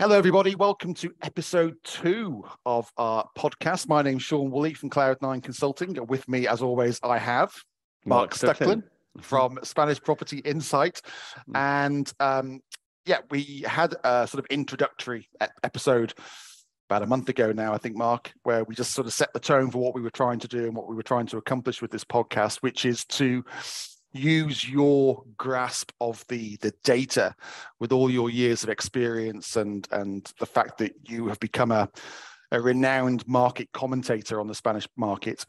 Hello, 0.00 0.16
everybody. 0.16 0.54
Welcome 0.54 0.94
to 0.94 1.12
episode 1.20 1.74
two 1.84 2.42
of 2.64 2.90
our 2.96 3.28
podcast. 3.36 3.86
My 3.86 4.00
name's 4.00 4.22
Sean 4.22 4.50
Woolley 4.50 4.72
from 4.72 4.88
Cloud9 4.88 5.42
Consulting. 5.42 6.06
With 6.06 6.26
me, 6.26 6.48
as 6.48 6.62
always, 6.62 6.98
I 7.02 7.18
have 7.18 7.52
Mark, 8.06 8.30
Mark 8.30 8.34
Stucklin 8.34 8.82
from 9.20 9.58
Spanish 9.62 10.00
Property 10.00 10.38
Insight. 10.38 11.02
Hmm. 11.48 11.54
And 11.54 12.12
um, 12.18 12.60
yeah, 13.04 13.18
we 13.30 13.62
had 13.66 13.94
a 14.02 14.26
sort 14.26 14.42
of 14.42 14.46
introductory 14.46 15.28
episode 15.62 16.14
about 16.88 17.02
a 17.02 17.06
month 17.06 17.28
ago 17.28 17.52
now, 17.52 17.74
I 17.74 17.76
think, 17.76 17.94
Mark, 17.94 18.32
where 18.44 18.64
we 18.64 18.74
just 18.74 18.92
sort 18.92 19.06
of 19.06 19.12
set 19.12 19.34
the 19.34 19.38
tone 19.38 19.70
for 19.70 19.82
what 19.82 19.94
we 19.94 20.00
were 20.00 20.08
trying 20.08 20.38
to 20.38 20.48
do 20.48 20.64
and 20.64 20.74
what 20.74 20.88
we 20.88 20.96
were 20.96 21.02
trying 21.02 21.26
to 21.26 21.36
accomplish 21.36 21.82
with 21.82 21.90
this 21.90 22.04
podcast, 22.04 22.62
which 22.62 22.86
is 22.86 23.04
to 23.04 23.44
use 24.12 24.68
your 24.68 25.24
grasp 25.36 25.92
of 26.00 26.24
the 26.28 26.56
the 26.56 26.72
data 26.82 27.34
with 27.78 27.92
all 27.92 28.10
your 28.10 28.30
years 28.30 28.62
of 28.62 28.68
experience 28.68 29.56
and 29.56 29.86
and 29.92 30.32
the 30.38 30.46
fact 30.46 30.78
that 30.78 30.94
you 31.08 31.28
have 31.28 31.40
become 31.40 31.70
a 31.70 31.88
a 32.52 32.60
renowned 32.60 33.26
market 33.28 33.70
commentator 33.72 34.40
on 34.40 34.48
the 34.48 34.54
Spanish 34.54 34.88
market 34.96 35.44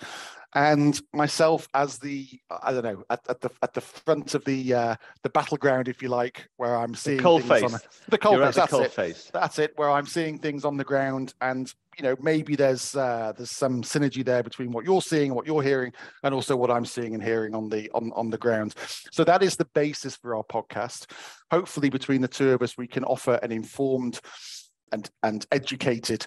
and 0.54 1.00
myself 1.14 1.68
as 1.74 1.98
the 2.00 2.28
I 2.50 2.74
don't 2.74 2.84
know 2.84 3.04
at, 3.10 3.22
at 3.30 3.42
the 3.42 3.50
at 3.62 3.74
the 3.74 3.82
front 3.82 4.36
of 4.36 4.44
the 4.46 4.74
uh, 4.74 4.96
the 5.24 5.30
battleground, 5.30 5.88
if 5.88 6.02
you 6.02 6.10
like, 6.10 6.50
where 6.58 6.76
I'm 6.76 6.94
seeing 6.94 7.18
the 7.18 7.24
cold 7.24 7.44
face. 7.44 7.64
On, 7.64 7.80
the 8.10 8.18
cold 8.18 8.38
You're 8.38 8.46
face. 8.48 8.56
that's 8.56 8.72
cold 8.72 8.86
it. 8.86 8.92
Face. 8.92 9.30
That's 9.34 9.60
it. 9.60 9.74
Where 9.78 9.90
I'm 9.90 10.06
seeing 10.06 10.38
things 10.38 10.66
on 10.66 10.78
the 10.78 10.84
ground, 10.84 11.34
and 11.42 11.74
you 11.98 12.04
know 12.04 12.16
maybe 12.22 12.56
there's 12.56 12.96
uh, 12.96 13.34
there's 13.38 13.56
some 13.56 13.82
synergy 13.82 14.26
there 14.26 14.44
between 14.44 14.72
what 14.72 14.84
you're 14.84 15.02
seeing, 15.02 15.28
and 15.28 15.36
what 15.36 15.48
you're 15.48 15.64
hearing, 15.64 15.94
and 16.24 16.34
also 16.34 16.56
what 16.56 16.72
I'm 16.72 16.86
seeing 16.86 17.14
and 17.14 17.24
hearing 17.24 17.56
on 17.56 17.70
the 17.70 17.90
on 17.94 18.12
on 18.14 18.30
the 18.30 18.38
ground. 18.38 18.76
So 19.12 19.24
that 19.24 19.44
is 19.44 19.56
the 19.56 19.68
basis 19.74 20.18
for 20.18 20.36
our 20.36 20.44
podcast. 20.44 21.10
Hopefully, 21.50 21.90
between 21.90 22.22
the 22.22 22.28
two 22.28 22.52
of 22.52 22.62
us, 22.62 22.78
we 22.78 22.88
can 22.88 23.06
offer 23.06 23.36
an 23.42 23.52
informed 23.52 24.20
and 24.92 25.10
and 25.24 25.46
educated 25.52 26.26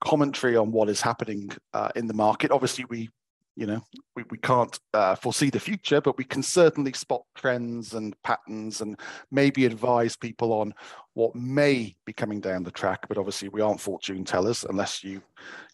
commentary 0.00 0.56
on 0.56 0.72
what 0.72 0.88
is 0.88 1.00
happening 1.00 1.50
uh, 1.72 1.88
in 1.94 2.06
the 2.06 2.14
market. 2.14 2.50
Obviously, 2.50 2.84
we 2.88 3.10
you 3.56 3.66
know? 3.66 3.82
We, 4.14 4.24
we 4.30 4.38
can't 4.38 4.78
uh, 4.94 5.14
foresee 5.16 5.50
the 5.50 5.60
future 5.60 6.00
but 6.00 6.16
we 6.16 6.24
can 6.24 6.42
certainly 6.42 6.92
spot 6.92 7.22
trends 7.34 7.94
and 7.94 8.14
patterns 8.22 8.80
and 8.80 8.98
maybe 9.30 9.66
advise 9.66 10.16
people 10.16 10.52
on 10.52 10.74
what 11.14 11.34
may 11.34 11.96
be 12.04 12.12
coming 12.12 12.40
down 12.40 12.62
the 12.62 12.70
track. 12.70 13.08
But 13.08 13.18
obviously 13.18 13.48
we 13.48 13.60
aren't 13.60 13.80
fortune 13.80 14.24
tellers 14.24 14.64
unless 14.68 15.02
you 15.02 15.22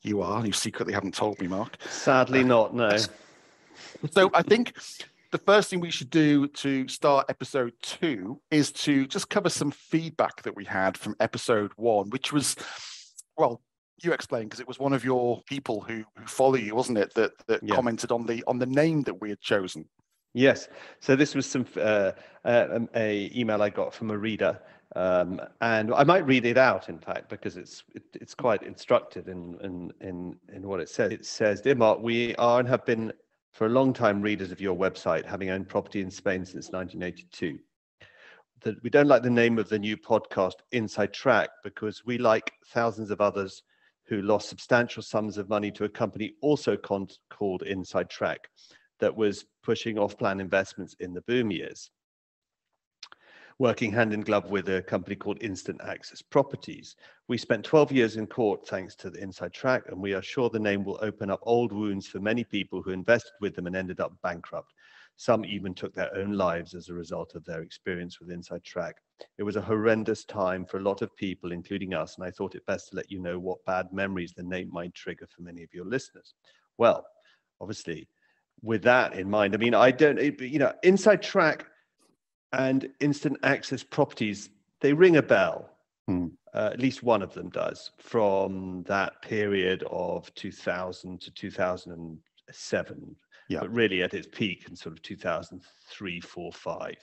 you 0.03 0.23
are 0.23 0.45
you 0.47 0.53
secretly 0.53 0.95
haven't 0.95 1.15
told 1.15 1.41
me 1.41 1.49
mark. 1.49 1.77
Sadly 1.89 2.41
uh, 2.41 2.45
not 2.45 2.75
no. 2.75 2.97
So 4.11 4.31
i 4.35 4.43
think 4.43 4.75
the 5.33 5.39
first 5.39 5.71
thing 5.71 5.81
we 5.81 5.91
should 5.91 6.11
do 6.11 6.47
to 6.47 6.87
start 6.89 7.27
episode 7.29 7.73
two 7.83 8.41
is 8.51 8.71
to 8.71 9.07
just 9.07 9.31
cover 9.31 9.49
some 9.49 9.71
feedback 9.71 10.43
that 10.43 10.55
we 10.55 10.65
had 10.65 10.97
from 10.97 11.17
episode 11.21 11.73
one 11.77 12.11
which 12.11 12.33
was 12.33 12.55
well 13.37 13.61
you 14.05 14.13
explain 14.13 14.45
because 14.45 14.61
it 14.61 14.69
was 14.69 14.79
one 14.79 14.93
of 14.93 15.05
your 15.05 15.43
people 15.43 15.81
who, 15.81 16.05
who 16.17 16.27
follow 16.27 16.57
you, 16.57 16.75
wasn't 16.75 16.99
it, 16.99 17.15
that 17.15 17.33
that 17.47 17.63
yeah. 17.63 17.75
commented 17.75 18.13
on 18.13 18.27
the 18.27 18.43
on 18.47 18.59
the 18.59 18.67
name 18.67 19.03
that 19.03 19.21
we 19.21 19.31
had 19.31 19.41
chosen. 19.41 19.89
Yes. 20.35 20.69
So 21.01 21.15
this 21.15 21.35
was 21.35 21.47
some 21.47 21.67
uh, 21.77 22.13
uh, 22.45 22.67
um, 22.73 22.89
a 22.95 23.31
email 23.39 23.63
I 23.63 23.69
got 23.69 23.93
from 23.93 24.11
a 24.11 24.17
reader, 24.17 24.59
um, 24.97 25.41
and 25.61 25.93
I 25.93 26.05
might 26.05 26.27
read 26.27 26.47
it 26.47 26.57
out, 26.57 26.89
in 26.89 26.99
fact, 26.99 27.29
because 27.29 27.57
it's 27.57 27.85
it, 27.95 28.03
it's 28.15 28.35
quite 28.35 28.63
instructive 28.63 29.29
in, 29.29 29.59
in 29.63 29.93
in 30.01 30.37
in 30.53 30.67
what 30.67 30.81
it 30.81 30.89
says. 30.89 31.13
It 31.13 31.27
says, 31.27 31.61
"Dear 31.61 31.75
Mark, 31.75 32.01
we 32.01 32.35
are 32.37 32.61
and 32.61 32.69
have 32.69 32.87
been 32.87 33.13
for 33.53 33.67
a 33.67 33.71
long 33.71 33.93
time 33.93 34.23
readers 34.23 34.51
of 34.51 34.61
your 34.61 34.77
website, 34.77 35.27
having 35.27 35.51
owned 35.51 35.69
property 35.69 36.01
in 36.01 36.11
Spain 36.11 36.45
since 36.45 36.71
1982." 36.71 37.59
That 38.63 38.83
we 38.83 38.91
don't 38.91 39.09
like 39.09 39.23
the 39.23 39.31
name 39.31 39.59
of 39.59 39.69
the 39.69 39.79
new 39.79 39.97
podcast, 39.97 40.55
Inside 40.71 41.13
Track, 41.13 41.51
because 41.65 42.05
we, 42.07 42.17
like 42.17 42.53
thousands 42.69 43.11
of 43.11 43.21
others, 43.21 43.63
who 44.13 44.21
lost 44.21 44.51
substantial 44.51 45.03
sums 45.03 45.39
of 45.39 45.49
money 45.49 45.71
to 45.71 45.85
a 45.85 45.89
company 45.89 46.35
also 46.43 46.77
con- 46.77 47.09
called 47.31 47.63
Inside 47.63 48.11
Track 48.11 48.47
that 49.01 49.17
was 49.17 49.47
pushing 49.63 49.99
off 49.99 50.19
plan 50.19 50.39
investments 50.39 50.95
in 51.01 51.15
the 51.15 51.23
boom 51.23 51.51
years. 51.51 51.91
Working 53.59 53.91
hand 53.91 54.13
in 54.13 54.21
glove 54.21 54.51
with 54.51 54.69
a 54.69 54.83
company 54.83 55.17
called 55.17 55.43
Instant 55.43 55.81
Access 55.83 56.21
Properties. 56.21 56.95
We 57.29 57.39
spent 57.39 57.65
12 57.65 57.91
years 57.91 58.17
in 58.19 58.27
court 58.27 58.69
thanks 58.69 58.95
to 58.97 59.09
the 59.09 59.23
Inside 59.23 59.55
Track, 59.55 59.85
and 59.89 59.99
we 59.99 60.13
are 60.13 60.21
sure 60.21 60.51
the 60.51 60.59
name 60.59 60.85
will 60.85 60.99
open 61.01 61.31
up 61.31 61.41
old 61.45 61.73
wounds 61.73 62.07
for 62.07 62.21
many 62.21 62.45
people 62.45 62.83
who 62.83 62.91
invested 62.91 63.33
with 63.41 63.55
them 63.55 63.67
and 63.67 63.75
ended 63.75 63.99
up 63.99 64.13
bankrupt. 64.23 64.75
Some 65.23 65.45
even 65.45 65.73
took 65.73 65.95
their 65.95 66.13
own 66.17 66.33
lives 66.33 66.75
as 66.75 66.89
a 66.89 66.95
result 66.95 67.37
of 67.37 67.45
their 67.45 67.63
experience 67.63 68.19
with 68.19 68.33
Inside 68.33 68.65
Track. 68.65 68.97
It 69.39 69.45
was 69.45 69.55
a 69.55 69.61
horrendous 69.61 70.25
time 70.25 70.67
for 70.67 70.79
a 70.79 70.83
lot 70.83 71.01
of 71.01 71.15
people, 71.15 71.53
including 71.53 71.95
us, 71.95 72.17
and 72.17 72.27
I 72.27 72.33
thought 72.33 72.57
it 72.57 72.67
best 72.67 72.89
to 72.89 72.97
let 72.97 73.09
you 73.09 73.21
know 73.21 73.39
what 73.39 73.65
bad 73.65 73.93
memories 73.93 74.33
the 74.33 74.43
name 74.43 74.69
might 74.73 74.95
trigger 74.95 75.29
for 75.29 75.43
many 75.43 75.63
of 75.63 75.73
your 75.73 75.85
listeners. 75.85 76.35
Well, 76.77 77.07
obviously, 77.61 78.09
with 78.63 78.83
that 78.83 79.15
in 79.15 79.31
mind, 79.31 79.55
I 79.55 79.59
mean, 79.59 79.75
I 79.75 79.93
don't, 79.93 80.19
you 80.41 80.59
know, 80.59 80.73
Inside 80.83 81.23
Track 81.23 81.67
and 82.53 82.91
Instant 82.99 83.39
Access 83.45 83.85
Properties, 83.85 84.51
they 84.81 84.93
ring 84.93 85.19
a 85.19 85.23
bell. 85.23 85.71
Hmm. 86.09 86.31
Uh, 86.53 86.71
at 86.73 86.81
least 86.81 87.05
one 87.05 87.23
of 87.23 87.33
them 87.33 87.49
does 87.51 87.93
from 87.99 88.83
that 88.89 89.23
period 89.23 89.85
of 89.89 90.35
2000 90.35 91.21
to 91.21 91.31
2007 91.31 93.17
yeah. 93.49 93.61
but 93.61 93.73
really 93.73 94.03
at 94.03 94.15
its 94.15 94.29
peak 94.31 94.67
in 94.69 94.77
sort 94.77 94.95
of 94.95 95.03
2003, 95.03 96.21
4, 96.21 96.53
5. 96.53 96.95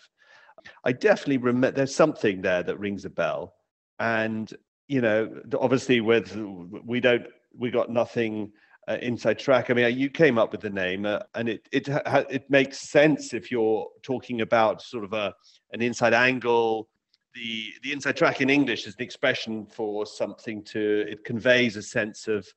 I 0.84 0.92
definitely 0.92 1.38
remember 1.38 1.72
there's 1.72 1.96
something 1.96 2.42
there 2.42 2.64
that 2.64 2.80
rings 2.80 3.06
a 3.06 3.10
bell. 3.10 3.56
And, 4.00 4.52
you 4.88 5.02
know, 5.02 5.42
obviously 5.60 6.02
with 6.02 6.36
we 6.36 7.00
don't, 7.00 7.26
we 7.58 7.72
got 7.72 7.90
nothing 7.90 8.52
uh, 8.88 8.98
inside 9.02 9.40
track. 9.40 9.70
I 9.70 9.74
mean, 9.74 9.98
you 9.98 10.10
came 10.10 10.38
up 10.38 10.52
with 10.52 10.62
the 10.62 10.70
name 10.70 11.06
uh, 11.06 11.20
and 11.36 11.50
it, 11.50 11.68
it, 11.72 11.88
ha- 11.88 12.26
it 12.30 12.50
makes 12.50 12.90
sense 12.90 13.34
if 13.34 13.52
you're 13.52 13.88
talking 14.04 14.42
about 14.42 14.82
sort 14.82 15.04
of 15.04 15.14
a, 15.14 15.34
an 15.74 15.82
inside 15.82 16.14
angle, 16.14 16.90
the 17.34 17.74
the 17.84 17.92
inside 17.92 18.18
track 18.18 18.42
in 18.42 18.50
English 18.50 18.88
is 18.88 18.96
an 18.96 19.04
expression 19.04 19.66
for 19.66 20.06
something 20.06 20.64
to 20.64 21.06
it 21.08 21.24
conveys 21.24 21.76
a 21.76 21.82
sense 21.82 22.28
of 22.28 22.48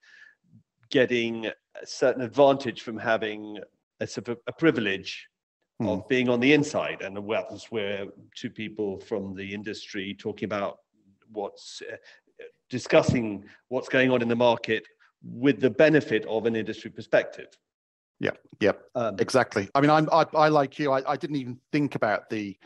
getting 0.93 1.47
a 1.47 1.87
certain 1.87 2.23
advantage 2.23 2.83
from 2.83 2.97
having 2.97 3.59
a 3.99 4.07
sort 4.07 4.29
of 4.29 4.39
a 4.47 4.53
privilege 4.53 5.27
mm. 5.81 5.89
of 5.89 6.07
being 6.07 6.29
on 6.29 6.39
the 6.39 6.53
inside. 6.53 7.03
And 7.03 7.19
well, 7.25 7.47
that's 7.51 7.73
where 7.73 8.07
two 8.37 8.51
people 8.51 9.01
from 9.01 9.35
the 9.35 9.53
industry 9.53 10.15
talking 10.15 10.47
about 10.47 10.79
what's 11.33 11.83
uh, 11.91 11.97
discussing 12.71 13.45
what's 13.69 13.89
going 13.89 14.11
on 14.13 14.23
in 14.23 14.29
the 14.29 14.37
market 14.37 14.87
with 15.25 15.61
the 15.61 15.71
benefit 15.71 16.25
of 16.27 16.47
an 16.47 16.55
industry 16.55 16.91
perspective. 16.91 17.49
Yeah, 18.21 18.33
yeah, 18.61 18.73
um, 18.95 19.17
exactly. 19.19 19.69
I 19.75 19.81
mean, 19.81 19.91
I'm 19.91 20.09
I, 20.13 20.27
I 20.35 20.49
like 20.49 20.79
you. 20.79 20.93
I, 20.93 21.03
I 21.11 21.17
didn't 21.17 21.37
even 21.37 21.59
think 21.73 21.97
about 21.97 22.31
the 22.31 22.57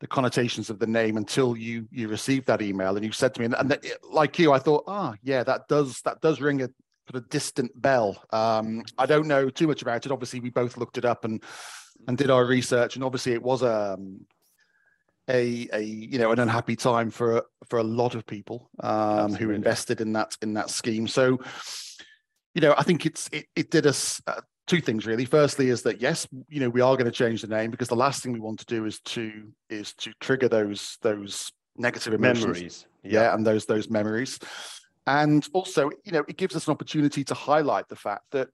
the 0.00 0.06
connotations 0.06 0.70
of 0.70 0.78
the 0.78 0.86
name 0.86 1.16
until 1.16 1.56
you 1.56 1.88
you 1.90 2.08
received 2.08 2.46
that 2.46 2.62
email 2.62 2.96
and 2.96 3.04
you 3.04 3.12
said 3.12 3.34
to 3.34 3.40
me 3.40 3.46
and, 3.46 3.54
and 3.54 3.68
that, 3.68 3.84
like 4.08 4.38
you 4.38 4.52
i 4.52 4.58
thought 4.58 4.84
ah 4.86 5.10
oh, 5.12 5.18
yeah 5.24 5.42
that 5.42 5.66
does 5.66 6.00
that 6.02 6.20
does 6.20 6.40
ring 6.40 6.62
a 6.62 6.68
sort 7.10 7.22
of 7.22 7.28
distant 7.30 7.80
bell. 7.80 8.22
Um, 8.30 8.84
I 8.98 9.06
don't 9.06 9.26
know 9.26 9.48
too 9.48 9.66
much 9.66 9.82
about 9.82 10.04
it. 10.04 10.12
Obviously, 10.12 10.40
we 10.40 10.50
both 10.50 10.76
looked 10.76 10.98
it 10.98 11.04
up 11.04 11.24
and 11.24 11.42
and 12.06 12.16
did 12.16 12.30
our 12.30 12.44
research, 12.44 12.94
and 12.94 13.04
obviously, 13.04 13.32
it 13.32 13.42
was 13.42 13.62
um, 13.62 14.26
a 15.28 15.68
a 15.72 15.80
you 15.80 16.18
know 16.18 16.32
an 16.32 16.38
unhappy 16.38 16.76
time 16.76 17.10
for 17.10 17.44
for 17.68 17.78
a 17.78 17.84
lot 17.84 18.14
of 18.14 18.26
people 18.26 18.70
um, 18.80 19.34
who 19.34 19.50
invested 19.50 20.00
in 20.00 20.12
that 20.12 20.36
in 20.42 20.54
that 20.54 20.70
scheme. 20.70 21.08
So, 21.08 21.38
you 22.54 22.60
know, 22.60 22.74
I 22.76 22.82
think 22.82 23.06
it's 23.06 23.28
it, 23.32 23.46
it 23.56 23.70
did 23.70 23.86
us. 23.86 24.20
Uh, 24.26 24.40
two 24.66 24.80
things 24.82 25.06
really 25.06 25.24
firstly 25.24 25.70
is 25.70 25.80
that 25.80 25.98
yes 25.98 26.28
you 26.46 26.60
know 26.60 26.68
we 26.68 26.82
are 26.82 26.94
going 26.94 27.06
to 27.06 27.10
change 27.10 27.40
the 27.40 27.48
name 27.48 27.70
because 27.70 27.88
the 27.88 27.96
last 27.96 28.22
thing 28.22 28.34
we 28.34 28.38
want 28.38 28.58
to 28.58 28.66
do 28.66 28.84
is 28.84 29.00
to 29.00 29.50
is 29.70 29.94
to 29.94 30.12
trigger 30.20 30.46
those 30.46 30.98
those 31.00 31.50
negative 31.78 32.12
emotions. 32.12 32.44
memories 32.44 32.86
yeah. 33.02 33.22
yeah 33.22 33.34
and 33.34 33.46
those 33.46 33.64
those 33.64 33.88
memories 33.88 34.38
and 35.08 35.48
also, 35.54 35.90
you 36.04 36.12
know, 36.12 36.22
it 36.28 36.36
gives 36.36 36.54
us 36.54 36.66
an 36.66 36.72
opportunity 36.72 37.24
to 37.24 37.32
highlight 37.32 37.88
the 37.88 37.96
fact 37.96 38.24
that 38.32 38.48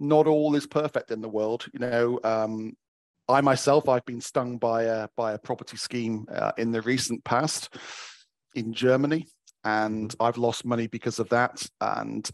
not 0.00 0.26
all 0.26 0.56
is 0.56 0.66
perfect 0.66 1.12
in 1.12 1.20
the 1.20 1.28
world. 1.28 1.66
You 1.72 1.78
know, 1.78 2.20
um, 2.24 2.76
I 3.28 3.40
myself, 3.40 3.88
I've 3.88 4.04
been 4.04 4.20
stung 4.20 4.58
by 4.58 4.82
a 4.82 5.08
by 5.16 5.34
a 5.34 5.38
property 5.38 5.76
scheme 5.76 6.26
uh, 6.34 6.50
in 6.58 6.72
the 6.72 6.82
recent 6.82 7.22
past 7.22 7.76
in 8.56 8.72
Germany, 8.72 9.28
and 9.62 10.12
I've 10.18 10.36
lost 10.36 10.64
money 10.64 10.88
because 10.88 11.20
of 11.20 11.28
that. 11.28 11.64
And 11.80 12.28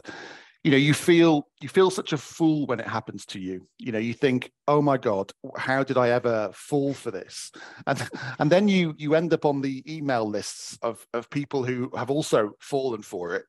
you 0.63 0.71
know 0.71 0.77
you 0.77 0.93
feel 0.93 1.47
you 1.59 1.69
feel 1.69 1.89
such 1.89 2.13
a 2.13 2.17
fool 2.17 2.65
when 2.67 2.79
it 2.79 2.87
happens 2.87 3.25
to 3.27 3.39
you. 3.39 3.67
You 3.79 3.91
know 3.91 3.99
you 3.99 4.13
think 4.13 4.51
oh 4.67 4.81
my 4.81 4.97
god 4.97 5.31
how 5.57 5.83
did 5.83 5.97
i 5.97 6.09
ever 6.09 6.51
fall 6.53 6.93
for 6.93 7.11
this? 7.11 7.51
And 7.87 8.09
and 8.39 8.51
then 8.51 8.67
you 8.67 8.93
you 8.97 9.15
end 9.15 9.33
up 9.33 9.45
on 9.45 9.61
the 9.61 9.83
email 9.91 10.27
lists 10.27 10.77
of 10.81 11.05
of 11.13 11.29
people 11.29 11.63
who 11.63 11.91
have 11.95 12.11
also 12.11 12.51
fallen 12.59 13.01
for 13.01 13.35
it. 13.35 13.45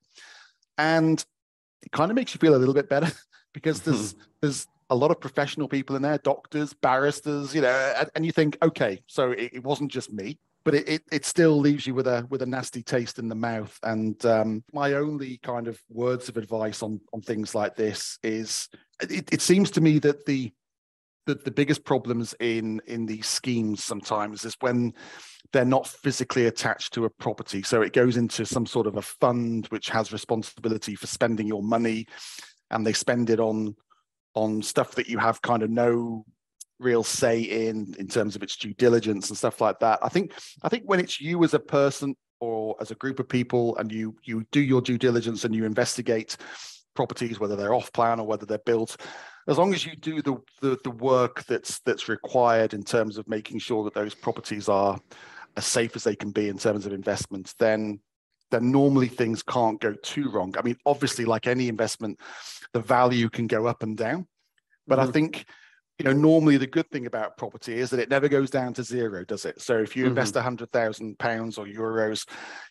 And 0.78 1.24
it 1.82 1.92
kind 1.92 2.10
of 2.10 2.14
makes 2.14 2.34
you 2.34 2.38
feel 2.38 2.54
a 2.54 2.56
little 2.56 2.74
bit 2.74 2.88
better 2.88 3.12
because 3.52 3.80
there's 3.82 4.14
there's 4.40 4.66
a 4.90 4.96
lot 4.96 5.10
of 5.10 5.20
professional 5.20 5.68
people 5.68 5.96
in 5.96 6.02
there 6.02 6.18
doctors 6.18 6.74
barristers 6.74 7.54
you 7.54 7.62
know 7.62 7.94
and, 7.96 8.10
and 8.14 8.26
you 8.26 8.32
think 8.32 8.58
okay 8.60 9.02
so 9.06 9.30
it, 9.30 9.50
it 9.54 9.64
wasn't 9.64 9.90
just 9.90 10.12
me 10.12 10.38
but 10.64 10.74
it, 10.74 10.88
it, 10.88 11.02
it, 11.10 11.24
still 11.24 11.58
leaves 11.58 11.86
you 11.86 11.94
with 11.94 12.06
a 12.06 12.26
with 12.30 12.42
a 12.42 12.46
nasty 12.46 12.82
taste 12.82 13.18
in 13.18 13.28
the 13.28 13.34
mouth. 13.34 13.78
And 13.82 14.24
um, 14.26 14.64
my 14.72 14.94
only 14.94 15.38
kind 15.38 15.68
of 15.68 15.80
words 15.88 16.28
of 16.28 16.36
advice 16.36 16.82
on 16.82 17.00
on 17.12 17.20
things 17.20 17.54
like 17.54 17.76
this 17.76 18.18
is, 18.22 18.68
it, 19.00 19.32
it 19.32 19.40
seems 19.40 19.70
to 19.72 19.80
me 19.80 19.98
that 20.00 20.26
the 20.26 20.52
the, 21.26 21.34
the 21.34 21.50
biggest 21.50 21.84
problems 21.84 22.34
in 22.40 22.80
in 22.86 23.06
these 23.06 23.26
schemes 23.26 23.82
sometimes 23.84 24.44
is 24.44 24.56
when 24.60 24.92
they're 25.52 25.64
not 25.64 25.86
physically 25.86 26.46
attached 26.46 26.94
to 26.94 27.04
a 27.04 27.10
property 27.10 27.62
so 27.62 27.82
it 27.82 27.92
goes 27.92 28.16
into 28.16 28.44
some 28.44 28.66
sort 28.66 28.86
of 28.86 28.96
a 28.96 29.02
fund 29.02 29.66
which 29.66 29.88
has 29.88 30.12
responsibility 30.12 30.94
for 30.94 31.06
spending 31.06 31.46
your 31.46 31.62
money 31.62 32.06
and 32.70 32.84
they 32.84 32.92
spend 32.92 33.30
it 33.30 33.38
on 33.38 33.74
on 34.34 34.62
stuff 34.62 34.94
that 34.94 35.08
you 35.08 35.18
have 35.18 35.42
kind 35.42 35.62
of 35.62 35.70
no 35.70 36.24
real 36.82 37.02
say 37.02 37.40
in 37.40 37.94
in 37.98 38.06
terms 38.08 38.36
of 38.36 38.42
its 38.42 38.56
due 38.56 38.74
diligence 38.74 39.28
and 39.28 39.38
stuff 39.38 39.60
like 39.60 39.78
that 39.78 39.98
i 40.02 40.08
think 40.08 40.32
i 40.62 40.68
think 40.68 40.84
when 40.84 41.00
it's 41.00 41.20
you 41.20 41.42
as 41.44 41.54
a 41.54 41.58
person 41.58 42.14
or 42.40 42.76
as 42.80 42.90
a 42.90 42.96
group 42.96 43.18
of 43.20 43.28
people 43.28 43.76
and 43.76 43.92
you 43.92 44.14
you 44.24 44.44
do 44.50 44.60
your 44.60 44.80
due 44.80 44.98
diligence 44.98 45.44
and 45.44 45.54
you 45.54 45.64
investigate 45.64 46.36
properties 46.94 47.40
whether 47.40 47.56
they're 47.56 47.74
off 47.74 47.92
plan 47.92 48.20
or 48.20 48.26
whether 48.26 48.44
they're 48.44 48.58
built 48.58 48.96
as 49.48 49.58
long 49.58 49.74
as 49.74 49.84
you 49.84 49.96
do 49.96 50.22
the, 50.22 50.36
the, 50.60 50.78
the 50.84 50.90
work 50.90 51.42
that's 51.44 51.80
that's 51.80 52.08
required 52.08 52.74
in 52.74 52.84
terms 52.84 53.18
of 53.18 53.28
making 53.28 53.58
sure 53.58 53.82
that 53.84 53.94
those 53.94 54.14
properties 54.14 54.68
are 54.68 55.00
as 55.56 55.66
safe 55.66 55.96
as 55.96 56.04
they 56.04 56.16
can 56.16 56.30
be 56.30 56.48
in 56.48 56.58
terms 56.58 56.86
of 56.86 56.92
investments, 56.92 57.54
then 57.54 58.00
then 58.50 58.70
normally 58.70 59.08
things 59.08 59.42
can't 59.42 59.80
go 59.80 59.94
too 60.02 60.30
wrong. 60.30 60.54
I 60.58 60.62
mean, 60.62 60.76
obviously, 60.84 61.24
like 61.24 61.46
any 61.46 61.68
investment, 61.68 62.20
the 62.74 62.80
value 62.80 63.30
can 63.30 63.46
go 63.46 63.66
up 63.66 63.82
and 63.82 63.96
down. 63.96 64.26
But 64.86 64.98
mm-hmm. 64.98 65.08
I 65.08 65.12
think 65.12 65.46
you 66.02 66.12
know, 66.12 66.20
normally 66.20 66.56
the 66.56 66.66
good 66.66 66.90
thing 66.90 67.06
about 67.06 67.36
property 67.36 67.78
is 67.78 67.90
that 67.90 68.00
it 68.00 68.10
never 68.10 68.28
goes 68.28 68.50
down 68.50 68.74
to 68.74 68.82
zero, 68.82 69.24
does 69.24 69.44
it? 69.44 69.60
So 69.60 69.78
if 69.78 69.96
you 69.96 70.02
mm-hmm. 70.02 70.10
invest 70.10 70.36
a 70.36 70.42
hundred 70.42 70.72
thousand 70.72 71.18
pounds 71.18 71.58
or 71.58 71.66
euros, 71.66 72.26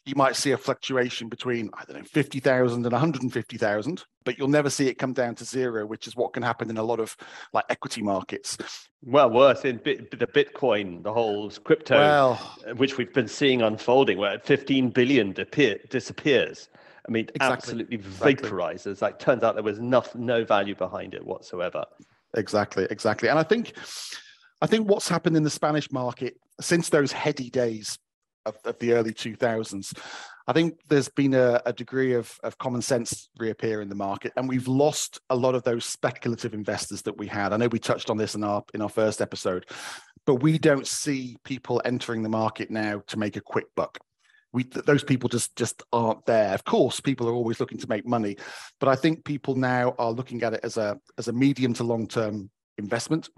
you 0.06 0.16
might 0.16 0.36
see 0.36 0.52
a 0.52 0.58
fluctuation 0.58 1.30
between 1.30 1.70
I 1.74 1.86
don't 1.86 1.98
know 1.98 2.04
fifty 2.04 2.40
thousand 2.40 2.86
and 2.86 2.92
one 2.92 3.00
hundred 3.00 3.24
and 3.24 3.32
fifty 3.32 3.58
thousand, 3.58 4.04
but 4.26 4.38
you'll 4.38 4.48
never 4.48 4.70
see 4.70 4.88
it 4.88 4.96
come 4.96 5.14
down 5.14 5.36
to 5.36 5.46
zero, 5.46 5.86
which 5.86 6.08
is 6.08 6.16
what 6.16 6.34
can 6.34 6.44
happen 6.44 6.70
in 6.70 6.78
a 6.78 6.84
lot 6.84 7.00
of 7.00 7.16
like 7.54 7.66
equity 7.70 8.02
markets. 8.02 8.58
Well, 9.04 9.30
worse 9.30 9.66
in 9.66 9.78
bit, 9.78 10.12
the 10.12 10.28
Bitcoin, 10.28 11.04
the 11.04 11.14
whole 11.14 11.50
crypto, 11.50 11.98
well, 11.98 12.58
uh, 12.68 12.76
which 12.76 12.98
we've 12.98 13.14
been 13.14 13.28
seeing 13.28 13.62
unfolding, 13.62 14.18
where 14.18 14.40
15 14.40 14.90
billion 14.90 15.34
disappears. 15.34 16.70
I 17.08 17.12
mean, 17.12 17.28
exactly. 17.34 17.54
absolutely 17.54 17.98
vaporizes. 17.98 18.92
Exactly. 18.92 19.08
Like, 19.08 19.20
turns 19.20 19.44
out 19.44 19.56
there 19.56 19.64
was 19.64 19.80
enough, 19.80 20.14
no 20.14 20.46
value 20.46 20.76
behind 20.76 21.16
it 21.16 21.26
whatsoever. 21.26 21.84
Exactly, 22.36 22.88
exactly. 22.90 23.30
And 23.30 23.38
I 23.38 23.44
think 23.44 23.74
I 24.62 24.68
think 24.68 24.88
what's 24.88 25.10
happened 25.10 25.36
in 25.36 25.44
the 25.44 25.50
Spanish 25.50 25.92
market 25.92 26.36
since 26.60 26.90
those 26.90 27.12
heady 27.12 27.50
days 27.50 27.98
of, 28.46 28.56
of 28.66 28.78
the 28.80 28.94
early 28.94 29.12
2000s, 29.12 29.98
I 30.48 30.54
think 30.54 30.80
there's 30.88 31.10
been 31.10 31.34
a, 31.34 31.62
a, 31.66 31.74
degree 31.74 32.14
of, 32.14 32.32
of 32.44 32.58
common 32.58 32.82
sense 32.82 33.30
reappear 33.38 33.82
in 33.82 33.90
the 33.90 33.96
market, 33.96 34.34
and 34.36 34.48
we've 34.50 34.68
lost 34.68 35.20
a 35.30 35.36
lot 35.36 35.56
of 35.56 35.64
those 35.64 35.86
speculative 35.86 36.54
investors 36.54 37.02
that 37.04 37.18
we 37.18 37.28
had. 37.28 37.54
I 37.54 37.58
know 37.58 37.68
we 37.68 37.80
touched 37.80 38.10
on 38.10 38.18
this 38.18 38.36
in 38.36 38.44
our 38.44 38.64
in 38.74 38.82
our 38.82 38.90
first 38.90 39.22
episode, 39.22 39.66
but 40.26 40.36
we 40.36 40.58
don't 40.58 40.88
see 40.88 41.38
people 41.44 41.82
entering 41.86 42.24
the 42.24 42.30
market 42.30 42.72
now 42.72 43.02
to 43.08 43.18
make 43.18 43.36
a 43.36 43.42
quick 43.42 43.66
buck 43.76 44.00
we 44.54 44.64
those 44.64 45.04
people 45.04 45.30
just 45.30 45.56
just 45.56 45.84
aren't 45.94 46.26
there. 46.26 46.54
Of 46.54 46.64
course 46.64 47.00
people 47.00 47.28
are 47.28 47.34
always 47.34 47.60
looking 47.60 47.78
to 47.80 47.90
make 47.90 48.06
money 48.06 48.38
but 48.80 48.90
i 48.90 48.96
think 48.96 49.24
people 49.24 49.56
now 49.56 49.96
are 49.98 50.12
looking 50.12 50.44
at 50.44 50.54
it 50.54 50.60
as 50.64 50.78
a 50.78 51.00
as 51.18 51.28
a 51.28 51.34
medium 51.34 51.74
to 51.74 51.84
long 51.84 52.08
term 52.08 52.50
investment. 52.78 53.30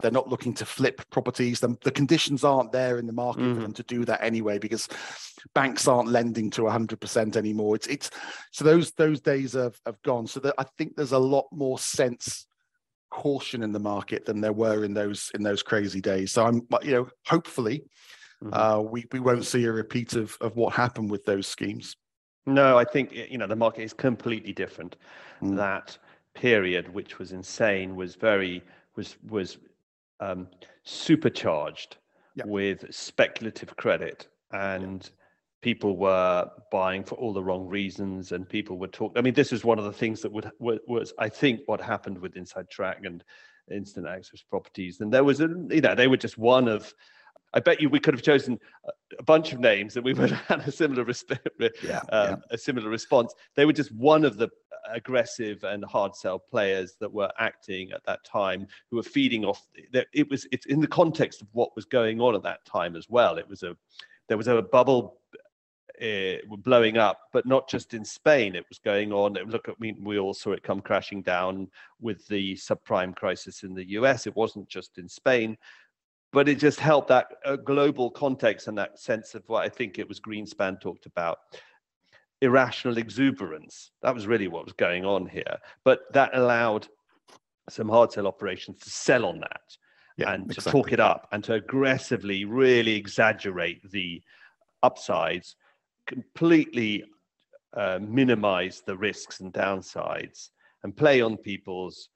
They're 0.00 0.10
not 0.10 0.28
looking 0.28 0.54
to 0.54 0.66
flip 0.66 1.08
properties. 1.10 1.60
The, 1.60 1.76
the 1.82 1.90
conditions 1.90 2.44
aren't 2.44 2.72
there 2.72 2.98
in 2.98 3.06
the 3.06 3.12
market 3.12 3.42
mm-hmm. 3.42 3.54
for 3.54 3.60
them 3.60 3.72
to 3.74 3.82
do 3.84 4.04
that 4.04 4.22
anyway 4.22 4.58
because 4.58 4.88
banks 5.54 5.88
aren't 5.88 6.10
lending 6.10 6.50
to 6.50 6.62
100% 6.62 7.36
anymore. 7.36 7.76
It's 7.76 7.86
it's 7.86 8.10
so 8.50 8.64
those 8.64 8.90
those 8.92 9.20
days 9.20 9.52
have, 9.52 9.78
have 9.86 10.00
gone. 10.02 10.26
So 10.26 10.40
that 10.40 10.54
i 10.58 10.64
think 10.76 10.96
there's 10.96 11.12
a 11.12 11.18
lot 11.18 11.46
more 11.52 11.78
sense 11.78 12.46
caution 13.10 13.62
in 13.62 13.72
the 13.72 13.78
market 13.78 14.24
than 14.24 14.40
there 14.40 14.52
were 14.52 14.84
in 14.84 14.92
those 14.92 15.30
in 15.34 15.42
those 15.42 15.62
crazy 15.62 16.00
days. 16.00 16.32
So 16.32 16.44
i'm 16.44 16.66
you 16.82 16.92
know 16.92 17.08
hopefully 17.26 17.84
mm-hmm. 18.44 18.54
uh, 18.54 18.80
we, 18.80 19.06
we 19.12 19.20
won't 19.20 19.44
see 19.44 19.64
a 19.64 19.72
repeat 19.72 20.14
of, 20.14 20.36
of 20.40 20.56
what 20.56 20.74
happened 20.74 21.10
with 21.10 21.24
those 21.24 21.46
schemes. 21.46 21.96
No, 22.46 22.76
I 22.76 22.84
think 22.84 23.12
you 23.12 23.38
know 23.38 23.46
the 23.46 23.56
market 23.56 23.82
is 23.82 23.94
completely 23.94 24.52
different. 24.52 24.96
Mm. 25.42 25.56
That 25.56 25.96
period, 26.34 26.92
which 26.92 27.18
was 27.18 27.32
insane, 27.32 27.96
was 27.96 28.16
very 28.16 28.62
was 28.96 29.16
was 29.28 29.58
um, 30.20 30.48
supercharged 30.82 31.96
yeah. 32.34 32.44
with 32.46 32.84
speculative 32.94 33.74
credit, 33.76 34.28
and 34.52 35.02
yeah. 35.02 35.10
people 35.62 35.96
were 35.96 36.50
buying 36.70 37.02
for 37.02 37.14
all 37.14 37.32
the 37.32 37.42
wrong 37.42 37.66
reasons, 37.66 38.32
and 38.32 38.46
people 38.46 38.78
were 38.78 38.88
talking 38.88 39.16
I 39.16 39.22
mean, 39.22 39.34
this 39.34 39.52
is 39.52 39.64
one 39.64 39.78
of 39.78 39.86
the 39.86 39.92
things 39.92 40.20
that 40.20 40.32
would 40.32 40.50
was 40.58 41.14
I 41.18 41.30
think 41.30 41.60
what 41.64 41.80
happened 41.80 42.18
with 42.18 42.36
Inside 42.36 42.68
Track 42.68 43.04
and 43.04 43.24
Instant 43.70 44.06
Access 44.06 44.42
Properties, 44.42 45.00
and 45.00 45.10
there 45.10 45.24
was 45.24 45.40
a 45.40 45.48
you 45.70 45.80
know 45.80 45.94
they 45.94 46.08
were 46.08 46.18
just 46.18 46.36
one 46.36 46.68
of 46.68 46.92
I 47.54 47.60
bet 47.60 47.80
you 47.80 47.88
we 47.88 48.00
could 48.00 48.14
have 48.14 48.22
chosen 48.22 48.58
a 49.18 49.22
bunch 49.22 49.52
of 49.52 49.60
names 49.60 49.96
and 49.96 50.04
we 50.04 50.12
would 50.12 50.30
have 50.32 50.60
had 50.60 50.68
a 50.68 50.72
similar 50.72 51.04
resp- 51.04 51.38
yeah, 51.82 51.98
um, 52.10 52.30
yeah. 52.30 52.36
a 52.50 52.58
similar 52.58 52.90
response. 52.90 53.32
They 53.54 53.64
were 53.64 53.72
just 53.72 53.92
one 53.92 54.24
of 54.24 54.36
the 54.36 54.48
aggressive 54.90 55.64
and 55.64 55.84
hard 55.84 56.14
sell 56.14 56.38
players 56.38 56.96
that 57.00 57.12
were 57.12 57.30
acting 57.38 57.92
at 57.92 58.04
that 58.04 58.24
time 58.24 58.66
who 58.90 58.96
were 58.96 59.02
feeding 59.02 59.44
off. 59.44 59.66
It 60.12 60.28
was 60.28 60.46
it's 60.52 60.66
in 60.66 60.80
the 60.80 60.86
context 60.86 61.42
of 61.42 61.48
what 61.52 61.74
was 61.76 61.84
going 61.84 62.20
on 62.20 62.34
at 62.34 62.42
that 62.42 62.64
time 62.64 62.96
as 62.96 63.08
well. 63.08 63.38
It 63.38 63.48
was 63.48 63.62
a 63.62 63.76
there 64.28 64.36
was 64.36 64.48
a 64.48 64.60
bubble 64.60 65.20
uh, 66.02 66.34
blowing 66.58 66.96
up, 66.96 67.20
but 67.32 67.46
not 67.46 67.68
just 67.68 67.94
in 67.94 68.04
Spain. 68.04 68.56
It 68.56 68.66
was 68.68 68.78
going 68.78 69.12
on. 69.12 69.34
Look, 69.34 69.68
I 69.68 69.74
mean, 69.78 70.02
we 70.02 70.18
all 70.18 70.34
saw 70.34 70.52
it 70.52 70.62
come 70.62 70.80
crashing 70.80 71.22
down 71.22 71.68
with 72.00 72.26
the 72.26 72.54
subprime 72.54 73.14
crisis 73.14 73.62
in 73.62 73.74
the 73.74 73.90
US. 73.90 74.26
It 74.26 74.34
wasn't 74.34 74.68
just 74.68 74.98
in 74.98 75.08
Spain 75.08 75.56
but 76.34 76.48
it 76.48 76.58
just 76.58 76.80
helped 76.80 77.08
that 77.08 77.28
uh, 77.44 77.54
global 77.54 78.10
context 78.10 78.66
and 78.66 78.76
that 78.76 78.98
sense 78.98 79.36
of 79.36 79.48
what 79.48 79.64
I 79.64 79.68
think 79.68 79.98
it 79.98 80.08
was 80.08 80.18
Greenspan 80.20 80.80
talked 80.80 81.06
about 81.06 81.38
irrational 82.42 82.98
exuberance. 82.98 83.92
That 84.02 84.14
was 84.14 84.26
really 84.26 84.48
what 84.48 84.64
was 84.64 84.74
going 84.74 85.04
on 85.04 85.26
here. 85.26 85.58
But 85.84 86.00
that 86.12 86.36
allowed 86.36 86.88
some 87.70 87.88
hard 87.88 88.12
sell 88.12 88.26
operations 88.26 88.80
to 88.80 88.90
sell 88.90 89.24
on 89.24 89.38
that 89.40 89.62
yeah, 90.16 90.32
and 90.32 90.50
to 90.50 90.60
talk 90.60 90.92
it 90.92 91.00
up 91.00 91.28
and 91.30 91.42
to 91.44 91.54
aggressively 91.54 92.44
really 92.44 92.96
exaggerate 92.96 93.88
the 93.92 94.20
upsides, 94.82 95.54
completely 96.06 97.04
uh, 97.74 98.00
minimize 98.02 98.82
the 98.84 98.96
risks 98.96 99.38
and 99.38 99.52
downsides, 99.52 100.50
and 100.82 100.96
play 100.96 101.20
on 101.20 101.36
people's 101.36 102.08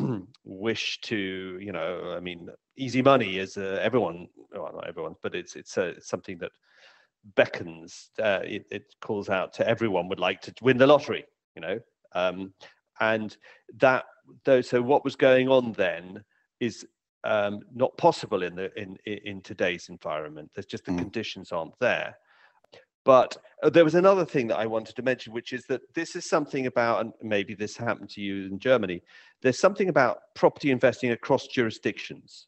wish 0.44 1.00
to, 1.02 1.58
you 1.60 1.72
know, 1.72 2.14
I 2.16 2.20
mean, 2.20 2.48
easy 2.76 3.02
money 3.02 3.38
is 3.38 3.56
uh, 3.56 3.78
everyone, 3.82 4.28
well, 4.52 4.70
not 4.74 4.88
everyone, 4.88 5.14
but 5.22 5.34
it's 5.34 5.56
it's, 5.56 5.76
uh, 5.76 5.92
it's 5.96 6.08
something 6.08 6.38
that 6.38 6.52
beckons. 7.36 8.10
Uh, 8.18 8.40
it, 8.44 8.64
it, 8.70 8.82
calls 9.00 9.28
out 9.28 9.52
to 9.54 9.68
everyone 9.68 10.08
would 10.08 10.20
like 10.20 10.40
to 10.42 10.54
win 10.62 10.78
the 10.78 10.86
lottery, 10.86 11.24
you 11.54 11.62
know, 11.62 11.78
um, 12.14 12.52
and 13.00 13.36
that 13.78 14.04
though. 14.44 14.60
So 14.60 14.82
what 14.82 15.04
was 15.04 15.16
going 15.16 15.48
on 15.48 15.72
then 15.72 16.22
is 16.60 16.86
um, 17.24 17.60
not 17.74 17.96
possible 17.96 18.42
in 18.42 18.54
the 18.54 18.70
in 18.80 18.96
in 19.06 19.40
today's 19.42 19.88
environment. 19.88 20.50
There's 20.54 20.66
just 20.66 20.84
the 20.84 20.92
mm. 20.92 20.98
conditions 20.98 21.52
aren't 21.52 21.78
there. 21.80 22.16
But 23.04 23.36
uh, 23.62 23.70
there 23.70 23.84
was 23.84 23.94
another 23.94 24.24
thing 24.24 24.48
that 24.48 24.58
I 24.58 24.66
wanted 24.66 24.96
to 24.96 25.02
mention, 25.02 25.32
which 25.32 25.52
is 25.52 25.64
that 25.66 25.82
this 25.94 26.16
is 26.16 26.28
something 26.28 26.66
about, 26.66 27.00
and 27.00 27.12
maybe 27.22 27.54
this 27.54 27.76
happened 27.76 28.10
to 28.10 28.20
you 28.20 28.46
in 28.46 28.58
Germany. 28.58 29.02
There's 29.42 29.58
something 29.58 29.88
about 29.88 30.18
property 30.34 30.70
investing 30.70 31.12
across 31.12 31.46
jurisdictions 31.46 32.46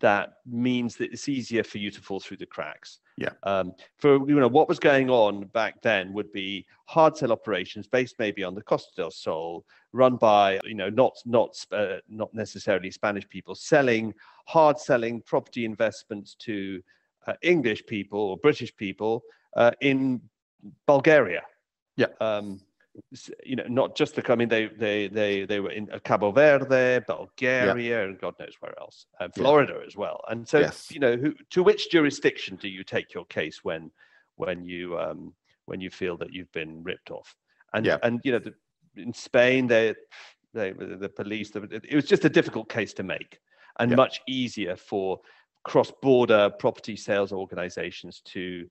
that 0.00 0.34
means 0.44 0.96
that 0.96 1.12
it's 1.12 1.28
easier 1.28 1.64
for 1.64 1.78
you 1.78 1.90
to 1.90 2.00
fall 2.00 2.20
through 2.20 2.36
the 2.36 2.46
cracks. 2.46 3.00
Yeah. 3.16 3.30
Um, 3.44 3.72
for 3.96 4.28
you 4.28 4.38
know 4.38 4.48
what 4.48 4.68
was 4.68 4.78
going 4.78 5.08
on 5.08 5.44
back 5.46 5.80
then 5.80 6.12
would 6.12 6.30
be 6.32 6.66
hard 6.84 7.16
sell 7.16 7.32
operations 7.32 7.86
based 7.86 8.16
maybe 8.18 8.44
on 8.44 8.54
the 8.54 8.62
Costa 8.62 8.92
del 8.94 9.10
Sol, 9.10 9.64
run 9.92 10.16
by 10.16 10.60
you 10.64 10.74
know 10.74 10.90
not 10.90 11.16
not 11.24 11.56
uh, 11.72 11.96
not 12.10 12.32
necessarily 12.34 12.90
Spanish 12.90 13.26
people 13.28 13.54
selling 13.54 14.12
hard 14.46 14.78
selling 14.78 15.22
property 15.22 15.64
investments 15.64 16.34
to 16.40 16.82
uh, 17.26 17.32
English 17.40 17.86
people 17.86 18.20
or 18.20 18.36
British 18.36 18.74
people 18.76 19.22
uh, 19.56 19.72
in 19.80 20.20
Bulgaria. 20.86 21.42
Yeah. 21.96 22.06
Um, 22.20 22.60
you 23.44 23.56
know, 23.56 23.64
not 23.68 23.94
just 23.94 24.14
the. 24.14 24.32
I 24.32 24.36
mean, 24.36 24.48
they 24.48 24.66
they 24.66 25.08
they 25.08 25.44
they 25.44 25.60
were 25.60 25.70
in 25.70 25.86
Cabo 26.04 26.30
Verde, 26.32 27.04
Bulgaria, 27.06 27.98
yeah. 27.98 28.04
and 28.04 28.18
God 28.18 28.34
knows 28.40 28.54
where 28.60 28.78
else, 28.78 29.06
and 29.20 29.34
Florida 29.34 29.74
yeah. 29.78 29.86
as 29.86 29.96
well. 29.96 30.22
And 30.28 30.48
so, 30.48 30.60
yes. 30.60 30.90
you 30.90 31.00
know, 31.00 31.16
who, 31.16 31.34
to 31.50 31.62
which 31.62 31.90
jurisdiction 31.90 32.56
do 32.56 32.68
you 32.68 32.84
take 32.84 33.12
your 33.12 33.26
case 33.26 33.62
when 33.62 33.90
when 34.36 34.64
you 34.64 34.98
um, 34.98 35.34
when 35.66 35.80
you 35.80 35.90
feel 35.90 36.16
that 36.18 36.32
you've 36.32 36.52
been 36.52 36.82
ripped 36.82 37.10
off? 37.10 37.36
And 37.74 37.84
yeah. 37.84 37.98
and 38.02 38.20
you 38.24 38.32
know, 38.32 38.38
the, 38.38 38.54
in 38.96 39.12
Spain, 39.12 39.66
they 39.66 39.94
they 40.54 40.72
the 40.72 41.10
police. 41.14 41.50
it 41.54 41.94
was 41.94 42.06
just 42.06 42.24
a 42.24 42.30
difficult 42.30 42.70
case 42.70 42.94
to 42.94 43.02
make, 43.02 43.40
and 43.78 43.94
much 43.94 44.22
easier 44.26 44.74
for 44.74 45.20
cross-border 45.64 46.48
property 46.58 46.96
sales 46.96 47.32
organizations 47.32 48.22
to 48.24 48.66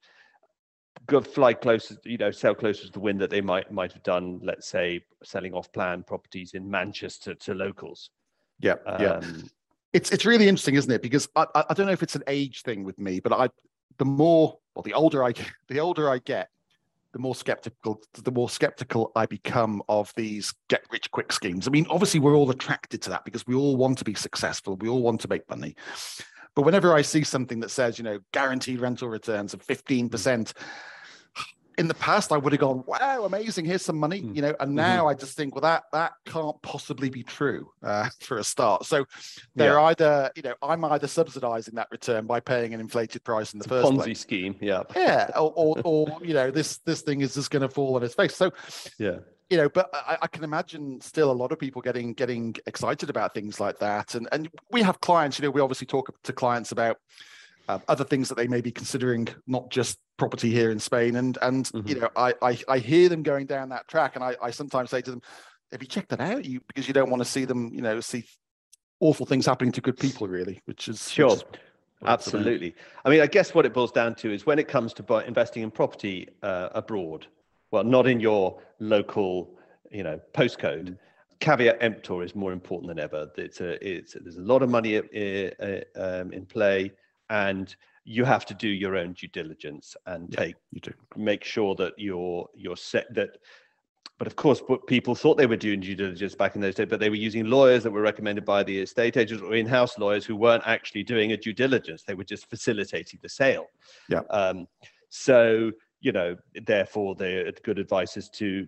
go 1.06 1.22
fly 1.22 1.54
closer, 1.54 1.98
you 2.04 2.18
know, 2.18 2.32
sell 2.32 2.56
closer 2.56 2.86
to 2.86 2.92
the 2.92 3.00
wind 3.00 3.20
that 3.22 3.30
they 3.30 3.42
might 3.42 3.72
might 3.72 3.94
have 3.94 4.04
done, 4.04 4.40
let's 4.44 4.68
say, 4.68 5.02
selling 5.24 5.54
off-plan 5.54 6.04
properties 6.04 6.54
in 6.54 6.70
Manchester 6.70 7.34
to 7.36 7.54
locals. 7.54 8.10
Yeah, 8.60 8.76
um, 8.86 9.02
yeah. 9.02 9.22
It's 9.94 10.12
it's 10.12 10.26
really 10.26 10.48
interesting, 10.48 10.76
isn't 10.76 10.92
it? 10.92 11.02
Because 11.02 11.28
I, 11.36 11.46
I 11.70 11.74
don't 11.74 11.86
know 11.86 11.94
if 11.94 12.04
it's 12.04 12.16
an 12.16 12.24
age 12.28 12.64
thing 12.64 12.84
with 12.84 13.00
me, 13.00 13.20
but 13.20 13.34
I 13.34 13.50
the 13.98 14.06
more 14.06 14.58
well 14.74 14.84
the 14.84 14.94
older 14.94 15.24
I 15.24 15.32
get, 15.32 15.52
the 15.68 15.80
older 15.80 16.10
I 16.10 16.20
get, 16.20 16.50
the 17.14 17.20
more 17.20 17.36
skeptical 17.36 18.02
the 18.14 18.32
more 18.32 18.50
skeptical 18.50 19.12
I 19.16 19.26
become 19.26 19.82
of 19.88 20.14
these 20.16 20.54
get 20.68 20.84
rich 20.92 21.12
quick 21.12 21.32
schemes. 21.32 21.68
I 21.68 21.72
mean, 21.72 21.86
obviously 21.90 22.20
we're 22.20 22.36
all 22.36 22.50
attracted 22.50 23.02
to 23.04 23.10
that 23.12 23.26
because 23.26 23.48
we 23.48 23.56
all 23.56 23.78
want 23.78 23.98
to 24.00 24.04
be 24.04 24.14
successful, 24.14 24.76
we 24.78 24.90
all 24.90 25.02
want 25.02 25.22
to 25.22 25.30
make 25.30 25.50
money. 25.50 25.76
But 26.56 26.64
whenever 26.64 26.94
I 26.94 27.02
see 27.02 27.24
something 27.24 27.60
that 27.60 27.72
says, 27.72 27.98
you 27.98 28.04
know, 28.06 28.20
guaranteed 28.32 28.80
rental 28.80 29.10
returns 29.10 29.54
of 29.54 29.66
15%, 29.66 30.54
in 31.78 31.88
the 31.88 31.94
past 31.94 32.32
I 32.32 32.38
would 32.38 32.54
have 32.54 32.60
gone, 32.60 32.84
wow, 32.88 33.26
amazing, 33.26 33.66
here's 33.66 33.84
some 33.84 33.98
money, 33.98 34.22
mm. 34.22 34.36
you 34.36 34.42
know, 34.42 34.56
and 34.60 34.70
mm-hmm. 34.70 34.76
now 34.76 35.00
mm-hmm. 35.00 35.08
I 35.10 35.14
just 35.14 35.36
think, 35.36 35.56
well, 35.56 35.62
that 35.62 35.84
that 35.92 36.14
can't 36.26 36.60
possibly 36.62 37.10
be 37.10 37.24
true 37.24 37.70
uh, 37.84 38.10
for 38.22 38.38
a 38.38 38.44
start. 38.44 38.86
So 38.86 39.06
they're 39.56 39.74
yeah. 39.74 39.84
either, 39.84 40.32
you 40.36 40.42
know, 40.44 40.54
I'm 40.62 40.84
either 40.86 41.08
subsidizing 41.08 41.76
that 41.76 41.88
return 41.92 42.26
by 42.26 42.40
paying 42.40 42.74
an 42.74 42.80
inflated 42.80 43.24
price 43.24 43.54
in 43.54 43.60
the 43.60 43.64
it's 43.64 43.70
first 43.70 43.92
Ponzi 43.92 44.04
place. 44.04 44.20
scheme, 44.20 44.56
yeah. 44.62 44.84
Yeah, 44.96 45.30
or, 45.36 45.54
or, 45.56 45.82
or, 45.84 46.20
you 46.24 46.34
know, 46.34 46.50
this 46.52 46.78
this 46.80 47.02
thing 47.02 47.22
is 47.22 47.34
just 47.36 47.52
going 47.52 47.62
to 47.62 47.70
fall 47.70 47.96
on 47.96 48.04
its 48.04 48.16
face. 48.16 48.36
So 48.36 48.52
yeah. 48.98 49.18
You 49.50 49.58
know, 49.58 49.70
but 49.70 49.90
I, 49.94 50.18
I, 50.24 50.28
can 50.28 50.44
imagine 50.44 51.00
still 51.02 51.30
a 51.30 51.34
lot 51.34 51.52
of 51.52 51.60
people 51.60 51.80
getting 51.80 52.14
getting 52.14 52.56
excited 52.66 53.12
about 53.12 53.36
things 53.36 53.60
like 53.60 53.78
that, 53.78 54.16
and 54.16 54.28
and 54.32 54.50
we 54.72 54.82
have 54.82 55.00
clients. 55.02 55.38
You 55.38 55.44
know, 55.44 55.52
we 55.52 55.62
obviously 55.62 55.86
talk 55.86 56.12
to 56.24 56.34
clients 56.34 56.72
about 56.72 56.98
uh, 57.68 57.80
other 57.88 58.04
things 58.04 58.30
that 58.30 58.36
they 58.36 58.48
may 58.48 58.62
be 58.62 58.72
considering, 58.72 59.28
not 59.48 59.70
just 59.70 60.00
property 60.18 60.50
here 60.52 60.72
in 60.72 60.80
Spain. 60.80 61.16
And 61.16 61.38
and 61.42 61.66
mm-hmm. 61.66 61.88
you 61.88 62.00
know, 62.00 62.10
I, 62.16 62.34
I, 62.42 62.58
I 62.68 62.80
hear 62.80 63.10
them 63.10 63.24
going 63.24 63.46
down 63.46 63.70
that 63.70 63.88
track, 63.88 64.16
and 64.16 64.24
I, 64.24 64.36
I 64.42 64.52
sometimes 64.52 64.90
say 64.90 65.02
to 65.02 65.12
them, 65.12 65.22
"Have 65.72 65.82
you 65.82 65.88
checked 65.88 66.10
that 66.10 66.22
out?" 66.22 66.46
You 66.46 66.62
because 66.68 66.88
you 66.88 66.94
don't 66.94 67.10
want 67.10 67.22
to 67.22 67.30
see 67.30 67.46
them, 67.46 67.72
you 67.74 67.82
know, 67.82 68.00
see 68.00 68.26
awful 69.00 69.26
things 69.26 69.46
happening 69.46 69.72
to 69.74 69.82
good 69.82 69.98
people, 69.98 70.28
really. 70.28 70.62
Which 70.66 70.88
is 70.88 71.12
sure. 71.12 71.30
Which 71.30 71.40
is, 71.40 71.44
Absolutely. 72.04 72.76
I 73.04 73.10
mean, 73.10 73.22
I 73.22 73.28
guess 73.28 73.56
what 73.56 73.66
it 73.66 73.74
boils 73.74 73.92
down 73.92 74.16
to 74.16 74.32
is 74.32 74.46
when 74.46 74.60
it 74.60 74.68
comes 74.68 74.94
to 74.96 75.18
investing 75.26 75.64
in 75.64 75.72
property 75.72 76.28
uh, 76.44 76.70
abroad, 76.74 77.26
well, 77.72 77.84
not 77.84 78.06
in 78.06 78.20
your 78.20 78.62
local, 78.80 79.58
you 79.92 80.04
know, 80.04 80.20
postcode. 80.34 80.90
Mm. 80.90 80.98
Caveat 81.40 81.78
emptor 81.82 82.24
is 82.24 82.36
more 82.36 82.54
important 82.54 82.90
than 82.90 83.00
ever. 83.00 83.30
It's 83.38 83.60
a, 83.60 83.86
it's 83.86 84.16
there's 84.22 84.38
a 84.38 84.42
lot 84.42 84.62
of 84.62 84.70
money 84.70 84.98
uh, 84.98 85.02
uh 85.60 85.82
um, 85.96 86.32
in 86.32 86.46
play 86.46 86.92
and 87.30 87.76
you 88.04 88.24
have 88.24 88.46
to 88.46 88.54
do 88.54 88.68
your 88.68 88.96
own 88.96 89.14
due 89.14 89.28
diligence 89.28 89.96
and 90.06 90.30
yeah, 90.32 90.38
take 90.38 90.56
you 90.72 90.80
do. 90.80 90.94
make 91.16 91.44
sure 91.44 91.76
that 91.76 91.94
you're 91.98 92.48
you're 92.56 92.78
set 92.78 93.12
that 93.14 93.38
but 94.18 94.28
of 94.28 94.36
course 94.36 94.62
people 94.88 95.16
thought 95.16 95.38
they 95.38 95.48
were 95.48 95.58
doing 95.58 95.80
due 95.80 95.96
diligence 95.96 96.36
back 96.36 96.56
in 96.56 96.62
those 96.62 96.76
days 96.76 96.88
but 96.90 97.00
they 97.00 97.10
were 97.10 97.16
using 97.16 97.46
lawyers 97.46 97.84
that 97.84 97.92
were 97.92 98.02
recommended 98.02 98.46
by 98.46 98.64
the 98.64 98.80
estate 98.80 99.18
agents 99.18 99.44
or 99.44 99.56
in-house 99.56 99.98
lawyers 99.98 100.26
who 100.26 100.36
weren't 100.36 100.64
actually 100.66 101.04
doing 101.04 101.32
a 101.32 101.38
due 101.38 101.54
diligence. 101.54 102.04
They 102.04 102.14
were 102.14 102.24
just 102.24 102.50
facilitating 102.50 103.20
the 103.22 103.30
sale. 103.30 103.66
Yeah. 104.08 104.22
Um, 104.30 104.68
so 105.10 105.72
you 106.02 106.12
know 106.12 106.36
therefore 106.66 107.16
the 107.16 107.54
good 107.64 107.80
advice 107.80 108.16
is 108.18 108.30
to 108.30 108.68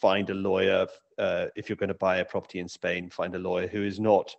find 0.00 0.28
a 0.30 0.34
lawyer 0.34 0.86
uh, 1.18 1.46
if 1.54 1.68
you're 1.68 1.76
going 1.76 1.88
to 1.88 1.94
buy 1.94 2.16
a 2.16 2.24
property 2.24 2.58
in 2.58 2.68
spain 2.68 3.08
find 3.08 3.34
a 3.34 3.38
lawyer 3.38 3.68
who 3.68 3.84
is 3.84 4.00
not 4.00 4.34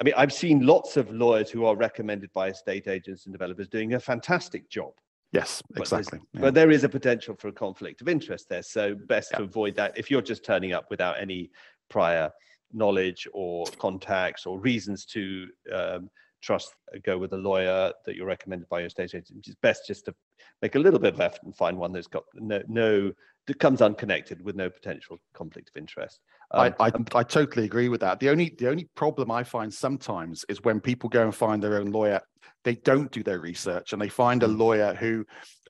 I 0.00 0.04
mean, 0.04 0.14
I've 0.16 0.32
seen 0.32 0.66
lots 0.66 0.96
of 0.96 1.10
lawyers 1.10 1.50
who 1.50 1.64
are 1.64 1.76
recommended 1.76 2.32
by 2.32 2.48
estate 2.48 2.88
agents 2.88 3.26
and 3.26 3.32
developers 3.32 3.68
doing 3.68 3.94
a 3.94 4.00
fantastic 4.00 4.68
job. 4.68 4.92
Yes, 5.32 5.62
exactly. 5.76 6.18
But, 6.18 6.28
yeah. 6.32 6.40
but 6.40 6.54
there 6.54 6.70
is 6.70 6.84
a 6.84 6.88
potential 6.88 7.34
for 7.34 7.48
a 7.48 7.52
conflict 7.52 8.00
of 8.00 8.08
interest 8.08 8.48
there. 8.48 8.62
So 8.62 8.94
best 8.94 9.30
yeah. 9.32 9.38
to 9.38 9.44
avoid 9.44 9.74
that. 9.76 9.96
If 9.96 10.10
you're 10.10 10.22
just 10.22 10.44
turning 10.44 10.72
up 10.72 10.86
without 10.90 11.20
any 11.20 11.50
prior 11.88 12.30
knowledge 12.72 13.26
or 13.32 13.66
contacts 13.78 14.46
or 14.46 14.58
reasons 14.58 15.04
to 15.06 15.46
um, 15.72 16.10
trust, 16.42 16.74
go 17.04 17.16
with 17.16 17.32
a 17.32 17.38
lawyer 17.38 17.92
that 18.04 18.16
you're 18.16 18.26
recommended 18.26 18.68
by 18.68 18.80
your 18.80 18.88
estate 18.88 19.14
agent. 19.14 19.46
It's 19.46 19.56
best 19.62 19.86
just 19.86 20.04
to 20.06 20.14
make 20.60 20.74
a 20.74 20.78
little 20.78 20.98
bit 20.98 21.14
of 21.14 21.20
effort 21.20 21.42
and 21.44 21.56
find 21.56 21.78
one 21.78 21.92
that's 21.92 22.06
got 22.06 22.24
no, 22.34 22.62
no 22.68 23.12
that 23.46 23.58
comes 23.58 23.82
unconnected 23.82 24.44
with 24.44 24.54
no 24.54 24.70
potential 24.70 25.18
conflict 25.34 25.70
of 25.74 25.80
interest. 25.80 26.20
Um, 26.52 26.74
I, 26.78 26.86
I, 26.88 26.92
I 27.14 27.22
totally 27.22 27.64
agree 27.64 27.88
with 27.88 28.00
that. 28.00 28.20
The 28.20 28.28
only 28.28 28.54
the 28.58 28.68
only 28.68 28.88
problem 28.94 29.30
I 29.30 29.42
find 29.44 29.72
sometimes 29.72 30.44
is 30.48 30.62
when 30.62 30.80
people 30.80 31.08
go 31.08 31.22
and 31.22 31.34
find 31.34 31.62
their 31.62 31.78
own 31.78 31.90
lawyer, 31.90 32.20
they 32.64 32.74
don't 32.76 33.10
do 33.10 33.22
their 33.22 33.40
research 33.40 33.92
and 33.92 34.02
they 34.02 34.08
find 34.08 34.42
a 34.42 34.48
mm. 34.48 34.58
lawyer 34.58 34.94
who 34.94 35.24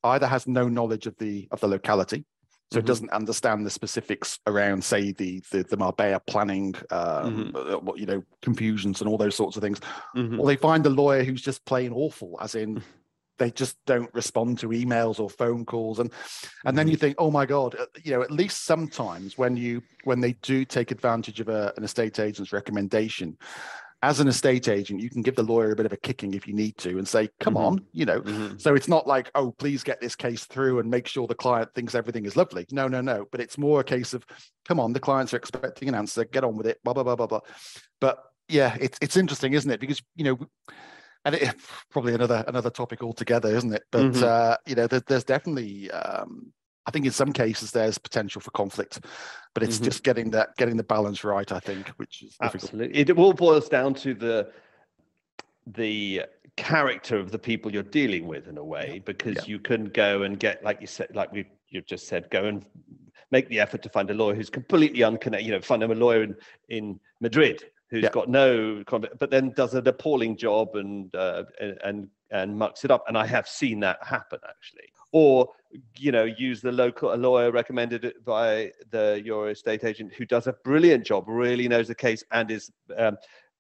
either 0.05 0.27
has 0.27 0.47
no 0.47 0.69
knowledge 0.69 1.07
of 1.07 1.17
the 1.19 1.49
of 1.51 1.61
the 1.61 1.69
locality, 1.69 2.25
so 2.73 2.79
mm-hmm. 2.79 2.87
it 2.87 2.87
doesn't 2.87 3.11
understand 3.11 3.67
the 3.67 3.71
specifics 3.71 4.39
around, 4.47 4.83
say, 4.83 5.13
the 5.13 5.43
the, 5.51 5.63
the 5.63 5.77
Marbella 5.77 6.21
planning, 6.21 6.75
um, 6.91 7.53
mm-hmm. 7.53 7.89
Uh, 7.89 7.95
you 7.95 8.07
know, 8.07 8.23
confusions 8.41 9.01
and 9.01 9.11
all 9.11 9.19
those 9.19 9.35
sorts 9.35 9.57
of 9.57 9.63
things, 9.63 9.81
mm-hmm. 10.17 10.41
or 10.41 10.47
they 10.47 10.57
find 10.57 10.87
a 10.87 10.91
lawyer 10.91 11.23
who's 11.23 11.43
just 11.43 11.65
plain 11.67 11.93
awful, 11.93 12.39
as 12.41 12.55
in 12.55 12.83
they 13.39 13.51
just 13.51 13.77
don't 13.87 14.13
respond 14.15 14.59
to 14.59 14.69
emails 14.69 15.19
or 15.19 15.29
phone 15.29 15.65
calls 15.65 15.99
and 15.99 16.13
and 16.65 16.79
then 16.79 16.87
you 16.87 16.95
mm-hmm. 16.95 17.01
think 17.01 17.17
oh 17.19 17.31
my 17.31 17.45
god 17.47 17.75
uh, 17.75 17.87
you 18.05 18.13
know 18.13 18.23
at 18.23 18.31
least 18.31 18.65
sometimes 18.65 19.37
when 19.37 19.57
you 19.57 19.83
when 20.05 20.21
they 20.21 20.35
do 20.43 20.65
take 20.65 20.91
advantage 20.91 21.41
of 21.41 21.49
a, 21.49 21.73
an 21.77 21.83
estate 21.83 22.21
agent's 22.21 22.53
recommendation 22.53 23.37
as 24.03 24.19
an 24.19 24.29
estate 24.29 24.69
agent 24.69 25.01
you 25.01 25.09
can 25.09 25.23
give 25.23 25.37
the 25.37 25.43
lawyer 25.43 25.73
a 25.73 25.77
bit 25.77 25.87
of 25.87 25.93
a 25.93 25.97
kicking 25.97 26.35
if 26.35 26.47
you 26.47 26.55
need 26.55 26.77
to 26.77 26.99
and 26.99 27.07
say 27.07 27.29
come 27.41 27.55
mm-hmm. 27.55 27.67
on 27.67 27.87
you 27.93 28.05
know 28.05 28.21
mm-hmm. 28.21 28.59
so 28.59 28.75
it's 28.75 28.89
not 28.89 29.07
like 29.07 29.31
oh 29.35 29.53
please 29.53 29.83
get 29.83 30.01
this 30.01 30.17
case 30.17 30.45
through 30.45 30.81
and 30.81 30.91
make 30.91 31.07
sure 31.07 31.27
the 31.27 31.35
client 31.35 31.69
thinks 31.75 31.95
everything 31.95 32.25
is 32.27 32.37
lovely 32.37 32.67
no 32.73 32.89
no 32.89 33.01
no 33.01 33.27
but 33.31 33.41
it's 33.41 33.57
more 33.57 33.81
a 33.81 33.85
case 33.85 34.13
of 34.13 34.25
come 34.67 34.81
on 34.81 34.93
the 34.93 35.01
clients 35.01 35.33
are 35.33 35.39
expecting 35.39 35.89
an 35.89 35.95
answer 35.95 36.25
get 36.25 36.45
on 36.45 36.57
with 36.57 36.67
it 36.67 36.79
blah 36.85 36.93
blah 36.93 37.05
blah 37.05 37.17
blah 37.17 37.27
blah 37.27 37.41
but 38.01 38.19
yeah 38.49 38.77
it's 38.81 38.99
it's 39.01 39.17
interesting 39.17 39.53
isn't 39.53 39.71
it 39.71 39.81
because 39.81 40.03
you 40.17 40.25
know 40.25 40.39
and 41.25 41.35
it, 41.35 41.55
probably 41.91 42.15
another 42.15 42.45
another 42.47 42.71
topic 42.71 43.03
altogether, 43.03 43.55
isn't 43.55 43.73
it? 43.73 43.85
But 43.91 44.03
mm-hmm. 44.03 44.25
uh, 44.25 44.57
you 44.67 44.75
know, 44.75 44.87
there, 44.87 45.03
there's 45.07 45.25
definitely, 45.25 45.91
um, 45.91 46.53
I 46.87 46.91
think 46.91 47.07
in 47.07 47.13
some 47.13 47.33
cases 47.33 47.71
there's 47.71 47.99
potential 47.99 48.41
for 48.41 48.51
conflict, 48.51 49.01
but 49.55 49.63
it's 49.63 49.77
mm-hmm. 49.77 49.85
just 49.85 50.03
getting 50.03 50.31
that 50.31 50.57
getting 50.57 50.77
the 50.77 50.85
balance 50.85 51.25
right. 51.25 51.51
I 51.51 51.61
think, 51.61 51.89
which 51.91 52.23
is 52.23 52.37
absolutely. 52.43 52.99
It 52.99 53.11
all 53.11 53.33
boils 53.33 53.69
down 53.69 53.95
to 53.95 54.15
the 54.15 54.51
the 55.67 56.23
character 56.57 57.17
of 57.17 57.31
the 57.31 57.39
people 57.39 57.73
you're 57.73 57.83
dealing 57.83 58.27
with 58.27 58.49
in 58.49 58.59
a 58.59 58.65
way, 58.65 59.01
because 59.05 59.37
yeah. 59.37 59.45
you 59.47 59.59
can 59.59 59.87
go 59.87 60.23
and 60.23 60.39
get, 60.39 60.63
like 60.65 60.81
you 60.81 60.87
said, 60.87 61.09
like 61.15 61.33
we 61.33 61.47
you've 61.69 61.87
just 61.87 62.09
said, 62.09 62.29
go 62.31 62.45
and 62.45 62.67
make 63.31 63.49
the 63.49 63.61
effort 63.61 63.83
to 63.83 63.89
find 63.89 64.11
a 64.11 64.15
lawyer 64.15 64.35
who's 64.35 64.51
completely 64.51 65.03
unconnected. 65.03 65.47
You 65.47 65.53
know, 65.53 65.61
find 65.61 65.83
them 65.83 65.93
a 65.93 65.95
lawyer 65.95 66.25
in 66.25 66.37
in 66.69 67.01
Madrid 67.21 67.63
who's 67.93 68.05
yeah. 68.05 68.11
got 68.11 68.29
no 68.29 68.83
but 69.19 69.31
then 69.31 69.51
does 69.51 69.75
an 69.75 69.87
appalling 69.87 70.35
job 70.37 70.75
and 70.77 71.15
uh, 71.15 71.45
and 71.85 72.09
and 72.31 72.57
mucks 72.57 72.85
it 72.85 72.91
up 72.91 73.05
and 73.07 73.17
i 73.17 73.27
have 73.27 73.47
seen 73.47 73.79
that 73.79 73.99
happen 74.03 74.39
actually 74.49 74.91
or 75.13 75.49
you 75.97 76.13
know 76.13 76.25
use 76.25 76.61
the 76.61 76.73
local 76.73 77.15
a 77.15 77.17
lawyer 77.17 77.51
recommended 77.51 78.13
by 78.25 78.71
the 78.91 79.21
your 79.25 79.51
estate 79.51 79.85
agent 79.85 80.13
who 80.13 80.25
does 80.25 80.47
a 80.47 80.55
brilliant 80.65 81.05
job 81.05 81.25
really 81.27 81.69
knows 81.69 81.89
the 81.89 81.95
case 81.95 82.25
and 82.33 82.51
is 82.51 82.71
um, 82.97 83.17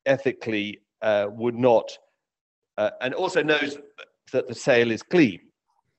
ethically 0.06 0.80
uh, 1.02 1.26
would 1.30 1.54
not 1.54 1.96
uh, 2.78 2.90
and 3.00 3.14
also 3.14 3.42
knows 3.42 3.78
that 4.32 4.48
the 4.48 4.54
sale 4.54 4.90
is 4.90 5.02
clean 5.02 5.40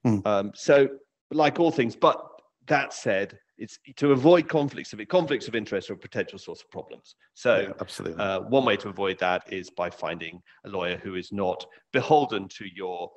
mm. 0.06 0.26
um, 0.26 0.52
so 0.54 0.88
like 1.32 1.60
all 1.60 1.72
things 1.72 1.96
but 1.96 2.22
that 2.68 2.94
said 2.94 3.38
it's 3.58 3.78
to 3.98 4.12
avoid 4.12 4.50
conflicts 4.50 4.94
of 4.94 5.00
it. 5.00 5.10
Conflicts 5.10 5.48
of 5.48 5.56
interest 5.56 5.90
are 5.90 5.94
a 5.94 5.98
potential 5.98 6.40
source 6.40 6.62
of 6.62 6.72
problems. 6.72 7.16
So, 7.34 7.60
yeah, 7.60 7.74
absolutely, 7.80 8.22
uh, 8.22 8.42
one 8.42 8.66
way 8.66 8.76
to 8.78 8.90
avoid 8.90 9.20
that 9.20 9.44
is 9.54 9.70
by 9.70 9.90
finding 9.90 10.42
a 10.66 10.70
lawyer 10.70 10.98
who 10.98 11.16
is 11.16 11.32
not 11.32 11.66
beholden 11.92 12.48
to 12.50 12.66
your 12.74 13.12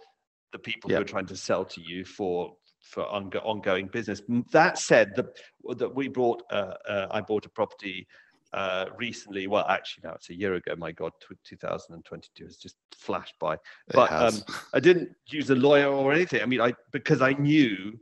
the 0.52 0.58
people 0.58 0.90
yeah. 0.90 0.96
who 0.96 1.02
are 1.02 1.06
trying 1.06 1.26
to 1.26 1.36
sell 1.36 1.64
to 1.64 1.80
you 1.80 2.04
for 2.04 2.54
for 2.80 3.02
ongoing 3.02 3.88
business. 3.88 4.22
That 4.52 4.78
said, 4.78 5.12
the, 5.16 5.32
that 5.74 5.92
we 5.92 6.08
bought, 6.08 6.44
uh, 6.52 6.74
uh, 6.88 7.06
I 7.10 7.20
bought 7.20 7.44
a 7.44 7.48
property 7.48 8.06
uh, 8.52 8.86
recently. 8.96 9.48
Well, 9.48 9.66
actually, 9.68 10.02
now 10.04 10.14
it's 10.14 10.30
a 10.30 10.34
year 10.34 10.54
ago. 10.54 10.74
My 10.76 10.92
God, 10.92 11.12
2022 11.44 12.44
has 12.44 12.56
just 12.56 12.76
flashed 12.96 13.34
by. 13.40 13.58
But 13.88 14.12
um, 14.12 14.34
I 14.72 14.80
didn't 14.80 15.10
use 15.28 15.50
a 15.50 15.54
lawyer 15.54 15.88
or 15.88 16.12
anything. 16.12 16.42
I 16.42 16.46
mean, 16.46 16.60
I 16.60 16.74
because 16.92 17.22
I 17.22 17.32
knew 17.32 17.98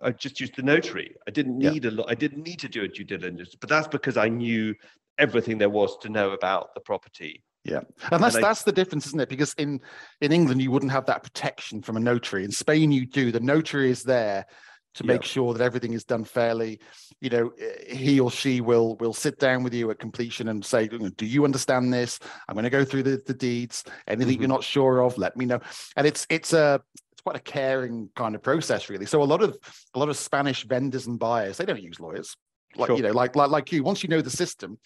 I 0.00 0.10
just 0.10 0.40
used 0.40 0.56
the 0.56 0.62
notary. 0.62 1.14
I 1.28 1.30
didn't 1.30 1.58
need 1.58 1.84
a 1.84 1.90
lot. 1.90 2.06
I 2.10 2.14
didn't 2.14 2.42
need 2.42 2.58
to 2.60 2.68
do 2.68 2.82
a 2.82 2.88
due 2.88 3.04
diligence, 3.04 3.54
but 3.54 3.68
that's 3.68 3.88
because 3.88 4.16
I 4.16 4.28
knew 4.28 4.74
everything 5.18 5.58
there 5.58 5.70
was 5.70 5.96
to 5.98 6.08
know 6.08 6.30
about 6.30 6.74
the 6.74 6.80
property. 6.80 7.44
Yeah, 7.64 7.80
and 8.10 8.22
that's 8.22 8.34
and 8.34 8.44
I, 8.44 8.48
that's 8.48 8.64
the 8.64 8.72
difference, 8.72 9.06
isn't 9.06 9.20
it? 9.20 9.28
Because 9.28 9.54
in 9.54 9.80
in 10.20 10.32
England 10.32 10.60
you 10.60 10.70
wouldn't 10.70 10.90
have 10.90 11.06
that 11.06 11.22
protection 11.22 11.80
from 11.80 11.96
a 11.96 12.00
notary. 12.00 12.44
In 12.44 12.50
Spain 12.50 12.90
you 12.90 13.06
do. 13.06 13.30
The 13.30 13.40
notary 13.40 13.90
is 13.90 14.02
there 14.02 14.46
to 14.94 15.04
make 15.04 15.22
sure 15.22 15.54
that 15.54 15.62
everything 15.62 15.94
is 15.94 16.04
done 16.04 16.24
fairly. 16.24 16.80
You 17.20 17.30
know, 17.30 17.52
he 17.88 18.20
or 18.20 18.30
she 18.30 18.60
will 18.60 18.96
will 18.96 19.14
sit 19.14 19.38
down 19.38 19.62
with 19.62 19.72
you 19.74 19.90
at 19.90 19.98
completion 19.98 20.48
and 20.48 20.64
say, 20.64 20.88
"Do 20.88 21.26
you 21.26 21.44
understand 21.44 21.92
this? 21.92 22.18
I'm 22.48 22.54
going 22.54 22.64
to 22.64 22.70
go 22.70 22.84
through 22.84 23.04
the, 23.04 23.22
the 23.26 23.34
deeds. 23.34 23.84
Anything 24.06 24.34
mm-hmm. 24.34 24.42
you're 24.42 24.48
not 24.48 24.64
sure 24.64 25.02
of, 25.02 25.16
let 25.16 25.36
me 25.36 25.46
know." 25.46 25.60
And 25.96 26.06
it's 26.06 26.26
it's 26.30 26.52
a 26.52 26.80
it's 27.12 27.22
quite 27.22 27.36
a 27.36 27.40
caring 27.40 28.10
kind 28.16 28.34
of 28.34 28.42
process, 28.42 28.90
really. 28.90 29.06
So 29.06 29.22
a 29.22 29.24
lot 29.24 29.42
of 29.42 29.56
a 29.94 29.98
lot 29.98 30.08
of 30.08 30.16
Spanish 30.16 30.64
vendors 30.64 31.06
and 31.06 31.18
buyers 31.18 31.56
they 31.56 31.64
don't 31.64 31.82
use 31.82 32.00
lawyers, 32.00 32.36
like 32.76 32.88
sure. 32.88 32.96
you 32.96 33.02
know, 33.02 33.12
like 33.12 33.36
like 33.36 33.50
like 33.50 33.72
you. 33.72 33.82
Once 33.84 34.02
you 34.02 34.08
know 34.08 34.20
the 34.20 34.30
system, 34.30 34.78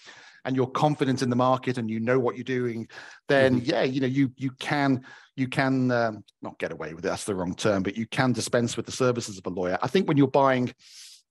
and 0.47 0.57
you're 0.57 0.67
confident 0.69 1.23
in 1.23 1.29
the 1.29 1.37
market 1.37 1.77
and 1.77 1.91
you 1.91 2.01
know 2.01 2.19
what 2.19 2.37
you're 2.37 2.45
doing, 2.45 2.89
then 3.29 3.61
mm-hmm. 3.61 3.71
yeah, 3.71 3.83
you 3.83 4.01
know 4.01 4.07
you 4.07 4.33
you 4.37 4.53
can 4.53 5.05
you 5.35 5.49
can 5.49 5.91
um, 5.91 6.25
not 6.41 6.59
get 6.59 6.73
away 6.73 6.95
with 6.95 7.05
it. 7.05 7.09
That's 7.09 7.25
the 7.25 7.35
wrong 7.35 7.55
term, 7.55 7.83
but 7.83 7.97
you 7.97 8.07
can 8.07 8.33
dispense 8.33 8.77
with 8.77 8.87
the 8.87 8.93
services 8.93 9.37
of 9.37 9.47
a 9.47 9.51
lawyer. 9.51 9.77
I 9.83 9.89
think 9.89 10.09
when 10.09 10.17
you're 10.17 10.29
buying 10.29 10.73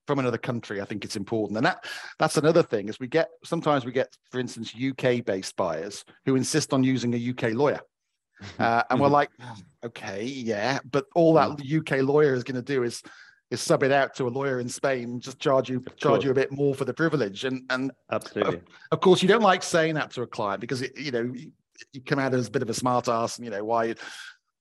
from 0.05 0.19
another 0.19 0.37
country, 0.37 0.81
I 0.81 0.85
think 0.85 1.03
it's 1.03 1.15
important, 1.15 1.57
and 1.57 1.65
that 1.65 1.85
that's 2.19 2.37
another 2.37 2.61
thing. 2.61 2.89
Is 2.89 2.99
we 2.99 3.07
get 3.07 3.29
sometimes 3.43 3.85
we 3.85 3.93
get, 3.93 4.15
for 4.29 4.39
instance, 4.39 4.75
UK 4.75 5.25
based 5.25 5.55
buyers 5.55 6.03
who 6.25 6.35
insist 6.35 6.73
on 6.73 6.83
using 6.83 7.13
a 7.15 7.29
UK 7.31 7.53
lawyer. 7.53 7.81
Uh, 8.59 8.83
and 8.89 8.99
we're 8.99 9.07
like, 9.07 9.29
okay, 9.81 10.25
yeah, 10.25 10.77
but 10.91 11.05
all 11.15 11.33
that 11.33 11.51
UK 11.51 12.01
lawyer 12.01 12.33
is 12.33 12.43
going 12.43 12.55
to 12.55 12.61
do 12.61 12.83
is 12.83 13.01
is 13.51 13.61
sub 13.61 13.83
it 13.83 13.91
out 13.91 14.15
to 14.15 14.27
a 14.27 14.29
lawyer 14.29 14.59
in 14.59 14.67
Spain, 14.67 15.19
just 15.19 15.39
charge 15.39 15.69
you 15.69 15.83
charge 15.97 16.23
you 16.23 16.31
a 16.31 16.33
bit 16.33 16.51
more 16.51 16.73
for 16.73 16.85
the 16.85 16.93
privilege. 16.93 17.45
And 17.45 17.63
and 17.69 17.91
absolutely, 18.11 18.57
of, 18.57 18.63
of, 18.91 19.01
course, 19.01 19.21
you 19.21 19.27
don't 19.27 19.43
like 19.43 19.63
saying 19.63 19.93
that 19.95 20.11
to 20.11 20.23
a 20.23 20.27
client 20.27 20.61
because 20.61 20.81
it, 20.81 20.97
you 20.97 21.11
know 21.11 21.33
you 21.93 22.01
come 22.01 22.19
out 22.19 22.33
as 22.33 22.47
a 22.47 22.51
bit 22.51 22.61
of 22.61 22.69
a 22.69 22.73
smart 22.73 23.07
ass 23.07 23.37
and 23.37 23.45
you 23.45 23.51
know 23.51 23.63
why 23.63 23.93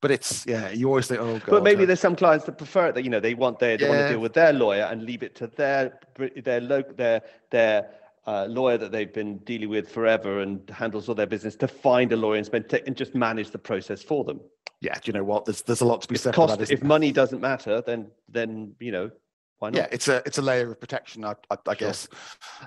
but 0.01 0.11
it's 0.11 0.45
yeah 0.47 0.71
you 0.71 0.89
always 0.89 1.07
think 1.07 1.21
oh 1.21 1.39
god 1.39 1.49
but 1.49 1.63
maybe 1.63 1.85
there's 1.85 2.01
some 2.01 2.17
clients 2.17 2.45
that 2.45 2.59
prefer 2.59 2.89
it 2.89 2.95
that 2.95 3.05
you 3.05 3.11
know 3.11 3.21
they 3.21 3.35
want 3.35 3.59
their 3.59 3.77
they 3.77 3.85
yeah. 3.85 3.91
want 3.91 4.01
to 4.01 4.09
deal 4.09 4.21
with 4.21 4.35
their 4.35 4.53
lawyer 4.53 4.83
and 4.91 5.03
leave 5.03 5.23
it 5.23 5.35
to 5.35 5.47
their 5.47 5.99
their 6.45 6.61
their 6.61 7.23
their 7.51 7.91
uh, 8.27 8.47
lawyer 8.47 8.79
that 8.79 8.91
they've 8.91 9.13
been 9.13 9.37
dealing 9.39 9.69
with 9.69 9.91
forever 9.91 10.41
and 10.41 10.69
handles 10.71 11.09
all 11.09 11.15
their 11.15 11.27
business 11.27 11.57
to 11.57 11.69
find 11.69 12.11
a 12.13 12.17
lawyer 12.17 12.37
and 12.37 12.47
spend 12.47 12.69
t- 12.69 12.81
and 12.87 12.97
just 12.97 13.15
manage 13.15 13.51
the 13.51 13.59
process 13.59 14.03
for 14.03 14.25
them 14.25 14.41
yeah 14.81 14.95
do 14.95 15.01
you 15.05 15.13
know 15.13 15.25
what? 15.25 15.45
There's 15.45 15.63
there's 15.63 15.81
a 15.81 15.87
lot 15.87 16.03
to 16.03 16.09
be 16.09 16.15
if 16.15 16.23
said 16.23 16.35
cost, 16.35 16.59
that, 16.59 16.71
if 16.71 16.83
money 16.83 17.13
doesn't 17.13 17.41
matter 17.41 17.81
then 17.81 18.11
then 18.29 18.75
you 18.81 18.93
know 18.93 19.11
why 19.59 19.71
not? 19.71 19.77
Yeah 19.77 19.87
it's 19.91 20.09
a 20.09 20.23
it's 20.27 20.39
a 20.39 20.43
layer 20.43 20.71
of 20.71 20.81
protection 20.81 21.25
i, 21.25 21.35
I, 21.51 21.55
I 21.55 21.57
sure. 21.57 21.75
guess. 21.75 22.09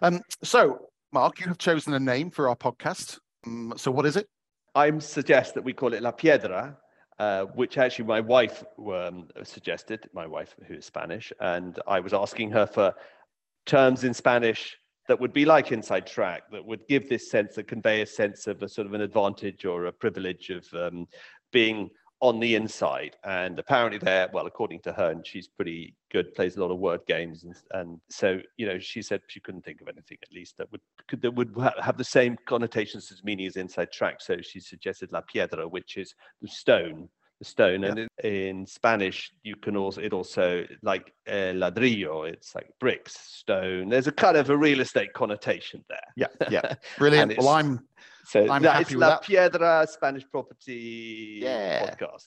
Um 0.02 0.22
so 0.44 0.88
mark 1.12 1.40
you 1.40 1.48
have 1.48 1.58
chosen 1.58 1.94
a 1.94 2.00
name 2.00 2.30
for 2.30 2.50
our 2.50 2.56
podcast. 2.56 3.20
Um, 3.46 3.74
so 3.78 3.92
what 3.92 4.06
is 4.06 4.18
it? 4.18 4.28
I 4.76 4.98
suggest 5.00 5.54
that 5.56 5.64
we 5.64 5.74
call 5.74 5.94
it 5.94 6.02
La 6.04 6.12
Piedra, 6.12 6.78
uh, 7.20 7.46
which 7.46 7.78
actually 7.78 8.06
my 8.06 8.22
wife 8.22 8.64
um, 8.92 9.28
suggested, 9.44 10.08
my 10.14 10.28
wife 10.28 10.56
who 10.68 10.76
is 10.76 10.86
Spanish, 10.86 11.34
and 11.40 11.80
I 11.88 12.00
was 12.00 12.14
asking 12.14 12.52
her 12.52 12.68
for 12.68 12.94
terms 13.66 14.04
in 14.04 14.14
Spanish 14.14 14.78
that 15.08 15.20
would 15.20 15.34
be 15.34 15.46
like 15.46 15.72
inside 15.72 16.06
track, 16.06 16.44
that 16.52 16.64
would 16.64 16.86
give 16.88 17.08
this 17.08 17.32
sense, 17.32 17.56
that 17.56 17.68
convey 17.68 18.02
a 18.02 18.06
sense 18.06 18.46
of 18.46 18.62
a 18.62 18.68
sort 18.70 18.86
of 18.86 18.94
an 18.94 19.02
advantage 19.02 19.66
or 19.66 19.86
a 19.86 19.92
privilege 19.92 20.50
of 20.50 20.68
um, 20.74 21.08
being 21.51 21.89
on 22.20 22.39
the 22.39 22.56
inside. 22.56 23.16
And 23.24 23.60
apparently, 23.60 24.00
there, 24.00 24.30
well, 24.34 24.48
according 24.48 24.82
to 24.82 24.94
her, 24.94 25.12
and 25.12 25.25
she's 25.25 25.48
pretty 25.48 25.96
good, 26.12 26.34
plays 26.34 26.58
a 26.58 26.62
lot 26.62 26.72
of 26.72 26.80
word 26.80 27.01
games, 27.08 27.44
and, 27.44 27.56
and 27.72 28.00
so 28.10 28.39
you 28.58 28.66
know, 28.66 28.80
she 28.80 29.01
said 29.01 29.22
she 29.27 29.39
couldn't 29.39 29.63
think 29.63 29.82
of 29.82 29.88
anything 29.88 30.18
at 30.24 30.34
least 30.34 30.58
that 30.58 30.72
would 30.72 30.82
could, 31.08 31.22
that 31.22 31.34
would 31.34 31.56
have 31.82 31.98
the 31.98 32.04
same 32.04 32.38
connotations 32.46 33.12
as 33.12 33.24
meaning 33.24 33.48
as 33.48 33.56
inside 33.56 33.92
track. 33.92 34.22
So 34.22 34.38
she 34.42 34.60
suggested 34.60 35.12
la 35.12 35.22
piedra, 35.22 35.68
which 35.68 35.98
is 35.98 36.16
the 36.42 36.48
stone. 36.48 37.10
The 37.39 37.46
stone, 37.46 37.84
yeah. 37.84 37.89
and 37.89 38.00
in, 38.00 38.08
in, 38.24 38.66
Spanish, 38.66 39.32
you 39.44 39.56
can 39.56 39.77
also 39.77 40.01
it 40.01 40.12
also 40.12 40.66
like 40.82 41.13
eh, 41.27 41.54
ladrillo. 41.54 42.27
It's 42.27 42.56
like 42.56 42.68
bricks, 42.80 43.16
stone. 43.16 43.89
There's 43.89 44.08
a 44.08 44.12
kind 44.12 44.38
of 44.38 44.50
a 44.50 44.58
real 44.58 44.80
estate 44.80 45.13
connotation 45.13 45.86
there. 45.88 46.00
Yeah, 46.16 46.48
yeah, 46.50 46.74
brilliant. 46.98 47.38
well, 47.38 47.50
I'm 47.50 47.88
so 48.28 48.52
I'm 48.52 48.62
that 48.64 48.82
is 48.82 48.96
La 48.96 49.10
that. 49.10 49.22
Piedra 49.22 49.88
Spanish 49.90 50.24
Property 50.30 51.40
yeah. 51.42 51.90
podcast. 51.90 52.26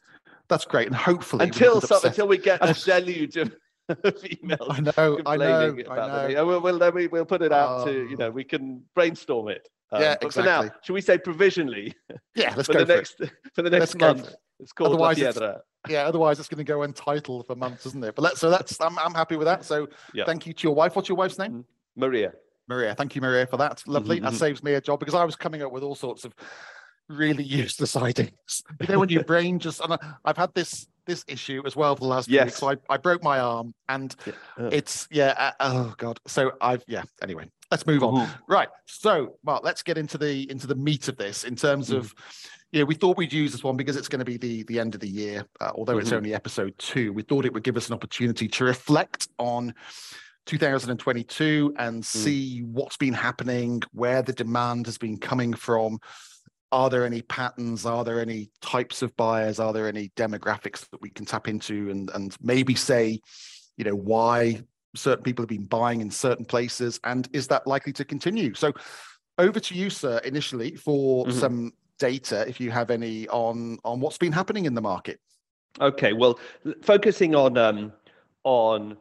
That's 0.49 0.65
great, 0.65 0.87
and 0.87 0.97
hopefully 0.97 1.45
until 1.45 1.81
so, 1.81 2.01
until 2.03 2.27
we 2.27 2.39
get 2.39 2.59
a 2.63 2.73
deluge 2.85 3.37
of 3.37 3.55
emails. 3.91 4.67
I 4.69 4.81
know, 4.81 5.21
I 5.27 5.37
know, 5.37 5.77
I 5.91 6.33
know. 6.33 6.47
We'll, 6.47 6.61
we'll, 6.61 6.93
we, 6.93 7.07
we'll 7.09 7.27
put 7.27 7.43
it 7.43 7.53
out 7.53 7.83
oh. 7.83 7.85
to 7.85 8.09
you 8.09 8.17
know 8.17 8.31
we 8.31 8.45
can 8.45 8.83
brainstorm 8.95 9.49
it. 9.49 9.69
Um, 9.93 10.01
yeah, 10.01 10.13
exactly. 10.23 10.31
for 10.31 10.43
now, 10.43 10.71
should 10.83 10.95
we 10.95 11.03
say 11.03 11.19
provisionally? 11.19 11.95
Yeah, 12.35 12.55
let's 12.57 12.69
for 12.69 12.75
go 12.75 12.79
the 12.81 12.87
for 12.87 12.97
next 12.97 13.21
it. 13.21 13.31
for 13.55 13.63
the 13.63 13.71
next 13.71 13.81
let's 13.81 13.97
month. 13.97 14.35
It's 14.59 14.73
called 14.73 14.95
otherwise 14.95 15.19
La 15.19 15.33
Piedra. 15.33 15.61
yeah, 15.89 16.07
otherwise 16.07 16.39
it's 16.39 16.49
going 16.49 16.59
to 16.59 16.65
go 16.65 16.83
untitled 16.83 17.47
for 17.47 17.57
months, 17.57 17.85
isn't 17.87 18.03
it? 18.05 18.15
But 18.15 18.23
let's 18.23 18.41
so 18.41 18.49
that's 18.49 18.81
I'm 18.81 18.99
I'm 18.99 19.15
happy 19.15 19.37
with 19.37 19.47
that. 19.47 19.67
So 19.67 19.89
yeah. 20.15 20.25
thank 20.25 20.47
you 20.47 20.55
to 20.55 20.63
your 20.63 20.75
wife. 20.75 20.97
What's 20.97 21.11
your 21.11 21.19
wife's 21.19 21.39
name? 21.39 21.67
Maria. 21.97 22.33
Maria. 22.71 22.95
Thank 22.95 23.15
you, 23.15 23.21
Maria, 23.21 23.47
for 23.47 23.59
that. 23.59 23.83
Lovely. 23.87 24.17
Mm-hmm. 24.17 24.27
That 24.27 24.35
saves 24.35 24.63
me 24.63 24.75
a 24.75 24.81
job 24.81 25.01
because 25.01 25.15
I 25.15 25.25
was 25.25 25.37
coming 25.37 25.63
up 25.63 25.73
with 25.73 25.83
all 25.83 25.95
sorts 25.95 26.25
of 26.25 26.35
really 27.09 27.45
useless 27.45 27.97
ideas. 28.09 28.63
You 28.81 28.87
know, 28.89 29.01
when 29.01 29.11
your 29.11 29.25
brain 29.25 29.59
just, 29.59 29.81
and 29.81 29.99
I've 30.25 30.37
had 30.39 30.55
this 30.55 30.87
this 31.07 31.25
issue 31.27 31.63
as 31.67 31.75
well 31.75 31.97
for 31.97 32.01
the 32.01 32.07
last 32.07 32.29
yes. 32.29 32.47
week. 32.47 32.55
So 32.55 32.71
I, 32.71 32.77
I 32.89 32.97
broke 32.97 33.23
my 33.23 33.41
arm 33.41 33.75
and 33.89 34.15
yeah. 34.27 34.33
Uh. 34.59 34.71
it's, 34.73 35.09
yeah, 35.11 35.35
uh, 35.37 35.53
oh 35.61 35.95
God. 35.99 36.21
So 36.27 36.53
I've, 36.61 36.85
yeah, 36.87 37.03
anyway, 37.21 37.51
let's 37.71 37.87
move 37.87 38.03
on. 38.03 38.27
Mm-hmm. 38.27 38.53
Right. 38.53 38.69
So, 38.87 39.37
Mark, 39.45 39.65
let's 39.65 39.83
get 39.83 39.99
into 39.99 40.19
the 40.19 40.49
into 40.51 40.67
the 40.67 40.75
meat 40.75 41.09
of 41.09 41.17
this 41.17 41.45
in 41.45 41.57
terms 41.57 41.89
mm-hmm. 41.89 41.99
of, 41.99 42.15
you 42.73 42.81
know, 42.81 42.85
we 42.85 42.95
thought 42.95 43.17
we'd 43.17 43.33
use 43.33 43.53
this 43.53 43.65
one 43.65 43.77
because 43.77 43.97
it's 43.97 44.09
going 44.09 44.21
to 44.21 44.25
be 44.25 44.37
the 44.37 44.63
the 44.65 44.79
end 44.79 44.95
of 44.95 45.01
the 45.01 45.09
year. 45.09 45.45
Uh, 45.61 45.73
although 45.75 45.95
mm-hmm. 45.95 46.03
it's 46.03 46.13
only 46.13 46.35
episode 46.35 46.75
two, 46.79 47.13
we 47.13 47.23
thought 47.23 47.45
it 47.45 47.53
would 47.53 47.65
give 47.65 47.77
us 47.77 47.89
an 47.89 47.95
opportunity 47.95 48.47
to 48.49 48.65
reflect 48.65 49.29
on 49.39 49.75
2022 50.47 51.75
and 51.79 52.03
mm. 52.03 52.05
see 52.05 52.61
what's 52.61 52.97
been 52.97 53.15
happening, 53.15 53.83
where 53.93 54.23
the 54.23 54.33
demand 54.33 54.87
has 54.87 54.99
been 54.99 55.19
coming 55.19 55.53
from. 55.55 55.99
Are 56.73 56.89
there 56.89 57.05
any 57.05 57.23
patterns? 57.23 57.85
Are 57.85 58.05
there 58.05 58.21
any 58.21 58.51
types 58.61 59.03
of 59.03 59.17
buyers? 59.17 59.59
Are 59.59 59.73
there 59.73 59.89
any 59.89 60.11
demographics 60.17 60.89
that 60.91 61.03
we 61.03 61.11
can 61.11 61.27
tap 61.27 61.49
into 61.49 61.91
and, 61.91 62.11
and 62.15 62.37
maybe 62.41 62.75
say, 62.75 63.21
you 63.77 63.85
know, 63.85 63.95
why 63.95 64.61
certain 64.95 65.25
people 65.25 65.43
have 65.43 65.49
been 65.49 65.65
buying 65.65 66.01
in 66.01 66.11
certain 66.11 66.45
places? 66.45 67.01
And 67.03 67.29
is 67.33 67.49
that 67.49 67.67
likely 67.67 67.93
to 67.95 68.05
continue? 68.05 68.55
So 68.55 68.73
over 69.39 69.59
to 69.59 69.75
you, 69.75 69.91
sir, 69.91 70.19
initially 70.19 70.77
for 70.77 71.27
mm-hmm. 71.27 71.39
some 71.39 71.73
data, 71.99 72.49
if 72.49 72.61
you 72.61 72.71
have 72.71 72.91
any 72.91 73.29
on 73.29 73.79
on 73.85 74.01
what's 74.01 74.19
been 74.19 74.33
happening 74.33 74.65
in 74.65 74.75
the 74.75 74.81
market. 74.81 75.21
Okay, 75.81 76.13
well, 76.13 76.39
focusing 76.83 77.35
on 77.35 77.57
um, 77.57 77.93
on 78.45 78.97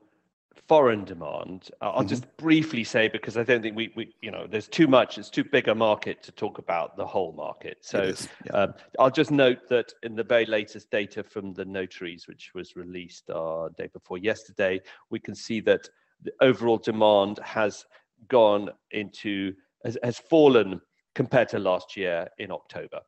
foreign 0.67 1.05
demand. 1.05 1.69
Uh, 1.81 1.89
I'll 1.89 1.99
mm-hmm. 1.99 2.09
just 2.09 2.37
briefly 2.37 2.83
say 2.83 3.07
because 3.07 3.37
I 3.37 3.43
don't 3.43 3.61
think 3.61 3.75
we, 3.75 3.91
we, 3.95 4.13
you 4.21 4.31
know, 4.31 4.47
there's 4.47 4.67
too 4.67 4.87
much. 4.87 5.17
It's 5.17 5.29
too 5.29 5.43
big 5.43 5.67
a 5.67 5.75
market 5.75 6.21
to 6.23 6.31
talk 6.31 6.57
about 6.57 6.97
the 6.97 7.05
whole 7.05 7.33
market. 7.33 7.77
So 7.81 8.13
yeah. 8.45 8.51
um, 8.51 8.73
I'll 8.99 9.11
just 9.11 9.31
note 9.31 9.67
that 9.69 9.93
in 10.03 10.15
the 10.15 10.23
very 10.23 10.45
latest 10.45 10.91
data 10.91 11.23
from 11.23 11.53
the 11.53 11.65
notaries, 11.65 12.27
which 12.27 12.51
was 12.53 12.75
released 12.75 13.29
uh, 13.29 13.69
day 13.77 13.89
before 13.93 14.17
yesterday, 14.17 14.81
we 15.09 15.19
can 15.19 15.35
see 15.35 15.59
that 15.61 15.89
the 16.23 16.31
overall 16.41 16.77
demand 16.77 17.39
has 17.43 17.85
gone 18.27 18.69
into 18.91 19.53
has, 19.85 19.97
has 20.03 20.19
fallen 20.19 20.81
compared 21.15 21.49
to 21.49 21.59
last 21.59 21.95
year 21.95 22.27
in 22.37 22.51
October. 22.51 22.99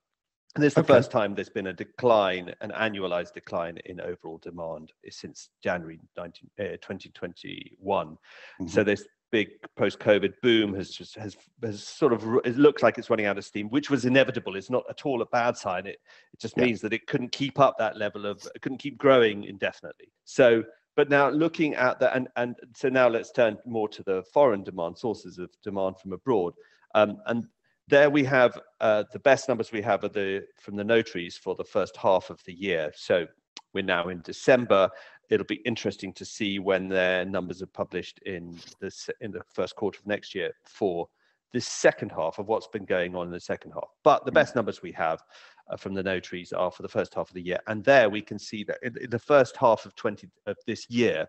And 0.56 0.64
this 0.64 0.72
is 0.72 0.76
the 0.76 0.82
okay. 0.82 0.94
first 0.94 1.12
time 1.12 1.34
there's 1.34 1.50
been 1.50 1.68
a 1.68 1.74
decline, 1.74 2.54
an 2.60 2.72
annualized 2.72 3.34
decline 3.34 3.78
in 3.86 4.02
overall 4.02 4.38
demand 4.38 4.92
since 5.10 5.50
January 5.64 6.00
19, 6.18 6.50
uh, 6.60 6.64
2021. 6.82 8.08
Mm-hmm. 8.08 8.68
So 8.68 8.84
this 8.84 9.06
big 9.32 9.48
post-COVID 9.78 10.34
boom 10.42 10.74
has 10.74 10.90
just 10.90 11.16
has 11.16 11.38
has 11.64 11.82
sort 11.82 12.12
of 12.12 12.24
it 12.44 12.58
looks 12.58 12.84
like 12.84 12.98
it's 12.98 13.10
running 13.10 13.26
out 13.26 13.38
of 13.38 13.46
steam, 13.46 13.70
which 13.70 13.90
was 13.90 14.04
inevitable. 14.04 14.58
It's 14.58 14.70
not 14.70 14.84
at 14.90 15.06
all 15.06 15.22
a 15.22 15.26
bad 15.28 15.56
sign. 15.56 15.88
It 15.88 16.00
it 16.34 16.40
just 16.40 16.58
yeah. 16.58 16.66
means 16.66 16.82
that 16.82 16.92
it 16.92 17.08
couldn't 17.08 17.32
keep 17.32 17.60
up 17.60 17.78
that 17.78 17.98
level 17.98 18.26
of 18.26 18.46
it 18.54 18.62
couldn't 18.62 18.80
keep 18.80 18.98
growing 18.98 19.46
indefinitely. 19.46 20.12
So 20.26 20.64
but 20.98 21.10
now 21.10 21.30
looking 21.30 21.76
at 21.76 22.00
that 22.00 22.16
and 22.16 22.28
and 22.36 22.56
so 22.76 22.90
now 22.90 23.08
let's 23.08 23.32
turn 23.32 23.58
more 23.66 23.88
to 23.90 24.04
the 24.04 24.24
foreign 24.34 24.64
demand 24.64 24.98
sources 24.98 25.38
of 25.38 25.50
demand 25.64 25.98
from 26.00 26.12
abroad. 26.12 26.54
Um, 26.94 27.22
and 27.28 27.48
there 27.92 28.10
we 28.10 28.24
have 28.24 28.58
uh, 28.80 29.04
the 29.12 29.20
best 29.20 29.50
numbers 29.50 29.72
we 29.72 29.82
have 29.82 30.04
are 30.04 30.10
the 30.10 30.44
from 30.60 30.76
the 30.78 30.84
notaries 30.84 31.38
for 31.38 31.56
the 31.56 31.64
first 31.64 31.96
half 31.98 32.30
of 32.30 32.42
the 32.46 32.54
year. 32.54 32.92
So 32.96 33.28
we're 33.74 33.84
now 33.84 34.08
in 34.08 34.22
December. 34.22 34.90
It'll 35.30 35.46
be 35.46 35.62
interesting 35.66 36.14
to 36.14 36.26
see 36.26 36.58
when 36.58 36.88
their 36.88 37.26
numbers 37.26 37.62
are 37.62 37.68
published 37.68 38.20
in 38.26 38.58
this 38.80 39.10
in 39.20 39.32
the 39.32 39.42
first 39.54 39.76
quarter 39.76 40.00
of 40.00 40.08
next 40.08 40.34
year 40.34 40.52
for 40.64 41.08
this 41.54 41.68
second 41.68 42.14
half 42.14 42.40
of 42.40 42.48
what's 42.48 42.68
been 42.68 42.86
going 42.86 43.14
on 43.14 43.28
in 43.28 43.34
the 43.34 43.40
second 43.40 43.72
half. 43.74 43.90
But 44.04 44.24
the 44.24 44.32
mm. 44.32 44.36
best 44.36 44.56
numbers 44.56 44.82
we 44.82 44.94
have 44.94 45.22
uh, 45.70 45.76
from 45.76 45.94
the 45.94 46.02
notaries 46.02 46.54
are 46.54 46.72
for 46.72 46.84
the 46.84 46.90
first 46.90 47.14
half 47.14 47.28
of 47.28 47.34
the 47.34 47.42
year, 47.42 47.60
and 47.68 47.84
there 47.84 48.10
we 48.10 48.22
can 48.22 48.40
see 48.40 48.64
that 48.64 48.78
in, 48.82 48.96
in 49.02 49.10
the 49.10 49.20
first 49.20 49.58
half 49.58 49.86
of 49.86 49.94
20 49.96 50.30
of 50.46 50.56
this 50.66 50.90
year, 50.90 51.28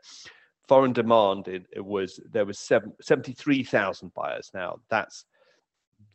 foreign 0.69 0.93
demand 0.93 1.49
it, 1.49 1.67
it 1.73 1.85
was 1.85 2.21
there 2.31 2.47
was 2.47 2.61
seven, 2.61 2.93
73,000 3.01 4.15
buyers. 4.15 4.53
Now 4.55 4.77
that's 4.89 5.25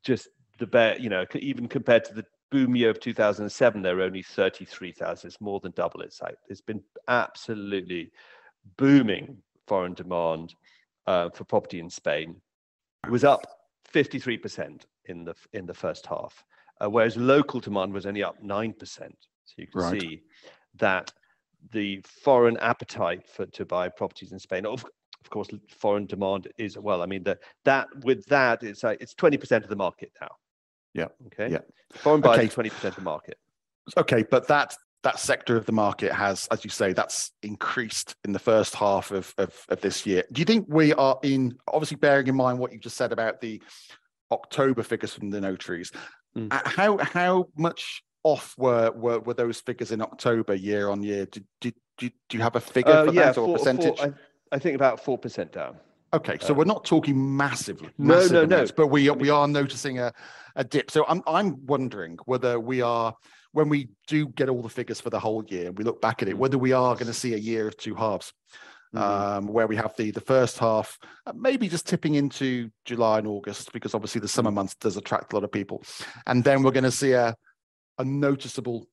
just 0.04 0.30
the 0.58 0.68
bear, 0.68 0.98
you 1.00 1.10
know, 1.10 1.26
even 1.36 1.68
compared 1.68 2.06
to 2.06 2.14
the 2.14 2.26
boom 2.52 2.76
year 2.76 2.90
of 2.90 3.00
2007, 3.00 3.82
there 3.82 3.96
were 3.96 4.04
only 4.04 4.24
33,000. 4.24 5.28
It's 5.28 5.42
more 5.42 5.60
than 5.60 5.74
double 5.76 6.02
its 6.02 6.20
height. 6.20 6.36
It's 6.50 6.62
been 6.62 6.82
absolutely 7.08 8.12
booming 8.78 9.38
foreign 9.68 9.94
demand 9.94 10.56
uh, 11.06 11.30
for 11.30 11.44
property 11.44 11.80
in 11.80 11.90
Spain 11.90 12.36
It 13.06 13.12
was 13.12 13.24
up 13.24 13.46
53% 13.94 14.84
in 15.06 15.24
the 15.24 15.36
in 15.54 15.66
the 15.66 15.74
first 15.74 16.06
half, 16.06 16.44
uh, 16.82 16.90
whereas 16.90 17.16
local 17.16 17.60
demand 17.60 17.94
was 17.94 18.06
only 18.06 18.24
up 18.24 18.42
9%. 18.44 18.76
So 18.88 19.10
you 19.58 19.68
can 19.68 19.82
right. 19.82 20.02
see 20.02 20.22
that 20.76 21.12
the 21.72 22.02
foreign 22.24 22.58
appetite 22.58 23.28
for 23.28 23.46
to 23.46 23.66
buy 23.66 23.90
properties 23.90 24.32
in 24.32 24.40
Spain, 24.40 24.66
of, 24.66 24.86
of 25.24 25.30
course, 25.30 25.48
foreign 25.70 26.06
demand 26.06 26.50
is 26.58 26.78
well. 26.78 27.02
I 27.02 27.06
mean, 27.06 27.24
the, 27.24 27.38
that 27.64 27.88
with 28.04 28.26
that, 28.26 28.64
it's 28.64 28.84
uh, 28.84 28.96
it's 29.00 29.14
20% 29.14 29.64
of 29.64 29.70
the 29.70 29.76
market 29.76 30.12
now. 30.22 30.30
Yeah. 30.98 31.08
Okay. 31.28 31.52
Yeah. 31.52 31.60
Foreign 31.94 32.22
buyers 32.22 32.58
okay. 32.58 32.70
20% 32.70 32.84
of 32.86 32.96
the 32.96 33.02
market. 33.02 33.38
Okay, 33.96 34.24
but 34.30 34.48
that 34.48 34.76
that 35.04 35.20
sector 35.20 35.56
of 35.56 35.66
the 35.66 35.72
market 35.72 36.12
has, 36.12 36.48
as 36.52 36.66
you 36.66 36.70
say, 36.70 36.92
that's 36.92 37.32
increased 37.44 38.16
in 38.26 38.34
the 38.34 38.40
first 38.40 38.76
half 38.76 39.12
of, 39.12 39.34
of, 39.38 39.54
of 39.70 39.80
this 39.80 40.06
year. 40.06 40.24
Do 40.34 40.42
you 40.42 40.46
think 40.46 40.66
we 40.68 40.92
are 40.96 41.18
in, 41.24 41.56
obviously 41.68 41.96
bearing 41.96 42.28
in 42.28 42.36
mind 42.36 42.60
what 42.60 42.74
you 42.74 42.80
just 42.80 42.98
said 42.98 43.14
about 43.14 43.40
the 43.40 43.62
October 44.32 44.84
figures 44.84 45.14
from 45.14 45.30
the 45.30 45.40
notaries, 45.40 45.92
mm. 46.36 46.52
how 46.52 46.98
how 46.98 47.48
much 47.58 48.04
off 48.24 48.56
were, 48.58 48.92
were 48.92 49.20
were 49.20 49.34
those 49.34 49.62
figures 49.62 49.92
in 49.92 50.02
October 50.02 50.54
year 50.54 50.90
on 50.90 51.02
year? 51.02 51.26
Did, 51.26 51.46
did, 51.62 51.76
did 51.98 52.14
do 52.30 52.38
you 52.38 52.44
have 52.44 52.56
a 52.56 52.60
figure 52.60 52.92
uh, 52.92 53.06
for 53.06 53.14
yeah, 53.14 53.26
that 53.28 53.38
or 53.38 53.46
four, 53.48 53.58
percentage? 53.58 53.98
Four, 53.98 54.16
I, 54.52 54.56
I, 54.56 54.60
think 54.60 54.76
about 54.76 55.04
four 55.04 55.18
percent 55.18 55.54
down. 55.54 55.78
Okay, 56.14 56.38
so 56.40 56.54
uh, 56.54 56.58
we're 56.58 56.66
not 56.66 56.86
talking 56.86 57.36
massively, 57.36 57.90
massive 57.98 58.32
no, 58.32 58.40
no, 58.40 58.56
amounts, 58.56 58.72
no. 58.72 58.76
but 58.78 58.88
we 58.88 59.10
we 59.10 59.30
are 59.30 59.48
noticing 59.48 60.00
a, 60.00 60.14
a 60.56 60.64
dip. 60.64 60.90
So 60.90 61.06
I'm 61.08 61.22
I'm 61.28 61.66
wondering 61.66 62.18
whether 62.26 62.60
we 62.60 62.82
are 62.82 63.14
when 63.52 63.70
we 63.70 63.90
do 64.08 64.28
get 64.28 64.50
all 64.50 64.62
the 64.62 64.70
figures 64.70 65.02
for 65.02 65.10
the 65.10 65.20
whole 65.20 65.44
year 65.48 65.68
and 65.68 65.78
we 65.78 65.84
look 65.84 66.02
back 66.02 66.22
at 66.22 66.30
it, 66.30 66.36
mm. 66.36 66.40
whether 66.40 66.58
we 66.58 66.72
are 66.72 66.94
going 66.94 67.08
to 67.08 67.14
see 67.14 67.34
a 67.34 67.38
year 67.38 67.68
of 67.68 67.78
two 67.78 67.96
halves. 67.96 68.34
Mm-hmm. 68.96 69.04
Um, 69.04 69.48
where 69.48 69.68
we 69.68 69.76
have 69.76 69.94
the 69.98 70.12
the 70.12 70.22
first 70.22 70.58
half, 70.60 70.98
uh, 71.26 71.34
maybe 71.36 71.68
just 71.68 71.86
tipping 71.88 72.16
into 72.16 72.70
July 72.86 73.18
and 73.18 73.28
August, 73.28 73.74
because 73.74 73.94
obviously 73.94 74.22
the 74.22 74.30
summer 74.30 74.50
mm. 74.50 74.54
months 74.54 74.76
does 74.76 74.96
attract 74.96 75.34
a 75.34 75.36
lot 75.36 75.44
of 75.44 75.52
people, 75.52 75.84
and 76.26 76.42
then 76.42 76.64
we're 76.64 76.72
going 76.72 76.86
to 76.86 76.90
see 76.92 77.12
a 77.12 77.36
a 77.98 78.06
noticeable 78.06 78.88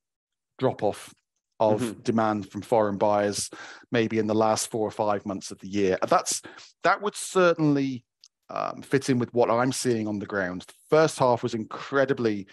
drop 0.59 0.83
off 0.83 1.15
of 1.61 1.81
mm-hmm. 1.81 2.01
demand 2.03 2.51
from 2.51 2.63
foreign 2.63 2.99
buyers, 2.99 3.51
maybe 3.93 4.19
in 4.19 4.27
the 4.27 4.35
last 4.35 4.71
four 4.71 4.87
or 4.87 4.91
five 4.91 5.25
months 5.25 5.51
of 5.51 5.59
the 5.61 5.69
year. 5.69 5.99
That's 6.09 6.43
that 6.83 7.01
would 7.03 7.15
certainly 7.15 8.05
um, 8.51 8.83
fit 8.83 9.09
in 9.09 9.19
with 9.19 9.33
what 9.33 9.51
I'm 9.51 9.73
seeing 9.73 10.07
on 10.09 10.19
the 10.19 10.27
ground. 10.27 10.63
The 10.63 10.75
first 10.91 11.19
half 11.19 11.43
was 11.43 11.55
incredibly 11.55 12.47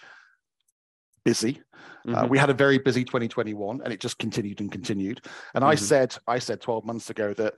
busy. 1.24 1.62
Uh, 2.08 2.10
mm-hmm. 2.10 2.16
Uh, 2.16 2.28
we 2.28 2.38
had 2.38 2.50
a 2.50 2.56
very 2.56 2.78
busy 2.78 3.04
2021, 3.04 3.82
and 3.84 3.94
it 3.94 4.00
just 4.00 4.18
continued 4.18 4.62
and 4.62 4.72
continued. 4.72 5.22
And 5.54 5.64
mm-hmm. 5.64 5.72
I 5.72 5.76
said, 5.76 6.16
I 6.28 6.40
said 6.40 6.62
12 6.62 6.86
months 6.86 7.10
ago 7.10 7.34
that 7.36 7.56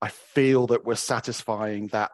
I 0.00 0.08
feel 0.08 0.66
that 0.68 0.84
we're 0.84 0.94
satisfying 0.94 1.88
that 1.88 2.10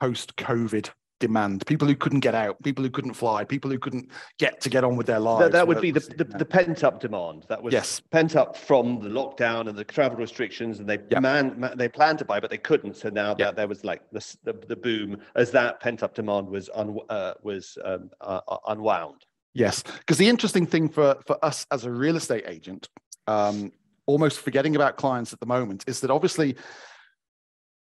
post-COVID 0.00 0.90
demand. 1.26 1.66
People 1.66 1.88
who 1.88 1.96
couldn't 1.96 2.20
get 2.20 2.34
out, 2.34 2.62
people 2.62 2.84
who 2.84 2.90
couldn't 2.90 3.14
fly, 3.14 3.44
people 3.44 3.70
who 3.70 3.78
couldn't 3.78 4.10
get 4.38 4.60
to 4.60 4.68
get 4.68 4.84
on 4.84 4.94
with 4.96 5.06
their 5.06 5.18
lives. 5.18 5.44
That, 5.44 5.52
that 5.52 5.66
would 5.66 5.80
be 5.80 5.90
the, 5.90 6.00
the, 6.00 6.24
the, 6.24 6.44
pent-up 6.44 7.00
demand. 7.00 7.46
That 7.48 7.62
was 7.62 7.72
yes. 7.72 8.02
pent 8.10 8.36
up 8.36 8.56
from 8.56 9.00
the 9.00 9.08
lockdown 9.08 9.68
and 9.68 9.76
the 9.76 9.84
travel 9.84 10.18
restrictions, 10.18 10.80
and 10.80 10.88
they 10.88 10.98
yep. 11.10 11.22
man, 11.22 11.72
they 11.76 11.88
planned 11.88 12.18
to 12.18 12.26
buy, 12.26 12.40
but 12.40 12.50
they 12.50 12.58
couldn't. 12.58 12.96
So 12.96 13.08
now 13.08 13.32
that 13.34 13.56
there 13.56 13.66
was 13.66 13.84
like 13.84 14.02
the, 14.12 14.36
the, 14.44 14.52
the 14.52 14.76
boom 14.76 15.18
as 15.34 15.50
that 15.52 15.80
pent-up 15.80 16.14
demand 16.14 16.48
was 16.48 16.68
un, 16.74 16.98
uh, 17.08 17.34
was 17.42 17.78
um, 17.84 18.10
uh, 18.20 18.40
uh 18.46 18.58
unwound. 18.68 19.24
Yes, 19.54 19.82
because 19.82 20.18
the 20.18 20.28
interesting 20.28 20.66
thing 20.66 20.88
for 20.88 21.16
for 21.26 21.42
us 21.42 21.66
as 21.70 21.84
a 21.84 21.90
real 21.90 22.16
estate 22.16 22.44
agent, 22.46 22.88
um, 23.26 23.72
almost 24.04 24.40
forgetting 24.40 24.76
about 24.76 24.96
clients 24.96 25.32
at 25.32 25.40
the 25.40 25.46
moment, 25.46 25.84
is 25.86 26.00
that 26.00 26.10
obviously 26.10 26.56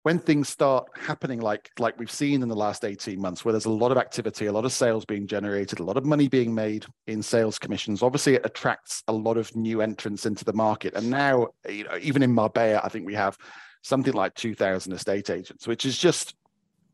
when 0.06 0.20
things 0.20 0.48
start 0.48 0.86
happening 0.94 1.40
like 1.40 1.68
like 1.80 1.98
we've 1.98 2.12
seen 2.12 2.40
in 2.40 2.48
the 2.48 2.54
last 2.54 2.84
18 2.84 3.20
months 3.20 3.44
where 3.44 3.50
there's 3.50 3.64
a 3.64 3.70
lot 3.70 3.90
of 3.90 3.98
activity 3.98 4.46
a 4.46 4.52
lot 4.52 4.64
of 4.64 4.70
sales 4.70 5.04
being 5.04 5.26
generated 5.26 5.80
a 5.80 5.82
lot 5.82 5.96
of 5.96 6.04
money 6.04 6.28
being 6.28 6.54
made 6.54 6.86
in 7.08 7.20
sales 7.20 7.58
commissions 7.58 8.04
obviously 8.04 8.34
it 8.34 8.42
attracts 8.46 9.02
a 9.08 9.12
lot 9.12 9.36
of 9.36 9.52
new 9.56 9.80
entrants 9.80 10.24
into 10.24 10.44
the 10.44 10.52
market. 10.52 10.94
And 10.94 11.10
now 11.10 11.48
you 11.68 11.82
know 11.82 11.98
even 12.00 12.22
in 12.22 12.32
marbella 12.32 12.80
i 12.84 12.88
think 12.88 13.04
we 13.04 13.14
have 13.14 13.36
something 13.82 14.12
like 14.12 14.32
2000 14.34 14.92
estate 14.92 15.28
agents 15.28 15.66
which 15.66 15.84
is 15.84 15.98
just 15.98 16.36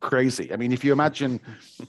crazy. 0.03 0.53
I 0.53 0.57
mean, 0.57 0.73
if 0.73 0.85
you 0.85 0.93
imagine, 0.93 1.41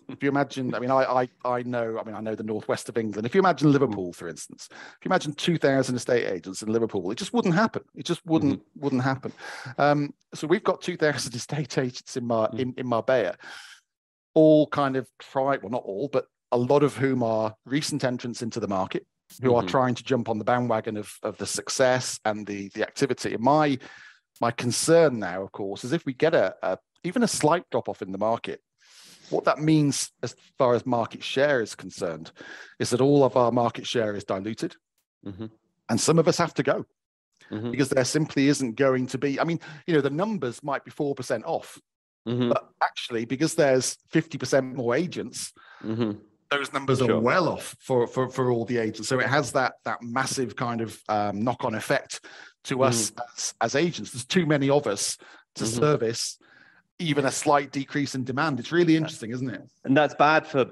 if 0.08 0.24
you 0.24 0.30
imagine, 0.30 0.74
I 0.74 0.80
mean, 0.80 0.92
I, 0.92 1.04
I, 1.04 1.30
I 1.44 1.64
know, 1.64 2.00
I 2.00 2.04
mean, 2.06 2.16
I 2.16 2.22
know 2.22 2.36
the 2.36 2.44
northwest 2.44 2.88
of 2.88 2.98
England. 2.98 3.26
If 3.26 3.36
you 3.36 3.42
imagine 3.42 3.72
Liverpool, 3.72 4.14
for 4.14 4.30
instance, 4.30 4.70
if 4.72 5.04
you 5.04 5.10
imagine 5.10 5.34
two 5.34 5.58
thousand 5.58 5.96
estate 5.96 6.26
agents 6.32 6.62
in 6.62 6.72
Liverpool, 6.72 7.12
it 7.12 7.18
just 7.18 7.34
wouldn't 7.34 7.56
happen. 7.56 7.84
It 7.96 8.06
just 8.06 8.26
wouldn't 8.26 8.60
mm-hmm. 8.60 8.80
wouldn't 8.84 9.04
happen. 9.04 9.34
Um, 9.78 10.14
so 10.34 10.48
we've 10.48 10.64
got 10.64 10.82
two 10.82 10.96
thousand 10.96 11.36
estate 11.36 11.78
agents 11.78 12.16
in 12.16 12.26
Mar 12.26 12.50
in, 12.54 12.74
in 12.78 12.88
Marbella, 12.88 13.36
all 14.34 14.68
kind 14.68 14.96
of 14.96 15.08
try 15.20 15.58
well, 15.58 15.72
not 15.72 15.84
all, 15.84 16.08
but 16.08 16.28
a 16.52 16.58
lot 16.58 16.84
of 16.84 16.96
whom 16.96 17.24
are 17.24 17.56
recent 17.66 18.04
entrants 18.04 18.42
into 18.42 18.60
the 18.60 18.68
market 18.68 19.06
who 19.42 19.50
mm-hmm. 19.50 19.66
are 19.66 19.68
trying 19.68 19.96
to 19.96 20.04
jump 20.04 20.30
on 20.30 20.38
the 20.38 20.46
bandwagon 20.46 20.98
of 20.98 21.12
of 21.24 21.38
the 21.38 21.48
success 21.48 22.20
and 22.26 22.46
the 22.46 22.70
the 22.76 22.84
activity. 22.84 23.34
And 23.34 23.44
my 23.44 23.80
my 24.40 24.52
concern 24.52 25.20
now, 25.20 25.44
of 25.44 25.52
course, 25.52 25.84
is 25.84 25.94
if 25.94 26.06
we 26.06 26.14
get 26.14 26.36
a, 26.36 26.56
a 26.62 26.78
even 27.04 27.24
a 27.24 27.28
slight 27.28 27.70
drop 27.70 27.90
off 27.90 28.02
in 28.02 28.12
the 28.12 28.18
market, 28.18 28.62
what 29.30 29.46
that 29.46 29.60
means 29.60 30.12
as 30.22 30.36
far 30.58 30.76
as 30.76 30.86
market 30.86 31.24
share 31.24 31.62
is 31.62 31.76
concerned 31.76 32.32
is 32.80 32.90
that 32.92 33.02
all 33.02 33.24
of 33.24 33.36
our 33.36 33.52
market 33.52 33.88
share 33.88 34.16
is 34.16 34.24
diluted. 34.24 34.76
Mm-hmm. 35.26 35.48
And 35.90 36.00
some 36.00 36.20
of 36.20 36.28
us 36.28 36.38
have 36.38 36.54
to 36.56 36.64
go 36.64 36.86
mm-hmm. 37.52 37.72
because 37.72 37.90
there 37.90 38.06
simply 38.06 38.48
isn't 38.48 38.76
going 38.76 39.08
to 39.08 39.18
be. 39.18 39.40
I 39.40 39.44
mean, 39.44 39.60
you 39.88 39.94
know, 39.94 40.02
the 40.02 40.10
numbers 40.10 40.64
might 40.64 40.86
be 40.86 40.92
4% 40.92 41.44
off, 41.46 41.80
mm-hmm. 42.28 42.50
but 42.50 42.70
actually, 42.82 43.26
because 43.26 43.56
there's 43.56 43.98
50% 44.14 44.76
more 44.76 44.96
agents, 44.96 45.54
mm-hmm. 45.84 46.12
those 46.50 46.74
numbers 46.74 47.00
sure. 47.00 47.14
are 47.14 47.20
well 47.20 47.50
off 47.50 47.76
for, 47.80 48.08
for, 48.08 48.30
for 48.30 48.52
all 48.52 48.66
the 48.66 48.78
agents. 48.78 49.10
So 49.10 49.20
it 49.20 49.28
has 49.28 49.52
that, 49.54 49.74
that 49.86 50.02
massive 50.02 50.56
kind 50.56 50.82
of 50.82 51.00
um, 51.10 51.42
knock 51.42 51.64
on 51.66 51.76
effect 51.76 52.26
to 52.66 52.84
us 52.84 53.12
mm-hmm. 53.12 53.22
as, 53.36 53.54
as 53.62 53.76
agents. 53.76 54.12
There's 54.12 54.26
too 54.26 54.46
many 54.46 54.70
of 54.70 54.88
us 54.88 55.18
to 55.56 55.64
mm-hmm. 55.64 55.80
service 55.80 56.38
even 57.04 57.26
a 57.26 57.32
slight 57.32 57.72
decrease 57.72 58.16
in 58.16 58.24
demand. 58.24 58.60
It's 58.60 58.72
really 58.72 58.96
interesting, 58.96 59.32
isn't 59.32 59.50
it? 59.50 59.62
And 59.84 59.96
that's 59.96 60.16
bad 60.16 60.48
for 60.48 60.72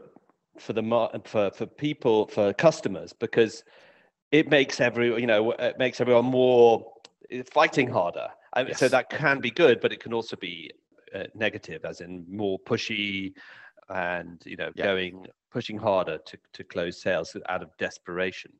for 0.57 0.73
the 0.73 1.21
for 1.25 1.51
for 1.51 1.65
people 1.65 2.27
for 2.27 2.53
customers 2.53 3.13
because 3.13 3.63
it 4.31 4.49
makes 4.49 4.79
every 4.79 5.19
you 5.19 5.27
know 5.27 5.51
it 5.51 5.77
makes 5.77 6.01
everyone 6.01 6.25
more 6.25 6.91
eh, 7.29 7.43
fighting 7.51 7.89
harder. 7.89 8.27
Yes. 8.57 8.79
So 8.79 8.89
that 8.89 9.09
can 9.09 9.39
be 9.39 9.51
good, 9.51 9.79
but 9.79 9.93
it 9.93 10.01
can 10.01 10.13
also 10.13 10.35
be 10.35 10.71
uh, 11.15 11.23
negative, 11.33 11.85
as 11.85 12.01
in 12.01 12.25
more 12.27 12.59
pushy 12.59 13.33
and 13.89 14.41
you 14.45 14.57
know 14.57 14.71
yeah. 14.75 14.85
going 14.85 15.27
pushing 15.51 15.77
harder 15.77 16.17
to 16.17 16.37
to 16.53 16.63
close 16.63 17.01
sales 17.01 17.35
out 17.49 17.61
of 17.61 17.75
desperation. 17.77 18.51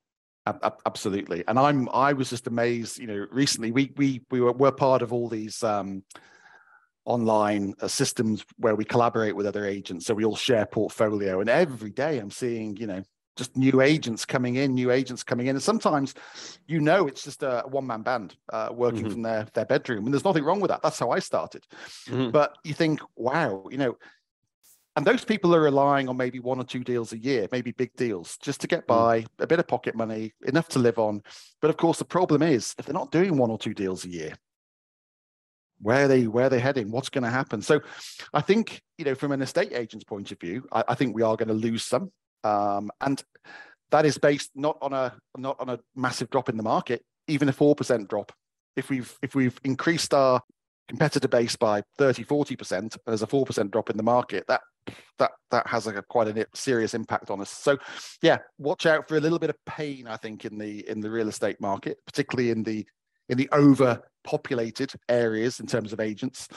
Absolutely, 0.48 1.44
and 1.48 1.60
I'm 1.60 1.88
I 1.90 2.14
was 2.14 2.30
just 2.30 2.48
amazed. 2.48 2.98
You 2.98 3.08
know, 3.08 3.28
recently 3.32 3.72
we 3.72 3.92
we 3.96 4.22
we 4.32 4.42
were, 4.42 4.54
were 4.54 4.72
part 4.72 5.02
of 5.02 5.14
all 5.14 5.30
these 5.30 5.64
um, 5.64 6.04
online 7.06 7.74
uh, 7.82 7.88
systems 7.88 8.46
where 8.58 8.76
we 8.76 8.86
collaborate 8.86 9.36
with 9.36 9.48
other 9.48 9.66
agents. 9.66 10.06
So 10.06 10.14
we 10.14 10.26
all 10.26 10.36
share 10.36 10.66
portfolio. 10.66 11.40
And 11.40 11.50
every 11.50 11.90
day 11.90 12.20
I'm 12.20 12.32
seeing, 12.32 12.78
you 12.78 12.88
know, 12.88 13.04
just 13.38 13.56
new 13.56 13.82
agents 13.82 14.26
coming 14.26 14.56
in, 14.56 14.74
new 14.74 14.92
agents 14.92 15.24
coming 15.24 15.48
in. 15.48 15.56
And 15.56 15.64
sometimes, 15.64 16.14
you 16.68 16.80
know, 16.80 17.08
it's 17.08 17.24
just 17.24 17.44
a 17.44 17.64
one 17.66 17.88
man 17.88 18.02
band 18.02 18.36
uh, 18.52 18.70
working 18.72 19.04
mm-hmm. 19.04 19.12
from 19.12 19.22
their, 19.24 19.48
their 19.54 19.66
bedroom. 19.66 20.06
And 20.06 20.14
there's 20.14 20.26
nothing 20.26 20.44
wrong 20.44 20.60
with 20.60 20.70
that. 20.70 20.82
That's 20.82 21.00
how 21.00 21.12
I 21.12 21.20
started. 21.20 21.66
Mm-hmm. 22.08 22.32
But 22.32 22.58
you 22.64 22.74
think, 22.74 23.00
wow, 23.16 23.66
you 23.72 23.78
know, 23.78 23.98
and 24.96 25.08
those 25.08 25.24
people 25.24 25.56
are 25.56 25.62
relying 25.62 26.10
on 26.10 26.18
maybe 26.18 26.40
one 26.40 26.60
or 26.60 26.66
two 26.66 26.84
deals 26.84 27.14
a 27.14 27.18
year, 27.18 27.48
maybe 27.52 27.72
big 27.72 27.96
deals, 27.96 28.38
just 28.38 28.60
to 28.62 28.68
get 28.68 28.84
mm. 28.84 28.88
by, 28.88 29.26
a 29.40 29.48
bit 29.48 29.60
of 29.60 29.68
pocket 29.68 29.96
money, 29.96 30.34
enough 30.46 30.68
to 30.70 30.80
live 30.80 31.00
on. 31.00 31.22
But 31.62 31.70
of 31.70 31.78
course, 31.78 32.00
the 32.00 32.06
problem 32.06 32.42
is 32.42 32.76
if 32.78 32.86
they're 32.86 32.94
not 32.94 33.12
doing 33.12 33.38
one 33.38 33.52
or 33.52 33.58
two 33.58 33.74
deals 33.74 34.04
a 34.04 34.10
year, 34.10 34.34
where 35.82 36.06
are 36.06 36.08
they 36.08 36.28
where 36.28 36.50
they 36.50 36.60
heading 36.60 36.91
what's 36.91 37.10
going 37.10 37.24
to 37.24 37.30
happen. 37.30 37.62
So 37.62 37.82
i 38.34 38.41
think 38.41 38.82
you 38.98 39.06
know 39.06 39.15
from 39.15 39.32
an 39.32 39.41
estate 39.41 39.74
agent's 39.74 40.06
point 40.06 40.32
of 40.32 40.39
view 40.39 40.67
i, 40.72 40.84
I 40.89 40.96
think 40.96 41.15
we 41.15 41.24
are 41.24 41.36
going 41.36 41.48
to 41.48 41.54
lose 41.54 41.84
some 41.84 42.12
um, 42.44 42.91
and 43.02 43.24
that 43.91 44.06
is 44.06 44.17
based 44.17 44.52
not 44.56 44.78
on 44.82 44.94
a 44.94 45.13
not 45.38 45.60
on 45.60 45.70
a 45.70 45.80
massive 45.96 46.30
drop 46.30 46.50
in 46.50 46.58
the 46.58 46.63
market 46.63 47.04
even 47.28 47.50
a 47.50 47.54
4% 47.54 48.08
drop. 48.08 48.32
If 48.76 48.89
we've 48.89 49.17
if 49.22 49.36
we've 49.36 49.60
increased 49.63 50.13
our 50.13 50.41
competitor 50.88 51.28
base 51.28 51.56
by 51.56 51.84
30 51.98 52.24
40% 52.26 52.98
there's 53.06 53.22
a 53.22 53.28
4% 53.28 53.72
drop 53.72 53.89
in 53.89 53.98
the 53.98 54.04
market. 54.04 54.46
That 54.48 54.62
that 55.20 55.32
that 55.52 55.67
has 55.67 55.88
a 55.88 56.02
quite 56.02 56.28
a 56.28 56.48
serious 56.56 56.94
impact 56.94 57.30
on 57.30 57.41
us. 57.41 57.50
So 57.50 57.78
yeah 58.22 58.39
watch 58.58 58.86
out 58.86 59.08
for 59.08 59.17
a 59.17 59.20
little 59.20 59.39
bit 59.39 59.52
of 59.52 59.56
pain 59.65 60.08
i 60.08 60.17
think 60.17 60.44
in 60.44 60.58
the 60.58 60.88
in 60.89 61.02
the 61.02 61.10
real 61.10 61.28
estate 61.28 61.62
market 61.62 61.98
particularly 62.06 62.50
in 62.50 62.63
the 62.63 62.86
in 63.32 63.38
the 63.38 63.50
overpopulated 63.54 64.91
areas 65.10 65.60
in 65.60 65.65
terms 65.65 65.94
of 65.94 66.00
agents. 66.00 66.48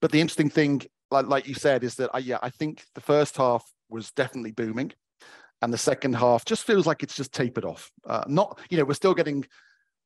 But 0.00 0.10
the 0.10 0.20
interesting 0.20 0.50
thing, 0.50 0.82
like, 1.12 1.26
like 1.26 1.46
you 1.46 1.54
said, 1.54 1.84
is 1.84 1.94
that 1.96 2.10
I, 2.12 2.18
yeah, 2.18 2.38
I 2.42 2.50
think 2.50 2.84
the 2.94 3.00
first 3.00 3.36
half 3.36 3.64
was 3.88 4.10
definitely 4.10 4.50
booming, 4.52 4.92
and 5.60 5.72
the 5.72 5.78
second 5.78 6.14
half 6.14 6.44
just 6.44 6.64
feels 6.64 6.86
like 6.86 7.04
it's 7.04 7.14
just 7.14 7.32
tapered 7.32 7.64
off. 7.64 7.92
Uh, 8.04 8.24
not, 8.26 8.58
you 8.70 8.78
know, 8.78 8.84
we're 8.84 8.94
still 8.94 9.14
getting 9.14 9.44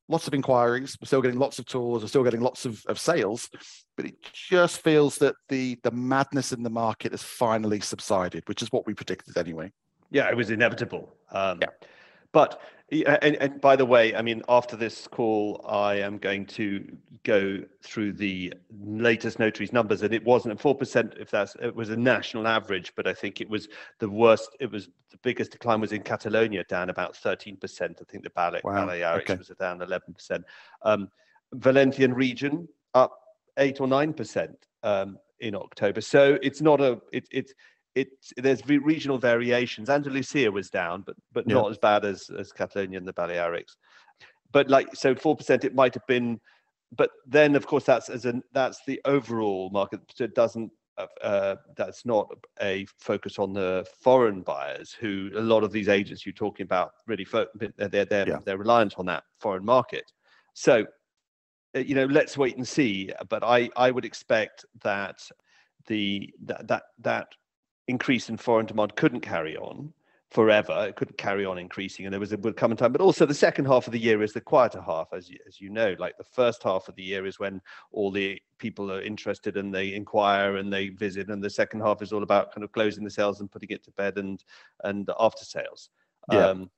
lots 0.09 0.27
of 0.27 0.33
inquiries. 0.33 0.97
We're 1.01 1.07
still 1.07 1.21
getting 1.21 1.39
lots 1.39 1.57
of 1.59 1.65
tours. 1.65 2.03
We're 2.03 2.09
still 2.09 2.23
getting 2.23 2.41
lots 2.41 2.65
of, 2.65 2.83
of 2.87 2.99
sales, 2.99 3.49
but 3.95 4.05
it 4.05 4.15
just 4.33 4.81
feels 4.81 5.15
that 5.17 5.35
the 5.49 5.79
the 5.83 5.91
madness 5.91 6.51
in 6.51 6.61
the 6.61 6.69
market 6.69 7.13
has 7.13 7.23
finally 7.23 7.79
subsided, 7.79 8.43
which 8.47 8.61
is 8.61 8.71
what 8.71 8.85
we 8.85 8.93
predicted 8.93 9.37
anyway. 9.37 9.71
Yeah, 10.11 10.29
it 10.29 10.37
was 10.37 10.51
inevitable. 10.51 11.09
Um, 11.31 11.59
yeah. 11.61 11.69
But 12.33 12.61
and, 12.89 13.35
and 13.35 13.61
by 13.61 13.75
the 13.75 13.85
way, 13.85 14.15
I 14.15 14.21
mean, 14.21 14.41
after 14.47 14.77
this 14.77 15.07
call, 15.07 15.65
I 15.67 15.95
am 15.95 16.17
going 16.17 16.45
to 16.47 16.85
go 17.23 17.61
through 17.83 18.13
the 18.13 18.53
latest 18.81 19.39
notary's 19.39 19.73
numbers, 19.73 20.03
and 20.03 20.13
it 20.13 20.23
wasn't 20.23 20.59
four 20.59 20.73
percent. 20.73 21.13
If 21.19 21.29
that's 21.29 21.55
it 21.61 21.75
was 21.75 21.89
a 21.89 21.97
national 21.97 22.47
average, 22.47 22.93
but 22.95 23.05
I 23.05 23.13
think 23.13 23.41
it 23.41 23.49
was 23.49 23.67
the 23.99 24.09
worst. 24.09 24.55
It 24.61 24.71
was 24.71 24.87
the 25.11 25.17
biggest 25.17 25.51
decline 25.51 25.81
was 25.81 25.91
in 25.91 26.01
Catalonia, 26.01 26.63
down 26.63 26.89
about 26.89 27.15
thirteen 27.17 27.57
percent. 27.57 27.99
I 28.01 28.09
think 28.09 28.23
the 28.23 28.29
Balearics 28.29 28.63
wow. 28.63 28.89
Okay. 28.89 29.35
was 29.35 29.51
down 29.59 29.81
eleven 29.81 30.13
percent. 30.13 30.45
Um, 30.83 31.09
Valencian 31.53 32.13
region 32.13 32.69
up 32.93 33.19
eight 33.57 33.81
or 33.81 33.87
nine 33.87 34.13
percent 34.13 34.55
um, 34.83 35.17
in 35.41 35.55
October. 35.55 35.99
So 35.99 36.37
it's 36.41 36.61
not 36.61 36.79
a 36.79 37.01
it, 37.11 37.27
it's 37.31 37.53
it's 37.97 38.33
there's 38.37 38.65
regional 38.67 39.17
variations. 39.17 39.89
Andalusia 39.89 40.51
was 40.51 40.69
down, 40.69 41.01
but 41.01 41.15
but 41.33 41.47
yeah. 41.47 41.55
not 41.55 41.71
as 41.71 41.77
bad 41.77 42.05
as 42.05 42.29
as 42.37 42.51
Catalonia 42.51 42.97
and 42.97 43.07
the 43.07 43.13
Balearics. 43.13 43.75
But 44.51 44.69
like 44.69 44.95
so, 44.95 45.15
four 45.15 45.35
percent. 45.35 45.65
It 45.65 45.73
might 45.73 45.93
have 45.95 46.05
been, 46.07 46.39
but 46.95 47.09
then 47.25 47.55
of 47.55 47.65
course 47.65 47.85
that's 47.85 48.09
as 48.09 48.25
an 48.25 48.43
that's 48.53 48.83
the 48.85 49.01
overall 49.05 49.69
market. 49.71 50.01
So 50.15 50.25
it 50.25 50.35
doesn't. 50.35 50.71
Uh, 51.21 51.55
that's 51.75 52.07
not 52.07 52.27
a 52.59 52.87
focus 52.97 53.37
on 53.37 53.53
the 53.53 53.85
foreign 54.01 54.41
buyers 54.41 54.95
who 54.99 55.29
a 55.35 55.39
lot 55.39 55.63
of 55.63 55.71
these 55.71 55.89
agents 55.89 56.25
you're 56.25 56.33
talking 56.33 56.63
about 56.63 56.93
really 57.05 57.23
fo- 57.23 57.45
they're 57.77 57.87
they're 58.05 58.27
yeah. 58.27 58.39
they're 58.43 58.57
reliant 58.57 58.95
on 58.97 59.05
that 59.05 59.23
foreign 59.39 59.63
market. 59.63 60.11
So 60.53 60.85
uh, 61.75 61.79
you 61.79 61.93
know 61.93 62.05
let's 62.05 62.35
wait 62.35 62.57
and 62.57 62.67
see. 62.67 63.11
But 63.29 63.43
I 63.43 63.69
I 63.75 63.91
would 63.91 64.05
expect 64.05 64.65
that 64.81 65.19
the 65.85 66.33
that 66.45 66.67
that 66.67 66.83
that 66.99 67.27
increase 67.87 68.29
in 68.29 68.37
foreign 68.37 68.65
demand 68.65 68.95
couldn't 68.95 69.21
carry 69.21 69.57
on 69.57 69.93
forever. 70.29 70.85
It 70.87 70.95
couldn't 70.95 71.17
carry 71.17 71.45
on 71.45 71.57
increasing, 71.57 72.05
and 72.05 72.13
there 72.13 72.19
was 72.19 72.33
a 72.33 72.37
would 72.37 72.57
come 72.57 72.71
a 72.71 72.75
time. 72.75 72.91
But 72.91 73.01
also, 73.01 73.25
the 73.25 73.33
second 73.33 73.65
half 73.65 73.87
of 73.87 73.93
the 73.93 73.99
year 73.99 74.21
is 74.21 74.33
the 74.33 74.41
quieter 74.41 74.81
half, 74.81 75.07
as 75.13 75.29
you, 75.29 75.37
as 75.47 75.61
you 75.61 75.69
know. 75.69 75.95
Like 75.97 76.17
the 76.17 76.23
first 76.23 76.63
half 76.63 76.87
of 76.87 76.95
the 76.95 77.03
year 77.03 77.25
is 77.25 77.39
when 77.39 77.61
all 77.91 78.11
the 78.11 78.41
people 78.57 78.91
are 78.91 79.01
interested 79.01 79.57
and 79.57 79.73
they 79.73 79.93
inquire 79.93 80.57
and 80.57 80.71
they 80.71 80.89
visit, 80.89 81.29
and 81.29 81.43
the 81.43 81.49
second 81.49 81.81
half 81.81 82.01
is 82.01 82.11
all 82.11 82.23
about 82.23 82.53
kind 82.53 82.63
of 82.63 82.71
closing 82.71 83.03
the 83.03 83.09
sales 83.09 83.39
and 83.39 83.51
putting 83.51 83.69
it 83.69 83.83
to 83.85 83.91
bed 83.91 84.17
and 84.17 84.43
and 84.83 85.09
after 85.19 85.45
sales. 85.45 85.89
Yeah. 86.31 86.47
Um, 86.47 86.69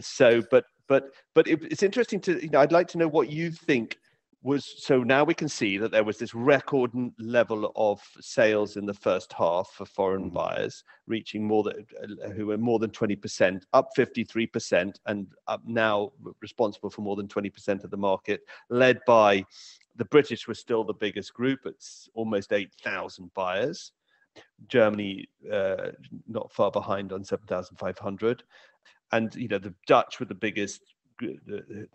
so, 0.00 0.42
but 0.50 0.64
but 0.86 1.10
but 1.34 1.48
it, 1.48 1.62
it's 1.64 1.82
interesting 1.82 2.20
to 2.20 2.40
you 2.42 2.50
know. 2.50 2.60
I'd 2.60 2.72
like 2.72 2.88
to 2.88 2.98
know 2.98 3.08
what 3.08 3.30
you 3.30 3.50
think 3.50 3.98
was 4.42 4.74
so 4.78 5.02
now 5.02 5.22
we 5.22 5.34
can 5.34 5.48
see 5.48 5.78
that 5.78 5.92
there 5.92 6.02
was 6.02 6.18
this 6.18 6.34
record 6.34 6.90
level 7.18 7.72
of 7.76 8.02
sales 8.20 8.76
in 8.76 8.84
the 8.84 8.94
first 8.94 9.32
half 9.32 9.70
for 9.70 9.86
foreign 9.86 10.24
mm-hmm. 10.24 10.34
buyers 10.34 10.82
reaching 11.06 11.46
more 11.46 11.62
than 11.62 11.86
uh, 12.24 12.28
who 12.30 12.46
were 12.46 12.58
more 12.58 12.78
than 12.78 12.90
20% 12.90 13.62
up 13.72 13.90
53% 13.96 14.96
and 15.06 15.28
up 15.46 15.62
now 15.64 16.10
responsible 16.40 16.90
for 16.90 17.02
more 17.02 17.16
than 17.16 17.28
20% 17.28 17.84
of 17.84 17.90
the 17.90 17.96
market 17.96 18.40
led 18.68 18.98
by 19.06 19.44
the 19.96 20.04
british 20.06 20.48
were 20.48 20.54
still 20.54 20.84
the 20.84 20.94
biggest 20.94 21.32
group 21.34 21.60
it's 21.64 22.08
almost 22.14 22.52
8000 22.52 23.32
buyers 23.34 23.92
germany 24.66 25.28
uh, 25.52 25.90
not 26.26 26.52
far 26.52 26.70
behind 26.70 27.12
on 27.12 27.22
7500 27.22 28.42
and 29.12 29.34
you 29.34 29.46
know 29.46 29.58
the 29.58 29.74
dutch 29.86 30.18
were 30.18 30.26
the 30.26 30.34
biggest 30.34 30.80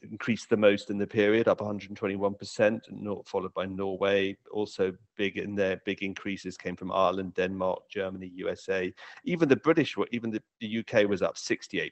increased 0.04 0.50
the 0.50 0.58
most 0.58 0.90
in 0.90 0.98
the 0.98 1.08
period, 1.08 1.48
up 1.48 1.60
121%, 1.60 3.28
followed 3.28 3.54
by 3.54 3.66
Norway. 3.66 4.38
Also 4.52 4.94
big 5.16 5.38
in 5.38 5.56
there, 5.56 5.82
big 5.86 6.04
increases 6.04 6.58
came 6.58 6.76
from 6.76 6.92
Ireland, 6.92 7.34
Denmark, 7.36 7.84
Germany, 7.90 8.32
USA. 8.36 8.94
Even 9.24 9.50
the 9.50 9.56
British 9.56 9.98
were, 9.98 10.08
even 10.12 10.30
the, 10.30 10.42
the 10.60 10.80
UK 10.80 11.08
was 11.08 11.22
up 11.22 11.36
68% 11.36 11.92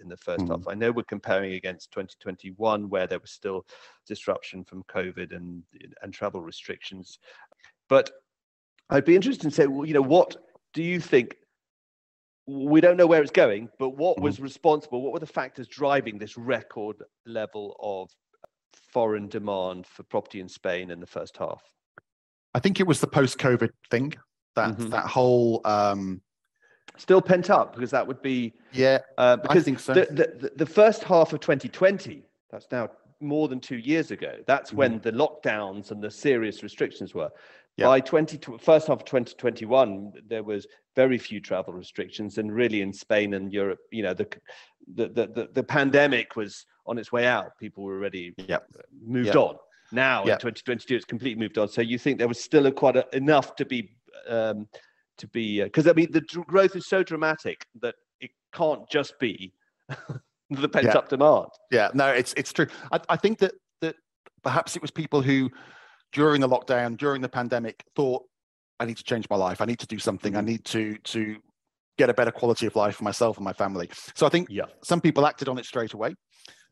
in 0.00 0.08
the 0.08 0.16
first 0.16 0.44
mm. 0.44 0.48
half. 0.48 0.68
I 0.68 0.74
know 0.74 0.92
we're 0.92 1.04
comparing 1.04 1.54
against 1.54 1.90
2021, 1.92 2.88
where 2.88 3.06
there 3.06 3.20
was 3.20 3.30
still 3.30 3.66
disruption 4.06 4.64
from 4.64 4.84
COVID 4.84 5.34
and 5.34 5.62
and 6.02 6.12
travel 6.12 6.40
restrictions. 6.40 7.18
But 7.88 8.10
I'd 8.90 9.04
be 9.04 9.16
interested 9.16 9.48
to 9.48 9.54
say, 9.54 9.66
well, 9.66 9.86
you 9.86 9.94
know, 9.94 10.02
what 10.02 10.36
do 10.72 10.82
you 10.82 11.00
think 11.00 11.36
we 12.46 12.80
don't 12.80 12.96
know 12.96 13.06
where 13.06 13.22
it's 13.22 13.32
going, 13.32 13.68
but 13.78 13.90
what 13.90 14.20
was 14.20 14.36
mm-hmm. 14.36 14.44
responsible? 14.44 15.02
What 15.02 15.12
were 15.12 15.18
the 15.18 15.26
factors 15.26 15.66
driving 15.66 16.18
this 16.18 16.36
record 16.36 17.02
level 17.24 17.76
of 17.80 18.10
foreign 18.92 19.28
demand 19.28 19.86
for 19.86 20.04
property 20.04 20.40
in 20.40 20.48
Spain 20.48 20.90
in 20.90 21.00
the 21.00 21.06
first 21.06 21.36
half? 21.36 21.62
I 22.54 22.60
think 22.60 22.80
it 22.80 22.86
was 22.86 23.00
the 23.00 23.06
post-COVID 23.06 23.70
thing 23.90 24.14
that 24.54 24.70
mm-hmm. 24.70 24.90
that 24.90 25.06
whole 25.06 25.60
um, 25.64 26.22
still 26.96 27.20
pent 27.20 27.50
up 27.50 27.74
because 27.74 27.90
that 27.90 28.06
would 28.06 28.22
be 28.22 28.54
yeah. 28.72 28.98
Uh, 29.18 29.36
because 29.36 29.62
I 29.62 29.64
think 29.64 29.80
so. 29.80 29.94
The, 29.94 30.06
the, 30.40 30.52
the 30.56 30.66
first 30.66 31.04
half 31.04 31.32
of 31.32 31.40
2020, 31.40 32.24
that's 32.50 32.66
now 32.70 32.90
more 33.20 33.48
than 33.48 33.60
two 33.60 33.76
years 33.76 34.10
ago. 34.10 34.38
That's 34.46 34.70
mm-hmm. 34.70 34.78
when 34.78 35.00
the 35.00 35.12
lockdowns 35.12 35.90
and 35.90 36.02
the 36.02 36.10
serious 36.10 36.62
restrictions 36.62 37.14
were. 37.14 37.30
Yeah. 37.76 37.86
By 37.86 38.00
20, 38.00 38.38
first 38.58 38.86
half 38.86 39.00
of 39.00 39.04
2021, 39.04 40.12
there 40.28 40.42
was 40.42 40.66
very 40.94 41.18
few 41.18 41.40
travel 41.40 41.74
restrictions, 41.74 42.38
and 42.38 42.50
really 42.50 42.80
in 42.80 42.90
Spain 42.92 43.34
and 43.34 43.52
Europe, 43.52 43.80
you 43.92 44.02
know, 44.02 44.14
the 44.14 44.26
the 44.94 45.08
the, 45.08 45.48
the 45.52 45.62
pandemic 45.62 46.36
was 46.36 46.64
on 46.86 46.96
its 46.96 47.12
way 47.12 47.26
out. 47.26 47.58
People 47.60 47.84
were 47.84 47.96
already 47.96 48.34
moved 49.04 49.36
on. 49.36 49.56
Now 49.92 50.22
in 50.22 50.28
2022, 50.28 50.96
it's 50.96 51.04
completely 51.04 51.38
moved 51.38 51.58
on. 51.58 51.68
So 51.68 51.82
you 51.82 51.98
think 51.98 52.18
there 52.18 52.28
was 52.28 52.42
still 52.42 52.66
a, 52.66 52.72
quite 52.72 52.96
a, 52.96 53.06
enough 53.14 53.54
to 53.56 53.64
be 53.64 53.90
um, 54.28 54.66
to 55.18 55.28
be 55.28 55.62
because 55.62 55.86
uh, 55.86 55.90
I 55.90 55.92
mean 55.92 56.10
the 56.10 56.22
growth 56.46 56.76
is 56.76 56.88
so 56.88 57.02
dramatic 57.02 57.66
that 57.82 57.94
it 58.20 58.30
can't 58.52 58.88
just 58.88 59.18
be 59.18 59.52
the 60.50 60.68
pent 60.68 60.88
up 60.88 61.08
demand. 61.08 61.48
Yeah, 61.70 61.90
no, 61.94 62.08
it's 62.08 62.32
it's 62.34 62.52
true. 62.52 62.66
I, 62.90 63.00
I 63.08 63.16
think 63.16 63.38
that 63.40 63.52
that 63.80 63.96
perhaps 64.42 64.76
it 64.76 64.82
was 64.82 64.90
people 64.90 65.20
who 65.20 65.50
during 66.12 66.40
the 66.40 66.48
lockdown, 66.48 66.96
during 66.96 67.20
the 67.20 67.28
pandemic, 67.28 67.84
thought, 67.94 68.24
I 68.78 68.84
need 68.84 68.96
to 68.96 69.04
change 69.04 69.28
my 69.30 69.36
life. 69.36 69.60
I 69.60 69.64
need 69.64 69.78
to 69.80 69.86
do 69.86 69.98
something. 69.98 70.36
I 70.36 70.40
mm-hmm. 70.40 70.48
need 70.48 70.64
to 70.66 70.98
to 70.98 71.36
get 71.98 72.10
a 72.10 72.14
better 72.14 72.30
quality 72.30 72.66
of 72.66 72.76
life 72.76 72.96
for 72.96 73.04
myself 73.04 73.38
and 73.38 73.44
my 73.44 73.52
family. 73.52 73.88
So 74.14 74.26
I 74.26 74.28
think 74.28 74.48
yeah. 74.50 74.64
some 74.82 75.00
people 75.00 75.26
acted 75.26 75.48
on 75.48 75.58
it 75.58 75.64
straight 75.64 75.94
away. 75.94 76.14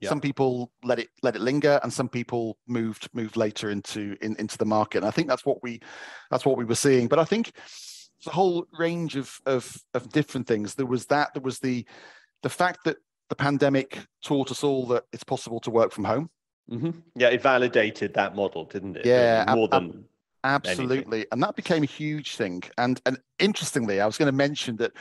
Yeah. 0.01 0.11
Some 0.11 0.21
people 0.21 0.71
let 0.83 0.99
it 0.99 1.09
let 1.23 1.37
it 1.37 1.41
linger, 1.41 1.81
and 1.83 1.93
some 1.93 2.09
people 2.09 2.59
moved 2.67 3.09
moved 3.15 3.37
later 3.37 3.71
into 3.71 4.17
in, 4.21 4.37
into 4.37 4.59
the 4.59 4.67
market. 4.67 4.99
And 4.99 5.07
I 5.07 5.11
think 5.11 5.29
that's 5.29 5.47
what 5.47 5.63
we 5.63 5.81
that's 6.31 6.45
what 6.45 6.59
we 6.59 6.65
were 6.65 6.75
seeing. 6.75 7.09
But 7.09 7.19
I 7.19 7.25
think 7.25 7.53
it's 8.19 8.27
a 8.27 8.31
whole 8.31 8.67
range 8.79 9.17
of 9.17 9.39
of 9.47 9.77
of 9.95 10.11
different 10.11 10.47
things. 10.47 10.75
There 10.75 10.87
was 10.87 11.07
that. 11.07 11.33
There 11.33 11.43
was 11.43 11.59
the 11.61 11.87
the 12.43 12.51
fact 12.51 12.81
that 12.85 12.97
the 13.31 13.37
pandemic 13.37 13.99
taught 14.23 14.51
us 14.51 14.63
all 14.63 14.87
that 14.87 15.05
it's 15.13 15.25
possible 15.25 15.61
to 15.61 15.71
work 15.71 15.93
from 15.93 16.05
home. 16.05 16.29
Mm-hmm. 16.71 16.91
Yeah, 17.17 17.29
it 17.29 17.43
validated 17.43 18.15
that 18.15 18.35
model, 18.35 18.65
didn't 18.65 18.97
it? 18.97 19.07
Yeah, 19.07 19.45
more 19.55 19.69
ab- 19.73 19.83
than 19.83 20.05
absolutely, 20.43 21.19
anything. 21.19 21.27
and 21.33 21.43
that 21.43 21.57
became 21.57 21.83
a 21.83 21.87
huge 21.87 22.37
thing. 22.37 22.63
And 22.79 23.01
and 23.05 23.19
interestingly, 23.39 24.01
I 24.01 24.07
was 24.07 24.17
going 24.17 24.31
to 24.31 24.37
mention 24.37 24.77
that 24.77 24.93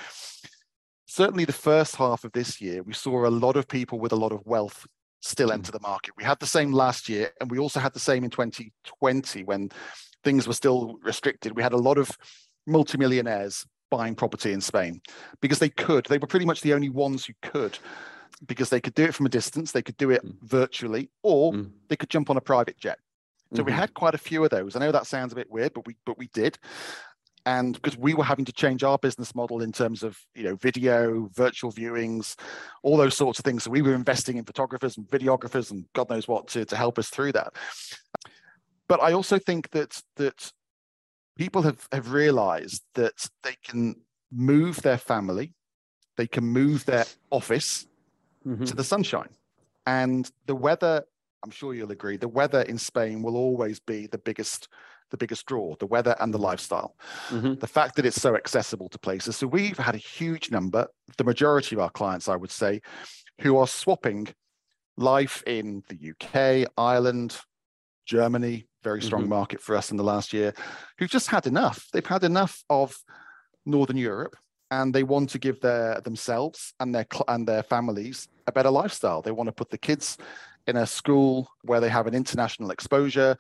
certainly 1.06 1.46
the 1.46 1.54
first 1.54 1.96
half 1.96 2.24
of 2.24 2.32
this 2.34 2.60
year, 2.60 2.84
we 2.84 2.94
saw 2.94 3.26
a 3.26 3.30
lot 3.30 3.56
of 3.56 3.68
people 3.68 4.00
with 4.00 4.12
a 4.12 4.18
lot 4.18 4.32
of 4.32 4.46
wealth 4.46 4.86
still 5.22 5.50
mm. 5.50 5.54
enter 5.54 5.72
the 5.72 5.80
market. 5.80 6.14
We 6.18 6.24
had 6.24 6.40
the 6.40 6.46
same 6.46 6.74
last 6.74 7.08
year, 7.08 7.32
and 7.40 7.50
we 7.50 7.60
also 7.60 7.80
had 7.80 7.94
the 7.94 8.00
same 8.00 8.24
in 8.24 8.30
2020 8.30 9.44
when 9.44 9.70
things 10.24 10.48
were 10.48 10.54
still 10.54 10.98
restricted. 11.02 11.56
We 11.56 11.64
had 11.64 11.74
a 11.74 11.78
lot 11.78 11.98
of 11.98 12.12
multimillionaires 12.68 13.66
buying 13.90 14.16
property 14.16 14.52
in 14.52 14.62
Spain 14.62 15.02
because 15.42 15.60
they 15.60 15.70
could. 15.70 16.06
They 16.06 16.18
were 16.18 16.28
pretty 16.28 16.46
much 16.46 16.62
the 16.62 16.74
only 16.74 16.90
ones 16.90 17.26
who 17.26 17.34
could 17.42 17.78
because 18.46 18.70
they 18.70 18.82
could 18.82 18.94
do 18.96 19.04
it 19.04 19.14
from 19.14 19.26
a 19.26 19.30
distance, 19.30 19.72
they 19.72 19.82
could 19.82 19.98
do 19.98 20.12
it 20.12 20.26
mm. 20.26 20.36
virtually, 20.42 21.10
or 21.22 21.54
mm. 21.54 21.70
they 21.88 21.96
could 21.96 22.10
jump 22.10 22.30
on 22.30 22.38
a 22.38 22.42
private 22.42 22.78
jet. 22.78 23.00
So 23.54 23.58
mm-hmm. 23.58 23.66
we 23.66 23.72
had 23.72 23.94
quite 23.94 24.16
a 24.16 24.20
few 24.20 24.44
of 24.44 24.50
those. 24.50 24.76
I 24.76 24.80
know 24.80 24.92
that 24.92 25.06
sounds 25.06 25.32
a 25.32 25.36
bit 25.36 25.52
weird, 25.52 25.74
but 25.74 25.86
we 25.86 25.96
but 26.06 26.18
we 26.18 26.28
did. 26.34 26.58
And 27.46 27.74
because 27.74 27.98
we 27.98 28.14
were 28.14 28.24
having 28.24 28.46
to 28.46 28.54
change 28.54 28.84
our 28.84 28.98
business 28.98 29.36
model 29.36 29.62
in 29.62 29.72
terms 29.72 30.02
of 30.02 30.18
you 30.34 30.44
know 30.44 30.56
video, 30.56 31.30
virtual 31.34 31.72
viewings, 31.72 32.36
all 32.82 32.98
those 32.98 33.16
sorts 33.16 33.40
of 33.40 33.46
things. 33.46 33.64
So 33.64 33.72
we 33.72 33.82
were 33.82 33.94
investing 33.94 34.38
in 34.38 34.46
photographers 34.46 34.98
and 34.98 35.08
videographers 35.08 35.70
and 35.70 35.86
God 35.94 36.10
knows 36.10 36.28
what 36.28 36.48
to, 36.50 36.66
to 36.66 36.76
help 36.76 36.98
us 36.98 37.10
through 37.10 37.34
that. 37.34 37.54
But 38.88 39.02
I 39.02 39.14
also 39.14 39.38
think 39.38 39.70
that 39.72 40.02
that 40.16 40.52
people 41.38 41.62
have, 41.64 41.88
have 41.92 42.12
realized 42.12 42.84
that 42.96 43.28
they 43.44 43.56
can 43.64 43.96
move 44.32 44.82
their 44.82 44.98
family, 44.98 45.54
they 46.18 46.28
can 46.28 46.46
move 46.46 46.86
their 46.86 47.06
office, 47.30 47.86
mm-hmm. 48.46 48.64
to 48.66 48.76
the 48.76 48.84
sunshine. 48.84 49.30
And 49.86 50.30
the 50.46 50.56
weather, 50.56 51.04
I'm 51.44 51.52
sure 51.52 51.74
you'll 51.74 51.92
agree, 51.92 52.18
the 52.18 52.28
weather 52.28 52.62
in 52.62 52.78
Spain 52.78 53.22
will 53.22 53.36
always 53.36 53.80
be 53.80 54.08
the 54.08 54.18
biggest 54.18 54.68
the 55.12 55.18
biggest 55.18 55.46
draw, 55.46 55.76
the 55.76 55.86
weather 55.86 56.16
and 56.20 56.34
the 56.34 56.40
lifestyle. 56.40 56.96
Mm-hmm. 57.30 57.56
The 57.56 57.68
fact 57.68 57.96
that 57.98 58.06
it's 58.06 58.20
so 58.20 58.36
accessible 58.36 58.90
to 58.90 58.98
places. 58.98 59.38
So 59.38 59.46
we've 59.46 59.78
had 59.78 59.94
a 59.94 60.00
huge 60.00 60.50
number, 60.50 60.88
the 61.18 61.24
majority 61.24 61.76
of 61.76 61.82
our 61.82 61.92
clients, 61.92 62.28
I 62.28 62.36
would 62.36 62.50
say, 62.50 62.82
who 63.42 63.58
are 63.58 63.68
swapping 63.68 64.30
life 64.98 65.44
in 65.46 65.84
the 65.88 66.12
UK, 66.12 66.68
Ireland, 66.78 67.38
Germany, 68.08 68.68
very 68.84 69.04
strong 69.04 69.22
mm-hmm. 69.22 69.30
market 69.30 69.62
for 69.62 69.76
us 69.76 69.92
in 69.92 69.98
the 69.98 70.04
last 70.04 70.34
year, 70.34 70.54
who've 70.98 71.10
just 71.10 71.28
had 71.28 71.46
enough. 71.46 71.88
They've 71.94 72.06
had 72.06 72.24
enough 72.24 72.64
of 72.70 72.98
Northern 73.68 73.98
Europe 73.98 74.36
and 74.82 74.94
they 74.94 75.04
want 75.04 75.30
to 75.30 75.40
give 75.40 75.60
their 75.62 76.02
themselves 76.02 76.74
and 76.80 76.94
their 76.94 77.06
and 77.28 77.48
their 77.48 77.64
families 77.64 78.28
a 78.48 78.52
better 78.52 78.72
lifestyle. 78.72 79.22
They 79.22 79.32
want 79.32 79.48
to 79.48 79.54
put 79.54 79.70
the 79.70 79.78
kids 79.78 80.18
in 80.68 80.78
a 80.78 80.86
school 80.86 81.50
where 81.64 81.80
they 81.80 81.90
have 81.90 82.08
an 82.08 82.16
international 82.16 82.72
exposure. 82.72 83.38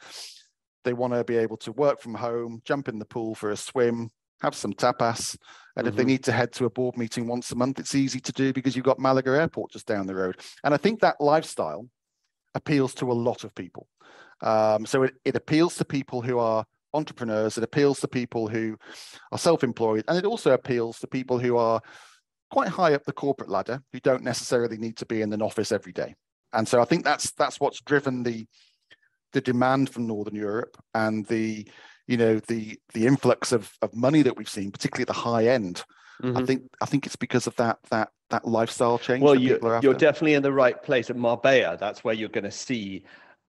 They 0.83 0.93
want 0.93 1.13
to 1.13 1.23
be 1.23 1.37
able 1.37 1.57
to 1.57 1.71
work 1.71 2.01
from 2.01 2.13
home, 2.13 2.61
jump 2.65 2.87
in 2.87 2.99
the 2.99 3.05
pool 3.05 3.35
for 3.35 3.51
a 3.51 3.57
swim, 3.57 4.09
have 4.41 4.53
some 4.53 4.73
tapas. 4.73 5.37
And 5.75 5.85
mm-hmm. 5.85 5.87
if 5.87 5.95
they 5.95 6.01
mm-hmm. 6.01 6.07
need 6.07 6.23
to 6.25 6.31
head 6.31 6.51
to 6.53 6.65
a 6.65 6.69
board 6.69 6.97
meeting 6.97 7.25
once 7.27 7.51
a 7.51 7.55
month, 7.55 7.79
it's 7.79 7.95
easy 7.95 8.19
to 8.19 8.31
do 8.31 8.53
because 8.53 8.75
you've 8.75 8.85
got 8.85 8.99
Malaga 8.99 9.31
Airport 9.31 9.71
just 9.71 9.87
down 9.87 10.05
the 10.05 10.15
road. 10.15 10.37
And 10.63 10.73
I 10.73 10.77
think 10.77 10.99
that 10.99 11.21
lifestyle 11.21 11.87
appeals 12.53 12.93
to 12.95 13.11
a 13.11 13.13
lot 13.13 13.43
of 13.43 13.55
people. 13.55 13.87
Um, 14.41 14.85
so 14.85 15.03
it, 15.03 15.13
it 15.23 15.35
appeals 15.35 15.75
to 15.77 15.85
people 15.85 16.21
who 16.21 16.37
are 16.37 16.65
entrepreneurs, 16.93 17.57
it 17.57 17.63
appeals 17.63 17.99
to 17.99 18.07
people 18.07 18.47
who 18.47 18.77
are 19.31 19.37
self 19.37 19.63
employed, 19.63 20.03
and 20.07 20.17
it 20.17 20.25
also 20.25 20.51
appeals 20.51 20.99
to 20.99 21.07
people 21.07 21.39
who 21.39 21.57
are 21.57 21.81
quite 22.51 22.69
high 22.69 22.93
up 22.93 23.03
the 23.03 23.13
corporate 23.13 23.49
ladder 23.49 23.81
who 23.91 23.99
don't 23.99 24.23
necessarily 24.23 24.77
need 24.77 24.95
to 24.97 25.05
be 25.05 25.21
in 25.21 25.33
an 25.33 25.41
office 25.41 25.71
every 25.71 25.91
day. 25.91 26.13
And 26.53 26.67
so 26.67 26.81
I 26.81 26.85
think 26.85 27.03
that's 27.03 27.31
that's 27.31 27.59
what's 27.59 27.81
driven 27.81 28.23
the 28.23 28.45
the 29.33 29.41
demand 29.41 29.89
from 29.89 30.07
Northern 30.07 30.35
Europe 30.35 30.77
and 30.93 31.25
the 31.25 31.67
you 32.07 32.17
know 32.17 32.39
the 32.39 32.77
the 32.93 33.07
influx 33.07 33.51
of 33.51 33.71
of 33.81 33.95
money 33.95 34.21
that 34.21 34.37
we've 34.37 34.49
seen, 34.49 34.71
particularly 34.71 35.03
at 35.03 35.07
the 35.07 35.13
high 35.13 35.47
end. 35.47 35.83
Mm-hmm. 36.21 36.37
I 36.37 36.45
think 36.45 36.63
I 36.81 36.85
think 36.85 37.05
it's 37.05 37.15
because 37.15 37.47
of 37.47 37.55
that 37.55 37.79
that 37.89 38.09
that 38.29 38.47
lifestyle 38.47 38.99
change. 38.99 39.23
Well, 39.23 39.35
you, 39.35 39.59
you're 39.81 39.93
definitely 39.93 40.35
in 40.35 40.43
the 40.43 40.51
right 40.51 40.81
place 40.81 41.09
at 41.09 41.15
Marbella. 41.15 41.77
That's 41.77 42.03
where 42.03 42.13
you're 42.13 42.29
going 42.29 42.43
to 42.43 42.51
see 42.51 43.03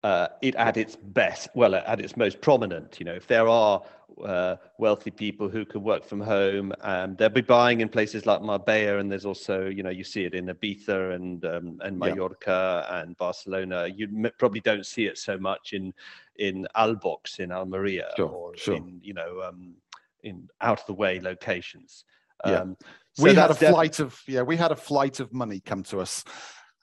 uh, 0.04 0.28
it 0.42 0.56
at 0.56 0.78
its 0.78 0.96
best, 0.96 1.50
well, 1.54 1.76
at 1.76 2.00
its 2.00 2.18
most 2.18 2.42
prominent. 2.42 3.00
You 3.00 3.06
know, 3.06 3.14
if 3.14 3.28
there 3.28 3.48
are 3.48 3.84
uh, 4.24 4.56
wealthy 4.78 5.12
people 5.12 5.48
who 5.48 5.64
can 5.64 5.84
work 5.84 6.06
from 6.06 6.20
home, 6.20 6.74
um, 6.82 7.16
they'll 7.16 7.30
be 7.30 7.42
buying 7.42 7.82
in 7.82 7.90
places 7.90 8.26
like 8.26 8.42
Marbella, 8.42 8.98
and 8.98 9.12
there's 9.12 9.26
also, 9.26 9.68
you 9.68 9.84
know, 9.84 9.90
you 9.90 10.04
see 10.04 10.26
it 10.26 10.34
in 10.34 10.48
Ibiza 10.48 11.16
and 11.16 11.46
um, 11.46 11.80
and 11.84 12.00
Mallorca 12.00 12.86
yeah. 12.90 13.02
and 13.02 13.16
Barcelona. 13.18 13.88
You 13.88 14.08
m- 14.08 14.32
probably 14.40 14.62
don't 14.62 14.86
see 14.86 15.06
it 15.06 15.18
so 15.18 15.38
much 15.38 15.74
in 15.74 15.94
in 16.38 16.68
Albox 16.76 17.40
in 17.40 17.52
Almeria 17.52 18.10
sure, 18.16 18.30
or 18.30 18.58
sure. 18.58 18.76
in 18.76 19.00
you 19.04 19.14
know 19.14 19.44
um, 19.44 19.76
in 20.24 20.48
out 20.62 20.80
of 20.80 20.86
the 20.88 20.94
way 20.94 21.20
locations. 21.20 22.06
Yeah. 22.46 22.62
Um, 22.62 22.78
so 23.14 23.24
we 23.24 23.36
had 23.36 23.52
a 23.52 23.56
flight 23.56 24.00
of 24.00 24.20
yeah, 24.28 24.42
we 24.42 24.58
had 24.58 24.72
a 24.72 24.76
flight 24.76 25.20
of 25.20 25.32
money 25.32 25.60
come 25.60 25.84
to 25.84 26.00
us 26.00 26.24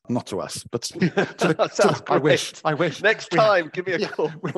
not 0.08 0.26
to 0.28 0.40
us, 0.40 0.64
but 0.70 0.82
to 0.82 0.98
the, 0.98 1.08
to, 1.36 2.02
I 2.08 2.18
wish. 2.18 2.54
I 2.64 2.74
wish. 2.74 3.02
Next 3.02 3.30
time, 3.30 3.66
we, 3.66 3.70
give 3.70 3.86
me 3.86 3.92
a 3.94 3.98
yeah, 4.00 4.08
call. 4.08 4.32
we, 4.42 4.52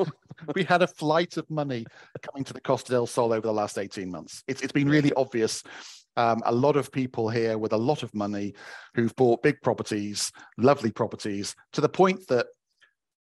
we, 0.55 0.63
had 0.63 0.81
a 0.81 0.87
flight 0.87 1.37
of 1.37 1.49
money 1.49 1.85
coming 2.21 2.43
to 2.45 2.53
the 2.53 2.61
Costa 2.61 2.91
del 2.91 3.07
Sol 3.07 3.33
over 3.33 3.47
the 3.47 3.53
last 3.53 3.77
18 3.77 4.09
months. 4.09 4.43
It's, 4.47 4.61
it's 4.61 4.71
been 4.71 4.89
really 4.89 5.13
obvious. 5.13 5.63
Um, 6.17 6.41
a 6.45 6.51
lot 6.51 6.75
of 6.75 6.91
people 6.91 7.29
here 7.29 7.57
with 7.57 7.73
a 7.73 7.77
lot 7.77 8.03
of 8.03 8.13
money 8.13 8.53
who've 8.95 9.15
bought 9.15 9.43
big 9.43 9.61
properties, 9.61 10.31
lovely 10.57 10.91
properties, 10.91 11.55
to 11.73 11.81
the 11.81 11.89
point 11.89 12.27
that 12.27 12.47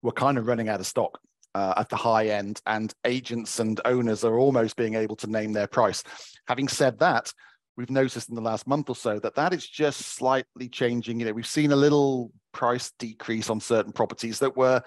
we're 0.02 0.12
kind 0.12 0.38
of 0.38 0.46
running 0.46 0.68
out 0.68 0.80
of 0.80 0.86
stock. 0.86 1.18
Uh, 1.54 1.72
at 1.78 1.88
the 1.88 1.96
high 1.96 2.26
end, 2.26 2.60
and 2.66 2.92
agents 3.06 3.60
and 3.60 3.80
owners 3.86 4.24
are 4.24 4.38
almost 4.38 4.76
being 4.76 4.94
able 4.94 5.16
to 5.16 5.26
name 5.26 5.54
their 5.54 5.66
price. 5.66 6.02
Having 6.48 6.68
said 6.68 6.98
that, 6.98 7.32
we've 7.76 7.90
noticed 7.90 8.28
in 8.28 8.34
the 8.34 8.40
last 8.40 8.66
month 8.66 8.88
or 8.88 8.96
so 8.96 9.18
that 9.20 9.34
that 9.34 9.52
is 9.52 9.66
just 9.66 10.00
slightly 10.00 10.68
changing. 10.68 11.20
You 11.20 11.26
know, 11.26 11.32
we've 11.32 11.46
seen 11.46 11.72
a 11.72 11.76
little 11.76 12.32
price 12.52 12.92
decrease 12.98 13.50
on 13.50 13.60
certain 13.60 13.92
properties 13.92 14.38
that 14.38 14.56
were 14.56 14.82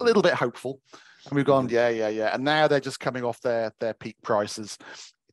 a 0.00 0.04
little 0.04 0.22
bit 0.22 0.34
hopeful, 0.34 0.80
and 1.26 1.34
we've 1.34 1.44
gone, 1.44 1.66
mm-hmm. 1.66 1.74
yeah, 1.74 1.88
yeah, 1.88 2.08
yeah, 2.08 2.34
and 2.34 2.44
now 2.44 2.68
they're 2.68 2.80
just 2.80 3.00
coming 3.00 3.24
off 3.24 3.40
their 3.40 3.72
their 3.80 3.94
peak 3.94 4.16
prices 4.22 4.78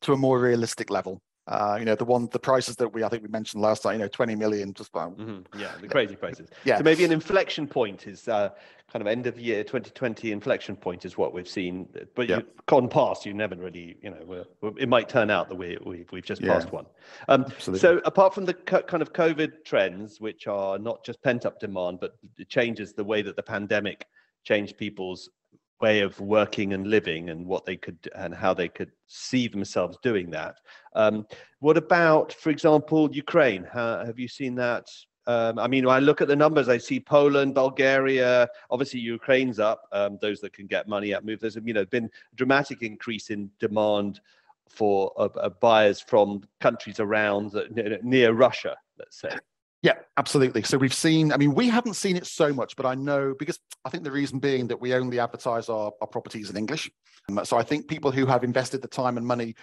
to 0.02 0.12
a 0.12 0.16
more 0.16 0.40
realistic 0.40 0.90
level. 0.90 1.22
Uh, 1.48 1.76
you 1.78 1.84
know, 1.84 1.94
the 1.94 2.04
one, 2.04 2.28
the 2.32 2.38
prices 2.38 2.74
that 2.76 2.88
we, 2.88 3.04
I 3.04 3.08
think 3.08 3.22
we 3.22 3.28
mentioned 3.28 3.62
last 3.62 3.82
time, 3.82 3.94
you 3.94 3.98
know, 4.00 4.08
20 4.08 4.34
million, 4.34 4.74
just 4.74 4.90
about. 4.90 5.16
Mm-hmm. 5.16 5.60
Yeah, 5.60 5.70
the 5.80 5.86
crazy 5.86 6.16
prices. 6.16 6.48
Yeah. 6.64 6.78
So 6.78 6.82
maybe 6.82 7.04
an 7.04 7.12
inflection 7.12 7.68
point 7.68 8.08
is 8.08 8.26
uh, 8.26 8.50
kind 8.92 9.00
of 9.00 9.06
end 9.06 9.28
of 9.28 9.38
year 9.38 9.62
2020 9.62 10.32
inflection 10.32 10.74
point 10.74 11.04
is 11.04 11.16
what 11.16 11.32
we've 11.32 11.48
seen. 11.48 11.88
But 12.16 12.28
yeah. 12.28 12.38
you've 12.38 12.66
gone 12.66 12.88
past, 12.88 13.24
you 13.24 13.32
never 13.32 13.54
really, 13.54 13.96
you 14.02 14.10
know, 14.10 14.20
we're, 14.26 14.44
we're, 14.60 14.76
it 14.76 14.88
might 14.88 15.08
turn 15.08 15.30
out 15.30 15.48
that 15.48 15.54
we, 15.54 15.78
we, 15.86 16.04
we've 16.10 16.24
just 16.24 16.42
yeah. 16.42 16.54
passed 16.54 16.72
one. 16.72 16.86
Um, 17.28 17.46
so 17.58 18.00
apart 18.04 18.34
from 18.34 18.44
the 18.44 18.54
co- 18.54 18.82
kind 18.82 19.02
of 19.02 19.12
COVID 19.12 19.64
trends, 19.64 20.20
which 20.20 20.48
are 20.48 20.80
not 20.80 21.04
just 21.04 21.22
pent 21.22 21.46
up 21.46 21.60
demand, 21.60 22.00
but 22.00 22.16
it 22.38 22.48
changes 22.48 22.92
the 22.92 23.04
way 23.04 23.22
that 23.22 23.36
the 23.36 23.42
pandemic 23.42 24.06
changed 24.42 24.76
people's 24.78 25.30
way 25.80 26.00
of 26.00 26.18
working 26.20 26.72
and 26.72 26.86
living 26.86 27.30
and 27.30 27.46
what 27.46 27.64
they 27.64 27.76
could 27.76 27.98
and 28.14 28.34
how 28.34 28.54
they 28.54 28.68
could 28.68 28.90
see 29.06 29.48
themselves 29.48 29.98
doing 30.02 30.30
that. 30.30 30.56
Um, 30.94 31.26
what 31.60 31.76
about, 31.76 32.32
for 32.32 32.50
example, 32.50 33.10
Ukraine? 33.12 33.66
How, 33.70 34.04
have 34.04 34.18
you 34.18 34.28
seen 34.28 34.54
that? 34.56 34.88
Um, 35.26 35.58
I 35.58 35.66
mean, 35.66 35.84
when 35.86 35.96
I 35.96 35.98
look 35.98 36.20
at 36.20 36.28
the 36.28 36.36
numbers, 36.36 36.68
I 36.68 36.78
see 36.78 37.00
Poland, 37.00 37.54
Bulgaria, 37.54 38.48
obviously 38.70 39.00
Ukraine's 39.00 39.58
up. 39.58 39.82
Um, 39.92 40.18
those 40.20 40.40
that 40.40 40.52
can 40.52 40.66
get 40.66 40.88
money 40.88 41.14
out 41.14 41.24
move. 41.24 41.40
There's 41.40 41.56
you 41.56 41.74
know 41.74 41.84
been 41.84 42.04
a 42.04 42.36
dramatic 42.36 42.82
increase 42.82 43.30
in 43.30 43.50
demand 43.58 44.20
for 44.68 45.12
uh, 45.16 45.28
uh, 45.36 45.48
buyers 45.48 46.00
from 46.00 46.42
countries 46.60 47.00
around 47.00 47.54
near 48.02 48.32
Russia, 48.32 48.76
let's 48.98 49.20
say. 49.20 49.36
Yeah, 49.82 49.94
absolutely. 50.16 50.62
So 50.62 50.78
we've 50.78 50.94
seen, 50.94 51.32
I 51.32 51.36
mean, 51.36 51.54
we 51.54 51.68
haven't 51.68 51.94
seen 51.94 52.16
it 52.16 52.26
so 52.26 52.52
much, 52.52 52.76
but 52.76 52.86
I 52.86 52.94
know 52.94 53.34
because 53.38 53.58
I 53.84 53.90
think 53.90 54.04
the 54.04 54.10
reason 54.10 54.38
being 54.38 54.66
that 54.68 54.80
we 54.80 54.94
only 54.94 55.20
advertise 55.20 55.68
our, 55.68 55.92
our 56.00 56.06
properties 56.06 56.50
in 56.50 56.56
English. 56.56 56.90
Um, 57.28 57.40
so 57.44 57.56
I 57.56 57.62
think 57.62 57.86
people 57.86 58.10
who 58.10 58.26
have 58.26 58.42
invested 58.42 58.82
the 58.82 58.88
time 58.88 59.16
and 59.16 59.26
money 59.26 59.54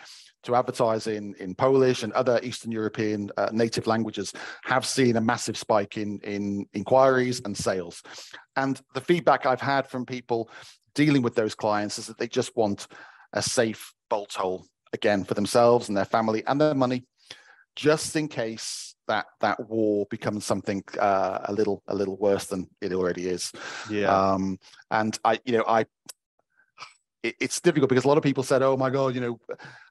to 0.44 0.56
advertise 0.56 1.08
in, 1.08 1.34
in 1.40 1.56
Polish 1.56 2.04
and 2.04 2.14
other 2.14 2.40
Eastern 2.44 2.72
European 2.72 3.32
uh, 3.38 3.50
native 3.52 3.88
languages 3.88 4.34
have 4.66 4.86
seen 4.86 5.16
a 5.16 5.22
massive 5.22 5.58
spike 5.58 5.98
in, 5.98 6.20
in 6.24 6.66
inquiries 6.74 7.42
and 7.46 7.58
sales. 7.58 8.04
And 8.56 8.80
the 8.94 9.02
feedback 9.02 9.46
I've 9.46 9.62
had 9.62 9.88
from 9.88 10.06
people 10.06 10.50
dealing 10.96 11.22
with 11.22 11.36
those 11.36 11.56
clients 11.56 11.98
is 11.98 12.08
that 12.08 12.18
they 12.18 12.28
just 12.28 12.56
want 12.56 12.88
a 13.34 13.42
safe 13.42 13.94
bolt 14.10 14.34
hole 14.34 14.66
again 14.92 15.24
for 15.24 15.34
themselves 15.34 15.88
and 15.88 15.98
their 15.98 16.06
family 16.06 16.44
and 16.46 16.62
their 16.62 16.76
money, 16.76 17.06
just 17.76 18.16
in 18.16 18.28
case 18.28 18.93
that 19.08 19.26
that 19.42 19.70
war 19.70 20.06
becomes 20.10 20.46
something 20.46 20.84
uh, 21.00 21.40
a 21.46 21.54
little 21.54 21.84
a 21.88 21.96
little 21.96 22.18
worse 22.18 22.46
than 22.48 22.70
it 22.82 22.94
already 22.94 23.28
is. 23.28 23.52
Yeah. 23.90 24.08
Um, 24.08 24.60
and 24.92 25.18
I, 25.24 25.40
you 25.46 25.58
know, 25.58 25.66
I. 25.68 25.86
It, 27.22 27.36
it's 27.40 27.62
difficult 27.62 27.88
because 27.88 28.04
a 28.04 28.08
lot 28.10 28.18
of 28.18 28.24
people 28.24 28.44
said, 28.44 28.62
"Oh 28.62 28.76
my 28.76 28.90
God," 28.90 29.16
you 29.16 29.22
know, 29.22 29.40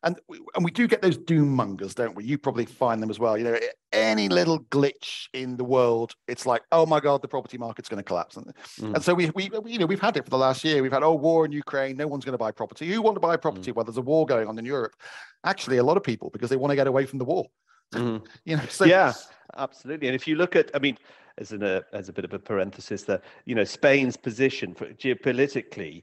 and 0.02 0.20
we, 0.28 0.38
and 0.54 0.62
we 0.62 0.70
do 0.70 0.86
get 0.86 1.00
those 1.00 1.16
doom 1.16 1.48
mongers, 1.48 1.94
don't 1.94 2.14
we? 2.14 2.24
You 2.24 2.36
probably 2.36 2.66
find 2.66 3.02
them 3.02 3.08
as 3.08 3.18
well. 3.18 3.38
You 3.38 3.44
know, 3.44 3.58
any 3.90 4.28
little 4.28 4.60
glitch 4.64 5.28
in 5.32 5.56
the 5.56 5.64
world, 5.64 6.12
it's 6.28 6.44
like, 6.44 6.60
"Oh 6.72 6.84
my 6.84 7.00
God, 7.00 7.22
the 7.22 7.28
property 7.28 7.56
market's 7.56 7.88
going 7.88 8.02
to 8.02 8.04
collapse," 8.04 8.36
and, 8.36 8.52
mm. 8.78 8.94
and 8.94 9.02
so 9.02 9.14
we, 9.14 9.30
we, 9.30 9.48
you 9.64 9.78
know, 9.78 9.86
we've 9.86 9.98
had 9.98 10.18
it 10.18 10.24
for 10.24 10.30
the 10.30 10.36
last 10.36 10.62
year. 10.62 10.82
We've 10.82 10.92
had 10.92 11.02
oh, 11.02 11.14
war 11.14 11.46
in 11.46 11.52
Ukraine. 11.52 11.96
No 11.96 12.06
one's 12.06 12.26
going 12.26 12.34
to 12.34 12.38
buy 12.38 12.52
property. 12.52 12.86
Who 12.92 13.00
want 13.00 13.16
to 13.16 13.20
buy 13.20 13.38
property? 13.38 13.72
Mm. 13.72 13.76
Well, 13.76 13.84
there's 13.86 13.96
a 13.96 14.02
war 14.02 14.26
going 14.26 14.46
on 14.46 14.58
in 14.58 14.66
Europe. 14.66 14.94
Actually, 15.42 15.78
a 15.78 15.84
lot 15.84 15.96
of 15.96 16.02
people 16.02 16.28
because 16.34 16.50
they 16.50 16.56
want 16.56 16.72
to 16.72 16.76
get 16.76 16.86
away 16.86 17.06
from 17.06 17.18
the 17.18 17.24
war. 17.24 17.46
Mm-hmm. 17.92 18.24
you 18.44 18.56
know, 18.56 18.66
so 18.68 18.84
yeah, 18.84 19.12
absolutely. 19.56 20.08
And 20.08 20.14
if 20.14 20.26
you 20.26 20.36
look 20.36 20.56
at, 20.56 20.70
I 20.74 20.78
mean, 20.78 20.98
as 21.38 21.52
an, 21.52 21.62
a 21.62 21.82
as 21.92 22.08
a 22.08 22.12
bit 22.12 22.24
of 22.24 22.32
a 22.32 22.38
parenthesis, 22.38 23.02
that 23.04 23.22
you 23.44 23.54
know 23.54 23.64
Spain's 23.64 24.16
position 24.16 24.74
for 24.74 24.86
geopolitically, 24.94 26.02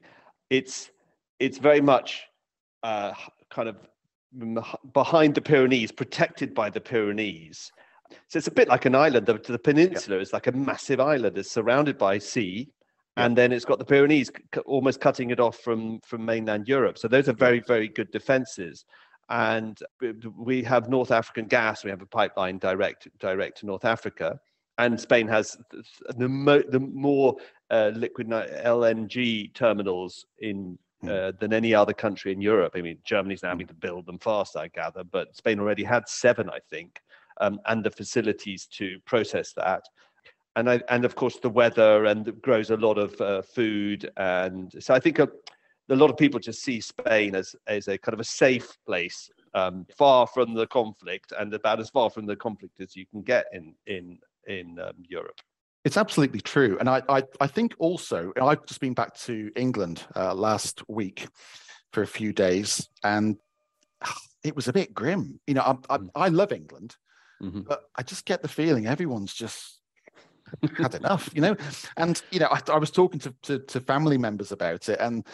it's 0.50 0.90
it's 1.40 1.58
very 1.58 1.82
much 1.82 2.24
uh, 2.84 3.14
kind 3.50 3.70
of 3.70 3.78
behind 4.94 5.36
the 5.36 5.42
Pyrenees, 5.42 5.92
protected 5.92 6.54
by 6.54 6.70
the 6.70 6.82
Pyrenees. 6.82 7.72
So 8.28 8.38
it's 8.38 8.48
a 8.48 8.52
bit 8.52 8.68
like 8.68 8.86
an 8.86 8.96
island. 8.96 9.28
The, 9.28 9.38
the 9.38 9.60
peninsula 9.60 10.18
yeah. 10.18 10.22
is 10.22 10.34
like 10.34 10.48
a 10.48 10.52
massive 10.52 11.00
island. 11.00 11.38
It's 11.38 11.52
surrounded 11.52 11.98
by 11.98 12.18
sea, 12.18 12.72
yeah. 13.18 13.26
and 13.26 13.38
then 13.38 13.52
it's 13.52 13.66
got 13.66 13.80
the 13.80 13.86
Pyrenees 13.86 14.32
c- 14.54 14.62
almost 14.62 15.00
cutting 15.00 15.30
it 15.30 15.40
off 15.40 15.58
from 15.60 16.00
from 16.02 16.26
mainland 16.26 16.68
Europe. 16.68 16.98
So 16.98 17.08
those 17.08 17.30
are 17.30 17.34
very 17.34 17.60
very 17.60 17.88
good 17.88 18.12
defenses 18.12 18.86
and 19.30 19.80
we 20.38 20.64
have 20.64 20.90
North 20.90 21.12
African 21.12 21.46
gas. 21.46 21.84
We 21.84 21.90
have 21.90 22.02
a 22.02 22.06
pipeline 22.06 22.58
direct 22.58 23.08
direct 23.20 23.60
to 23.60 23.66
North 23.66 23.86
Africa, 23.86 24.40
and 24.80 25.00
Spain 25.00 25.28
has 25.28 25.58
the, 26.18 26.28
mo- 26.28 26.64
the 26.68 26.80
more 26.80 27.36
uh, 27.70 27.92
liquid 27.94 28.28
LNG 28.28 29.54
terminals 29.54 30.26
in 30.40 30.78
hmm. 31.02 31.10
uh, 31.10 31.32
than 31.40 31.54
any 31.54 31.76
other 31.76 31.94
country 31.94 32.32
in 32.32 32.42
Europe. 32.42 32.74
I 32.76 32.82
mean, 32.82 32.98
Germany's 33.04 33.44
now 33.44 33.50
having 33.50 33.68
to 33.68 33.74
build 33.74 34.06
them 34.06 34.18
fast, 34.20 34.58
I 34.58 34.70
gather, 34.70 35.04
but 35.04 35.36
Spain 35.36 35.60
already 35.60 35.84
had 35.84 36.08
seven, 36.08 36.50
I 36.50 36.60
think, 36.70 37.02
um, 37.42 37.60
and 37.68 37.84
the 37.84 37.92
facilities 37.92 38.66
to 38.78 39.00
process 39.06 39.54
that. 39.54 39.84
And, 40.56 40.70
I, 40.70 40.82
and 40.90 41.06
of 41.06 41.16
course, 41.16 41.38
the 41.40 41.50
weather 41.50 42.06
and 42.06 42.42
grows 42.42 42.70
a 42.72 42.78
lot 42.78 42.98
of 42.98 43.20
uh, 43.22 43.42
food. 43.42 44.10
And 44.18 44.74
so 44.80 44.94
I 44.94 45.00
think 45.00 45.20
a, 45.20 45.30
a 45.90 45.96
lot 45.96 46.10
of 46.10 46.18
people 46.18 46.40
just 46.40 46.62
see 46.62 46.82
Spain 46.82 47.36
as, 47.36 47.56
as 47.68 47.88
a 47.88 47.98
kind 47.98 48.14
of 48.14 48.20
a 48.20 48.26
safe 48.26 48.78
place, 48.86 49.30
um, 49.54 49.86
far 49.98 50.28
from 50.28 50.54
the 50.54 50.68
conflict, 50.68 51.34
and 51.38 51.54
about 51.54 51.80
as 51.80 51.90
far 51.90 52.10
from 52.10 52.26
the 52.26 52.36
conflict 52.36 52.80
as 52.80 52.96
you 52.96 53.06
can 53.06 53.22
get 53.22 53.46
in 53.54 53.74
in 53.88 54.20
in 54.48 54.80
um, 54.80 54.94
Europe. 55.08 55.40
It's 55.86 55.98
absolutely 55.98 56.42
true, 56.42 56.78
and 56.80 56.90
I 56.90 57.02
I, 57.10 57.24
I 57.40 57.48
think 57.48 57.74
also 57.80 58.32
I've 58.40 58.66
just 58.66 58.80
been 58.80 58.94
back 58.94 59.16
to 59.22 59.52
England 59.56 60.06
uh, 60.16 60.34
last 60.34 60.84
week 60.88 61.28
for 61.94 62.04
a 62.04 62.08
few 62.08 62.34
days, 62.34 62.88
and 63.04 63.38
it 64.44 64.56
was 64.56 64.68
a 64.68 64.74
bit 64.74 64.94
grim. 64.94 65.40
You 65.48 65.56
know, 65.56 65.62
I 65.62 65.94
I, 65.94 65.98
mm. 65.98 66.10
I 66.16 66.28
love 66.28 66.52
England, 66.52 66.96
mm-hmm. 67.42 67.62
but 67.62 67.84
I 67.96 68.04
just 68.04 68.26
get 68.26 68.42
the 68.42 68.48
feeling 68.48 68.88
everyone's 68.88 69.34
just 69.34 69.80
had 70.78 70.96
enough. 70.96 71.30
You 71.34 71.42
know, 71.42 71.56
and 71.98 72.22
you 72.32 72.40
know 72.40 72.48
I, 72.52 72.62
I 72.72 72.78
was 72.78 72.92
talking 72.92 73.20
to, 73.22 73.34
to 73.44 73.60
to 73.60 73.80
family 73.80 74.18
members 74.18 74.52
about 74.52 74.90
it, 74.90 75.00
and 75.00 75.26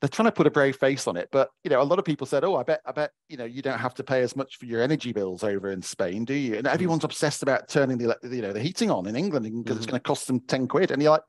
they're 0.00 0.08
trying 0.08 0.26
to 0.26 0.32
put 0.32 0.46
a 0.46 0.50
brave 0.50 0.76
face 0.76 1.06
on 1.06 1.16
it. 1.16 1.28
But 1.32 1.50
you 1.64 1.70
know, 1.70 1.80
a 1.80 1.84
lot 1.84 1.98
of 1.98 2.04
people 2.04 2.26
said, 2.26 2.44
"Oh, 2.44 2.56
I 2.56 2.62
bet, 2.62 2.80
I 2.84 2.92
bet, 2.92 3.12
you 3.28 3.36
know, 3.36 3.44
you 3.44 3.62
don't 3.62 3.78
have 3.78 3.94
to 3.94 4.04
pay 4.04 4.22
as 4.22 4.36
much 4.36 4.56
for 4.56 4.66
your 4.66 4.82
energy 4.82 5.12
bills 5.12 5.42
over 5.42 5.70
in 5.70 5.82
Spain, 5.82 6.24
do 6.24 6.34
you?" 6.34 6.56
And 6.56 6.66
everyone's 6.66 7.04
obsessed 7.04 7.42
about 7.42 7.68
turning 7.68 7.98
the, 7.98 8.16
you 8.22 8.42
know, 8.42 8.52
the 8.52 8.60
heating 8.60 8.90
on 8.90 9.06
in 9.06 9.16
England 9.16 9.44
because 9.44 9.62
mm-hmm. 9.62 9.76
it's 9.76 9.86
going 9.86 10.00
to 10.00 10.04
cost 10.04 10.26
them 10.26 10.40
ten 10.40 10.68
quid. 10.68 10.90
And 10.90 11.02
you're 11.02 11.12
like, 11.12 11.22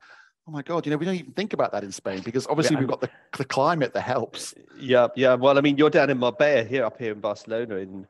"Oh 0.46 0.52
my 0.52 0.62
god, 0.62 0.84
you 0.84 0.90
know, 0.90 0.98
we 0.98 1.06
don't 1.06 1.14
even 1.14 1.32
think 1.32 1.54
about 1.54 1.72
that 1.72 1.84
in 1.84 1.92
Spain 1.92 2.20
because 2.22 2.46
obviously 2.46 2.74
yeah. 2.74 2.80
we've 2.80 2.88
got 2.88 3.00
the, 3.00 3.10
the 3.38 3.44
climate 3.44 3.94
that 3.94 4.02
helps." 4.02 4.54
Yeah, 4.78 5.08
yeah. 5.16 5.34
Well, 5.34 5.56
I 5.56 5.62
mean, 5.62 5.78
you're 5.78 5.90
down 5.90 6.10
in 6.10 6.18
Marbella 6.18 6.64
here, 6.64 6.84
up 6.84 6.98
here 6.98 7.12
in 7.12 7.20
Barcelona, 7.20 7.76
and 7.76 8.06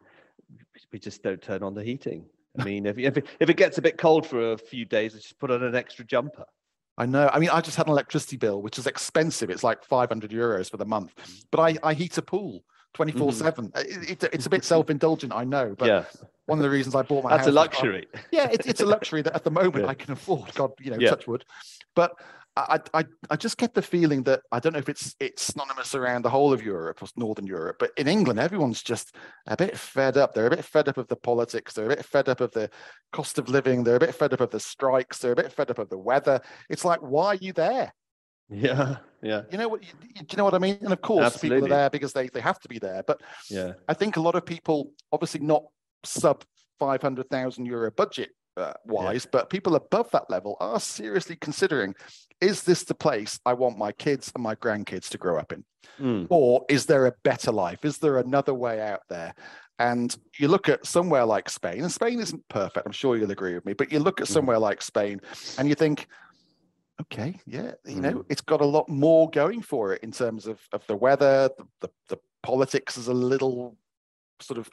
we 0.92 0.98
just 0.98 1.22
don't 1.22 1.40
turn 1.40 1.62
on 1.62 1.74
the 1.74 1.84
heating. 1.84 2.24
I 2.59 2.64
mean, 2.64 2.86
if 2.86 2.98
if 2.98 3.16
it, 3.16 3.26
if 3.38 3.48
it 3.48 3.56
gets 3.56 3.78
a 3.78 3.82
bit 3.82 3.96
cold 3.96 4.26
for 4.26 4.52
a 4.52 4.59
few 4.59 4.84
days, 4.84 5.14
I 5.14 5.18
just 5.18 5.38
put 5.38 5.52
on 5.52 5.62
an 5.62 5.76
extra 5.76 6.04
jumper. 6.04 6.46
I 6.99 7.07
know. 7.07 7.30
I 7.32 7.38
mean, 7.38 7.51
I 7.51 7.61
just 7.61 7.76
had 7.76 7.86
an 7.86 7.92
electricity 7.92 8.36
bill, 8.36 8.61
which 8.61 8.78
is 8.78 8.86
expensive. 8.86 9.51
It's 9.51 9.62
like 9.62 9.84
500 9.84 10.30
euros 10.30 10.70
for 10.70 10.76
the 10.76 10.84
month, 10.84 11.14
but 11.51 11.61
I, 11.61 11.76
I 11.82 11.94
heat 11.94 12.18
a 12.18 12.22
pool 12.22 12.64
24 12.94 13.28
mm-hmm. 13.28 13.38
7. 13.38 13.72
It, 13.76 14.24
it, 14.24 14.30
it's 14.32 14.46
a 14.46 14.51
bit 14.51 14.64
self 14.64 14.90
indulgent, 14.90 15.32
I 15.32 15.44
know, 15.44 15.76
but 15.78 15.86
yeah. 15.86 16.05
one 16.46 16.59
of 16.59 16.64
the 16.64 16.70
reasons 16.70 16.96
I 16.96 17.03
bought 17.03 17.22
my 17.22 17.30
That's 17.30 17.46
house. 17.46 17.55
That's 17.55 17.78
a 17.78 17.82
luxury. 17.82 18.07
I, 18.12 18.18
yeah, 18.32 18.51
it, 18.51 18.66
it's 18.66 18.80
a 18.80 18.86
luxury 18.86 19.22
that 19.22 19.34
at 19.34 19.44
the 19.44 19.51
moment 19.62 19.84
yeah. 19.84 19.90
I 19.90 19.94
can 19.94 20.12
afford. 20.12 20.53
God, 20.55 20.72
you 20.80 20.90
know, 20.90 20.99
yeah. 20.99 21.11
touch 21.11 21.28
wood. 21.28 21.44
But 21.94 22.12
I, 22.59 22.80
I, 22.94 23.04
I 23.30 23.36
just 23.36 23.59
get 23.59 23.74
the 23.74 23.82
feeling 23.82 24.22
that 24.24 24.40
I 24.52 24.61
don't 24.61 24.72
know 24.72 24.78
if 24.78 24.88
it's 24.88 25.14
it's 25.20 25.42
synonymous 25.42 25.94
around 25.94 26.22
the 26.22 26.30
whole 26.30 26.52
of 26.52 26.62
Europe 26.62 27.02
or 27.02 27.09
Northern 27.16 27.46
Europe, 27.46 27.76
but 27.78 27.90
in 27.96 28.09
England, 28.09 28.40
everyone's 28.40 28.82
just 28.82 29.14
a 29.46 29.56
bit 29.56 29.76
fed 29.76 30.16
up. 30.16 30.34
They're 30.34 30.46
a 30.46 30.50
bit 30.50 30.64
fed 30.64 30.88
up 30.88 30.98
of 30.98 31.09
the 31.09 31.16
politics. 31.16 31.74
They're 31.74 31.86
a 31.86 31.96
bit 31.96 32.04
fed 32.04 32.28
up 32.28 32.40
of 32.40 32.52
the 32.52 32.70
cost 33.12 33.38
of 33.38 33.48
living. 33.48 33.84
They're 33.84 33.96
a 33.96 34.00
bit 34.00 34.14
fed 34.14 34.32
up 34.32 34.40
of 34.40 34.50
the 34.50 34.61
strikes. 34.61 35.18
They're 35.18 35.32
a 35.32 35.36
bit 35.36 35.52
fed 35.52 35.70
up 35.70 35.78
of 35.78 35.88
the 35.88 35.98
weather. 35.98 36.40
It's 36.68 36.84
like, 36.84 37.00
why 37.00 37.26
are 37.26 37.34
you 37.36 37.52
there? 37.52 37.92
Yeah, 38.48 38.96
yeah. 39.22 39.42
You 39.50 39.59
know 39.59 39.68
what? 39.68 39.82
You, 39.82 39.90
do 40.14 40.26
you 40.30 40.36
know 40.38 40.44
what 40.44 40.54
I 40.54 40.59
mean? 40.59 40.78
And 40.80 40.92
of 40.92 41.00
course, 41.00 41.26
Absolutely. 41.26 41.62
people 41.62 41.74
are 41.74 41.78
there 41.78 41.90
because 41.90 42.12
they 42.12 42.28
they 42.28 42.40
have 42.40 42.61
to 42.61 42.68
be 42.68 42.78
there. 42.78 43.02
But 43.06 43.20
yeah, 43.50 43.72
I 43.88 43.94
think 43.94 44.16
a 44.16 44.20
lot 44.20 44.34
of 44.34 44.46
people, 44.46 44.92
obviously 45.12 45.40
not 45.40 45.64
sub 46.04 46.44
five 46.78 47.02
hundred 47.02 47.28
thousand 47.28 47.66
euro 47.66 47.90
budget 47.90 48.30
uh, 48.59 48.72
wise, 48.84 49.24
yeah. 49.24 49.30
but 49.32 49.50
people 49.50 49.76
above 49.76 50.11
that 50.11 50.28
level 50.28 50.56
are 50.61 50.80
seriously 50.80 51.36
considering 51.36 51.94
is 52.40 52.62
this 52.62 52.84
the 52.84 52.94
place 52.94 53.40
I 53.44 53.52
want 53.54 53.78
my 53.78 53.92
kids 53.92 54.30
and 54.34 54.42
my 54.42 54.54
grandkids 54.54 55.09
to 55.11 55.18
grow 55.18 55.38
up 55.38 55.52
in? 55.52 55.64
Mm. 56.00 56.26
Or 56.30 56.64
is 56.68 56.86
there 56.86 57.06
a 57.06 57.12
better 57.24 57.50
life? 57.50 57.84
Is 57.84 57.98
there 57.98 58.18
another 58.18 58.54
way 58.54 58.80
out 58.80 59.02
there? 59.09 59.34
And 59.80 60.16
you 60.38 60.48
look 60.48 60.68
at 60.68 60.86
somewhere 60.86 61.24
like 61.24 61.48
Spain, 61.48 61.82
and 61.82 61.90
Spain 61.90 62.20
isn't 62.20 62.48
perfect, 62.48 62.86
I'm 62.86 62.92
sure 62.92 63.16
you'll 63.16 63.30
agree 63.30 63.54
with 63.54 63.64
me, 63.64 63.72
but 63.72 63.92
you 63.92 64.00
look 64.00 64.20
at 64.20 64.26
hmm. 64.26 64.32
somewhere 64.32 64.59
mm. 64.59 64.62
like 64.62 64.82
Spain 64.82 65.20
and 65.56 65.68
you 65.68 65.74
think, 65.74 66.09
okay, 67.00 67.38
yeah, 67.46 67.72
you 67.86 68.00
know, 68.00 68.14
mm. 68.14 68.24
it's 68.28 68.40
got 68.40 68.61
a 68.61 68.66
lot 68.66 68.88
more 68.88 69.30
going 69.30 69.62
for 69.62 69.92
it 69.94 70.02
in 70.02 70.11
terms 70.11 70.46
of, 70.46 70.61
of 70.72 70.84
the 70.88 70.96
weather, 70.96 71.50
the, 71.59 71.64
the, 71.80 71.90
the 72.09 72.18
politics 72.42 72.96
is 72.96 73.09
a 73.09 73.14
little 73.14 73.76
sort 74.41 74.59
of 74.59 74.70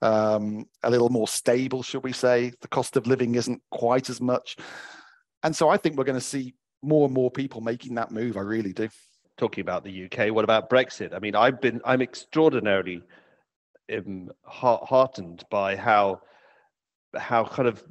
um, 0.00 0.66
a 0.82 0.90
little 0.90 1.08
more 1.08 1.28
stable, 1.28 1.82
should 1.82 2.04
we 2.04 2.12
say? 2.12 2.52
The 2.60 2.68
cost 2.68 2.96
of 2.96 3.06
living 3.06 3.34
isn't 3.34 3.62
quite 3.70 4.10
as 4.10 4.20
much. 4.20 4.56
And 5.42 5.54
so 5.54 5.68
I 5.68 5.76
think 5.76 5.96
we're 5.96 6.04
going 6.04 6.18
to 6.18 6.24
see 6.24 6.54
more 6.82 7.06
and 7.06 7.14
more 7.14 7.30
people 7.30 7.60
making 7.60 7.94
that 7.94 8.10
move. 8.10 8.36
I 8.36 8.40
really 8.40 8.72
do. 8.72 8.88
Talking 9.38 9.62
about 9.62 9.84
the 9.84 10.04
UK, 10.04 10.32
what 10.32 10.44
about 10.44 10.68
Brexit? 10.68 11.14
I 11.14 11.18
mean, 11.18 11.34
I've 11.34 11.60
been, 11.60 11.80
I'm 11.84 12.02
extraordinarily 12.02 13.02
um, 13.92 14.30
heartened 14.44 15.44
by 15.50 15.76
how, 15.76 16.20
how 17.16 17.44
kind 17.44 17.68
of 17.68 17.82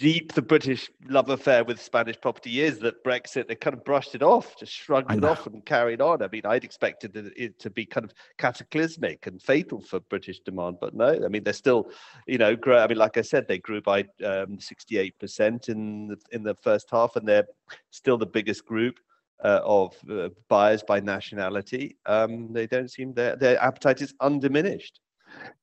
deep 0.00 0.32
the 0.32 0.40
British 0.40 0.90
love 1.10 1.28
affair 1.28 1.62
with 1.62 1.80
Spanish 1.80 2.18
property 2.18 2.62
is 2.62 2.78
that 2.78 3.04
Brexit, 3.04 3.46
they 3.46 3.54
kind 3.54 3.76
of 3.76 3.84
brushed 3.84 4.14
it 4.14 4.22
off, 4.22 4.56
just 4.58 4.72
shrugged 4.72 5.12
it 5.12 5.22
off 5.22 5.46
and 5.46 5.64
carried 5.66 6.00
on. 6.00 6.22
I 6.22 6.28
mean, 6.28 6.40
I'd 6.46 6.64
expected 6.64 7.14
it 7.36 7.58
to 7.58 7.68
be 7.68 7.84
kind 7.84 8.04
of 8.04 8.14
cataclysmic 8.38 9.26
and 9.26 9.42
fatal 9.42 9.82
for 9.82 10.00
British 10.00 10.40
demand, 10.40 10.78
but 10.80 10.94
no, 10.94 11.20
I 11.22 11.28
mean, 11.28 11.44
they're 11.44 11.52
still, 11.52 11.90
you 12.26 12.38
know, 12.38 12.56
grow. 12.56 12.78
I 12.78 12.86
mean, 12.86 12.96
like 12.96 13.18
I 13.18 13.20
said, 13.20 13.46
they 13.46 13.58
grew 13.58 13.82
by 13.82 14.00
um, 14.24 14.56
68% 14.56 15.68
in 15.68 16.08
the, 16.08 16.16
in 16.32 16.44
the 16.44 16.54
first 16.62 16.88
half, 16.90 17.16
and 17.16 17.28
they're 17.28 17.46
still 17.90 18.16
the 18.16 18.26
biggest 18.26 18.64
group. 18.64 18.98
Uh, 19.42 19.60
of 19.64 19.96
uh, 20.10 20.28
buyers 20.50 20.82
by 20.82 21.00
nationality, 21.00 21.96
um, 22.04 22.52
they 22.52 22.66
don't 22.66 22.90
seem 22.90 23.14
their 23.14 23.36
their 23.36 23.58
appetite 23.62 24.02
is 24.02 24.12
undiminished. 24.20 25.00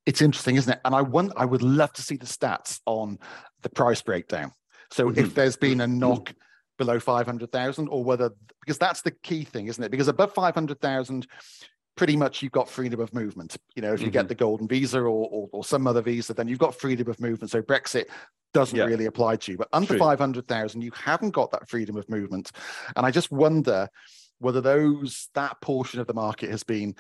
It's 0.06 0.22
interesting, 0.22 0.56
isn't 0.56 0.74
it? 0.74 0.80
And 0.86 0.96
I 0.96 1.02
want 1.02 1.34
I 1.36 1.46
would 1.46 1.62
love 1.62 1.94
to 1.94 2.02
see 2.02 2.18
the 2.18 2.26
stats 2.26 2.80
on 2.86 3.20
the 3.62 3.70
price 3.70 4.02
breakdown. 4.02 4.52
So 4.92 5.10
mm-hmm. 5.10 5.20
if 5.20 5.36
there's 5.36 5.58
been 5.58 5.82
a 5.82 5.88
knock 5.88 6.34
below 6.78 7.00
500,000 7.00 7.88
or 7.88 8.04
whether 8.04 8.32
because 8.62 8.78
that's 8.78 9.02
the 9.02 9.12
key 9.12 9.44
thing, 9.44 9.68
isn't 9.68 9.84
it? 9.84 9.92
Because 9.92 10.08
above 10.08 10.34
500,000 10.34 11.28
pretty 11.96 12.16
much 12.16 12.42
you've 12.42 12.52
got 12.52 12.70
freedom 12.70 13.00
of 13.00 13.14
movement. 13.14 13.58
You 13.76 13.82
know, 13.82 13.94
if 13.94 14.00
you 14.00 14.08
mm-hmm. 14.08 14.14
get 14.14 14.28
the 14.28 14.36
golden 14.36 14.68
visa 14.68 15.00
or, 15.00 15.08
or, 15.08 15.50
or 15.52 15.64
some 15.64 15.88
other 15.88 16.02
visa, 16.02 16.34
then 16.34 16.48
you've 16.48 16.60
got 16.60 16.76
freedom 16.76 17.10
of 17.10 17.20
movement. 17.20 17.50
So 17.50 17.62
Brexit 17.62 18.06
doesn't 18.54 18.78
yeah. 18.78 18.86
really 18.86 19.06
apply 19.06 19.38
to 19.38 19.52
you. 19.52 19.58
But 19.58 19.70
under 19.74 19.98
500,000, 19.98 20.82
you 20.82 20.92
haven't 20.94 21.32
got 21.32 21.52
that 21.52 21.68
freedom 21.68 21.98
of 21.98 22.08
movement. 22.08 22.52
And 22.96 23.06
I 23.06 23.12
just 23.12 23.32
wonder 23.32 23.90
whether 24.40 24.62
those 24.62 25.30
that 25.34 25.60
portion 25.62 26.00
of 26.00 26.08
the 26.08 26.14
market 26.14 26.52
has 26.52 26.64
been 26.64 26.96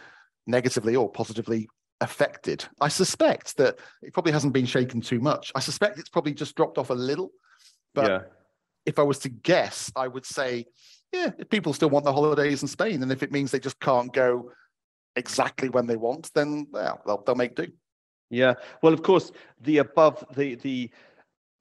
negatively 0.47 0.95
or 0.95 1.11
positively 1.11 1.69
affected. 2.01 2.65
I 2.79 2.87
suspect 2.89 3.57
that 3.57 3.77
it 4.01 4.13
probably 4.13 4.31
hasn't 4.31 4.53
been 4.53 4.65
shaken 4.65 5.01
too 5.01 5.19
much. 5.19 5.51
I 5.55 5.59
suspect 5.59 5.97
it's 5.97 6.09
probably 6.09 6.33
just 6.33 6.55
dropped 6.55 6.77
off 6.77 6.89
a 6.89 6.95
little. 6.95 7.31
But 7.93 8.07
yeah. 8.07 8.19
if 8.85 8.99
I 8.99 9.03
was 9.03 9.19
to 9.19 9.29
guess, 9.29 9.91
I 9.95 10.07
would 10.07 10.25
say, 10.25 10.65
yeah, 11.11 11.31
if 11.37 11.49
people 11.49 11.73
still 11.73 11.89
want 11.89 12.05
the 12.05 12.13
holidays 12.13 12.61
in 12.61 12.67
Spain, 12.67 13.01
and 13.01 13.11
if 13.11 13.23
it 13.23 13.31
means 13.31 13.51
they 13.51 13.59
just 13.59 13.79
can't 13.79 14.13
go 14.13 14.51
exactly 15.15 15.69
when 15.69 15.87
they 15.87 15.95
want, 15.95 16.31
then 16.35 16.67
well, 16.71 17.01
they'll, 17.05 17.23
they'll 17.25 17.35
make 17.35 17.55
do. 17.55 17.67
Yeah. 18.29 18.55
Well, 18.83 18.93
of 18.93 19.03
course, 19.03 19.31
the 19.61 19.79
above 19.79 20.23
the 20.35 20.55
the 20.55 20.91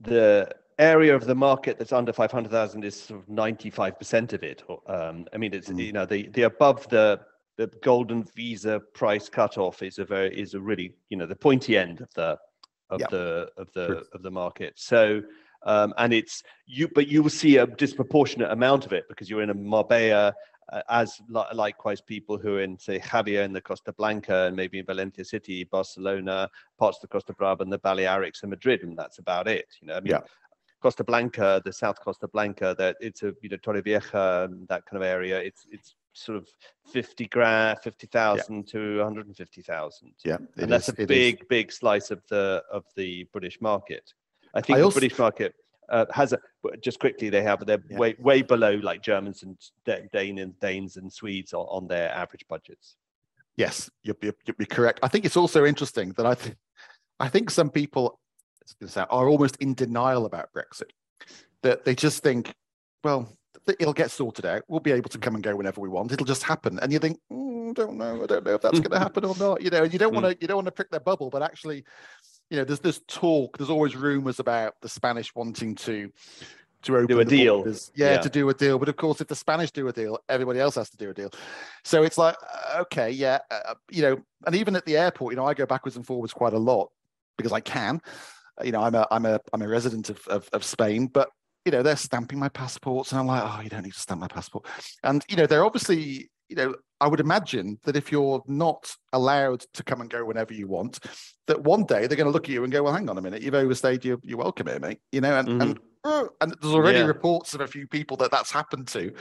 the 0.00 0.50
area 0.78 1.14
of 1.14 1.24
the 1.24 1.34
market 1.34 1.78
that's 1.78 1.92
under 1.92 2.12
500,000 2.12 2.84
is 2.84 3.00
sort 3.00 3.20
of 3.20 3.26
95% 3.28 4.32
of 4.32 4.42
it. 4.42 4.62
Um, 4.86 5.26
I 5.32 5.38
mean, 5.38 5.54
it's, 5.54 5.70
mm. 5.70 5.82
you 5.82 5.92
know, 5.92 6.04
the, 6.04 6.28
the 6.28 6.42
above 6.42 6.86
the 6.88 7.20
the 7.56 7.68
golden 7.82 8.24
visa 8.34 8.80
price 8.94 9.28
cutoff 9.28 9.82
is 9.82 9.98
a 9.98 10.04
very 10.04 10.38
is 10.38 10.54
a 10.54 10.60
really 10.60 10.92
you 11.08 11.16
know 11.16 11.26
the 11.26 11.36
pointy 11.36 11.76
end 11.76 12.00
of 12.00 12.12
the 12.14 12.38
of 12.90 13.00
yeah. 13.00 13.06
the 13.10 13.50
of 13.56 13.72
the 13.72 14.04
of 14.12 14.22
the 14.22 14.30
market. 14.30 14.74
So 14.76 15.22
um, 15.64 15.94
and 15.98 16.12
it's 16.12 16.42
you, 16.66 16.88
but 16.94 17.08
you 17.08 17.22
will 17.22 17.30
see 17.30 17.56
a 17.56 17.66
disproportionate 17.66 18.50
amount 18.50 18.86
of 18.86 18.92
it 18.92 19.04
because 19.08 19.28
you're 19.28 19.42
in 19.42 19.50
a 19.50 19.54
Marbella, 19.54 20.32
uh, 20.72 20.82
as 20.88 21.20
li- 21.28 21.42
likewise 21.54 22.00
people 22.00 22.38
who 22.38 22.56
are 22.56 22.62
in 22.62 22.78
say 22.78 23.00
Javea 23.00 23.44
in 23.44 23.52
the 23.52 23.60
Costa 23.60 23.92
Blanca 23.92 24.44
and 24.46 24.56
maybe 24.56 24.78
in 24.78 24.86
Valencia 24.86 25.24
City, 25.24 25.64
Barcelona, 25.64 26.48
parts 26.78 26.98
of 26.98 27.02
the 27.02 27.08
Costa 27.08 27.32
Brava 27.32 27.64
and 27.64 27.72
the 27.72 27.78
Balearics 27.78 28.42
and 28.42 28.50
Madrid, 28.50 28.82
and 28.82 28.96
that's 28.96 29.18
about 29.18 29.48
it. 29.48 29.66
You 29.80 29.88
know, 29.88 29.94
I 29.94 30.00
mean, 30.00 30.12
yeah. 30.12 30.20
Costa 30.80 31.02
Blanca, 31.02 31.60
the 31.64 31.72
South 31.72 31.98
Costa 32.00 32.28
Blanca, 32.28 32.76
that 32.78 32.96
it's 33.00 33.24
a 33.24 33.32
you 33.42 33.48
know 33.48 33.56
Torrevieja, 33.56 34.68
that 34.68 34.84
kind 34.86 35.02
of 35.02 35.08
area. 35.08 35.40
It's 35.40 35.66
it's 35.72 35.96
sort 36.16 36.38
of 36.38 36.48
50 36.92 37.26
grand 37.26 37.78
50,000 37.82 38.56
yeah. 38.56 38.62
to 38.72 38.96
150,000 38.98 40.12
yeah 40.24 40.38
and 40.56 40.72
that's 40.72 40.88
is, 40.88 40.94
a 40.98 41.06
big 41.06 41.40
is. 41.40 41.46
big 41.48 41.70
slice 41.70 42.10
of 42.10 42.22
the 42.30 42.62
of 42.72 42.84
the 42.96 43.24
British 43.32 43.60
market 43.60 44.12
I 44.54 44.62
think 44.62 44.78
I 44.78 44.82
the 44.82 44.88
British 44.88 45.18
market 45.18 45.54
uh, 45.90 46.06
has 46.10 46.32
a 46.32 46.38
just 46.80 46.98
quickly 46.98 47.28
they 47.28 47.42
have 47.42 47.64
they're 47.66 47.82
yeah. 47.90 47.98
way 47.98 48.16
way 48.18 48.42
below 48.42 48.74
like 48.82 49.02
Germans 49.02 49.42
and 49.42 49.56
Dane 50.12 50.38
and 50.38 50.58
Danes 50.58 50.96
and 50.96 51.12
Swedes 51.12 51.52
on, 51.52 51.66
on 51.66 51.86
their 51.86 52.10
average 52.10 52.46
budgets 52.48 52.96
yes 53.56 53.90
you're, 54.02 54.16
you're, 54.22 54.34
you're 54.46 54.66
correct 54.66 55.00
I 55.02 55.08
think 55.08 55.26
it's 55.26 55.36
also 55.36 55.66
interesting 55.66 56.12
that 56.16 56.26
I 56.26 56.34
think 56.34 56.56
I 57.20 57.28
think 57.28 57.50
some 57.50 57.70
people 57.70 58.18
are 58.96 59.28
almost 59.28 59.56
in 59.56 59.74
denial 59.74 60.24
about 60.24 60.48
Brexit 60.52 60.90
that 61.62 61.84
they 61.84 61.94
just 61.94 62.22
think 62.22 62.54
well 63.04 63.28
it'll 63.68 63.92
get 63.92 64.10
sorted 64.10 64.46
out. 64.46 64.62
We'll 64.68 64.80
be 64.80 64.92
able 64.92 65.10
to 65.10 65.18
come 65.18 65.34
and 65.34 65.42
go 65.42 65.56
whenever 65.56 65.80
we 65.80 65.88
want. 65.88 66.12
It'll 66.12 66.26
just 66.26 66.42
happen. 66.42 66.78
And 66.80 66.92
you 66.92 66.98
think, 66.98 67.18
mm, 67.32 67.74
don't 67.74 67.96
know, 67.96 68.22
I 68.22 68.26
don't 68.26 68.44
know 68.44 68.54
if 68.54 68.62
that's 68.62 68.80
going 68.80 68.90
to 68.90 68.98
happen 68.98 69.24
or 69.24 69.34
not. 69.38 69.62
You 69.62 69.70
know, 69.70 69.84
and 69.84 69.92
you 69.92 69.98
don't 69.98 70.14
want 70.14 70.26
to, 70.26 70.36
you 70.40 70.48
don't 70.48 70.56
want 70.56 70.66
to 70.66 70.72
prick 70.72 70.90
their 70.90 71.00
bubble, 71.00 71.30
but 71.30 71.42
actually, 71.42 71.84
you 72.50 72.56
know, 72.56 72.64
there's 72.64 72.80
this 72.80 73.00
talk. 73.08 73.58
There's 73.58 73.70
always 73.70 73.96
rumors 73.96 74.38
about 74.38 74.74
the 74.80 74.88
Spanish 74.88 75.34
wanting 75.34 75.74
to 75.76 76.10
to 76.82 76.96
open 76.96 77.06
do 77.06 77.20
a 77.20 77.24
deal. 77.24 77.66
Yeah, 77.94 78.12
yeah, 78.12 78.18
to 78.18 78.28
do 78.28 78.48
a 78.48 78.54
deal. 78.54 78.78
But 78.78 78.88
of 78.88 78.96
course, 78.96 79.20
if 79.20 79.28
the 79.28 79.34
Spanish 79.34 79.70
do 79.70 79.88
a 79.88 79.92
deal, 79.92 80.18
everybody 80.28 80.60
else 80.60 80.76
has 80.76 80.90
to 80.90 80.96
do 80.96 81.10
a 81.10 81.14
deal. 81.14 81.30
So 81.84 82.02
it's 82.02 82.18
like, 82.18 82.36
uh, 82.42 82.82
okay, 82.82 83.10
yeah, 83.10 83.38
uh, 83.50 83.60
uh, 83.68 83.74
you 83.90 84.02
know, 84.02 84.18
and 84.46 84.54
even 84.54 84.76
at 84.76 84.84
the 84.84 84.96
airport, 84.96 85.32
you 85.32 85.36
know, 85.36 85.46
I 85.46 85.54
go 85.54 85.66
backwards 85.66 85.96
and 85.96 86.06
forwards 86.06 86.32
quite 86.32 86.52
a 86.52 86.58
lot 86.58 86.90
because 87.36 87.52
I 87.52 87.60
can. 87.60 88.00
You 88.62 88.72
know, 88.72 88.82
I'm 88.82 88.94
a 88.94 89.06
I'm 89.10 89.26
a 89.26 89.40
I'm 89.52 89.62
a 89.62 89.68
resident 89.68 90.10
of 90.10 90.26
of, 90.28 90.48
of 90.52 90.64
Spain, 90.64 91.08
but 91.08 91.30
you 91.66 91.72
know, 91.72 91.82
they're 91.82 91.96
stamping 91.96 92.38
my 92.38 92.48
passports, 92.48 93.10
and 93.10 93.20
I'm 93.20 93.26
like, 93.26 93.42
oh, 93.44 93.60
you 93.60 93.68
don't 93.68 93.82
need 93.82 93.92
to 93.92 94.00
stamp 94.00 94.20
my 94.20 94.28
passport. 94.28 94.66
And 95.02 95.22
you 95.28 95.36
know, 95.36 95.46
they're 95.46 95.64
obviously, 95.64 96.30
you 96.48 96.54
know, 96.54 96.76
I 97.00 97.08
would 97.08 97.18
imagine 97.18 97.78
that 97.82 97.96
if 97.96 98.12
you're 98.12 98.42
not 98.46 98.94
allowed 99.12 99.64
to 99.74 99.82
come 99.82 100.00
and 100.00 100.08
go 100.08 100.24
whenever 100.24 100.54
you 100.54 100.68
want, 100.68 101.00
that 101.48 101.60
one 101.62 101.84
day 101.84 102.06
they're 102.06 102.16
going 102.16 102.28
to 102.28 102.30
look 102.30 102.44
at 102.44 102.50
you 102.50 102.62
and 102.62 102.72
go, 102.72 102.84
well, 102.84 102.94
hang 102.94 103.10
on 103.10 103.18
a 103.18 103.22
minute, 103.22 103.42
you've 103.42 103.54
overstayed 103.54 104.04
your, 104.04 104.18
your 104.22 104.38
welcome 104.38 104.68
here, 104.68 104.78
mate. 104.78 105.00
You 105.10 105.20
know, 105.20 105.36
and 105.36 105.48
mm-hmm. 105.48 105.60
and 105.60 105.80
oh, 106.04 106.28
and 106.40 106.54
there's 106.62 106.72
already 106.72 107.00
yeah. 107.00 107.06
reports 107.06 107.52
of 107.52 107.60
a 107.60 107.66
few 107.66 107.88
people 107.88 108.16
that 108.18 108.30
that's 108.30 108.52
happened 108.52 108.86
to. 108.88 109.12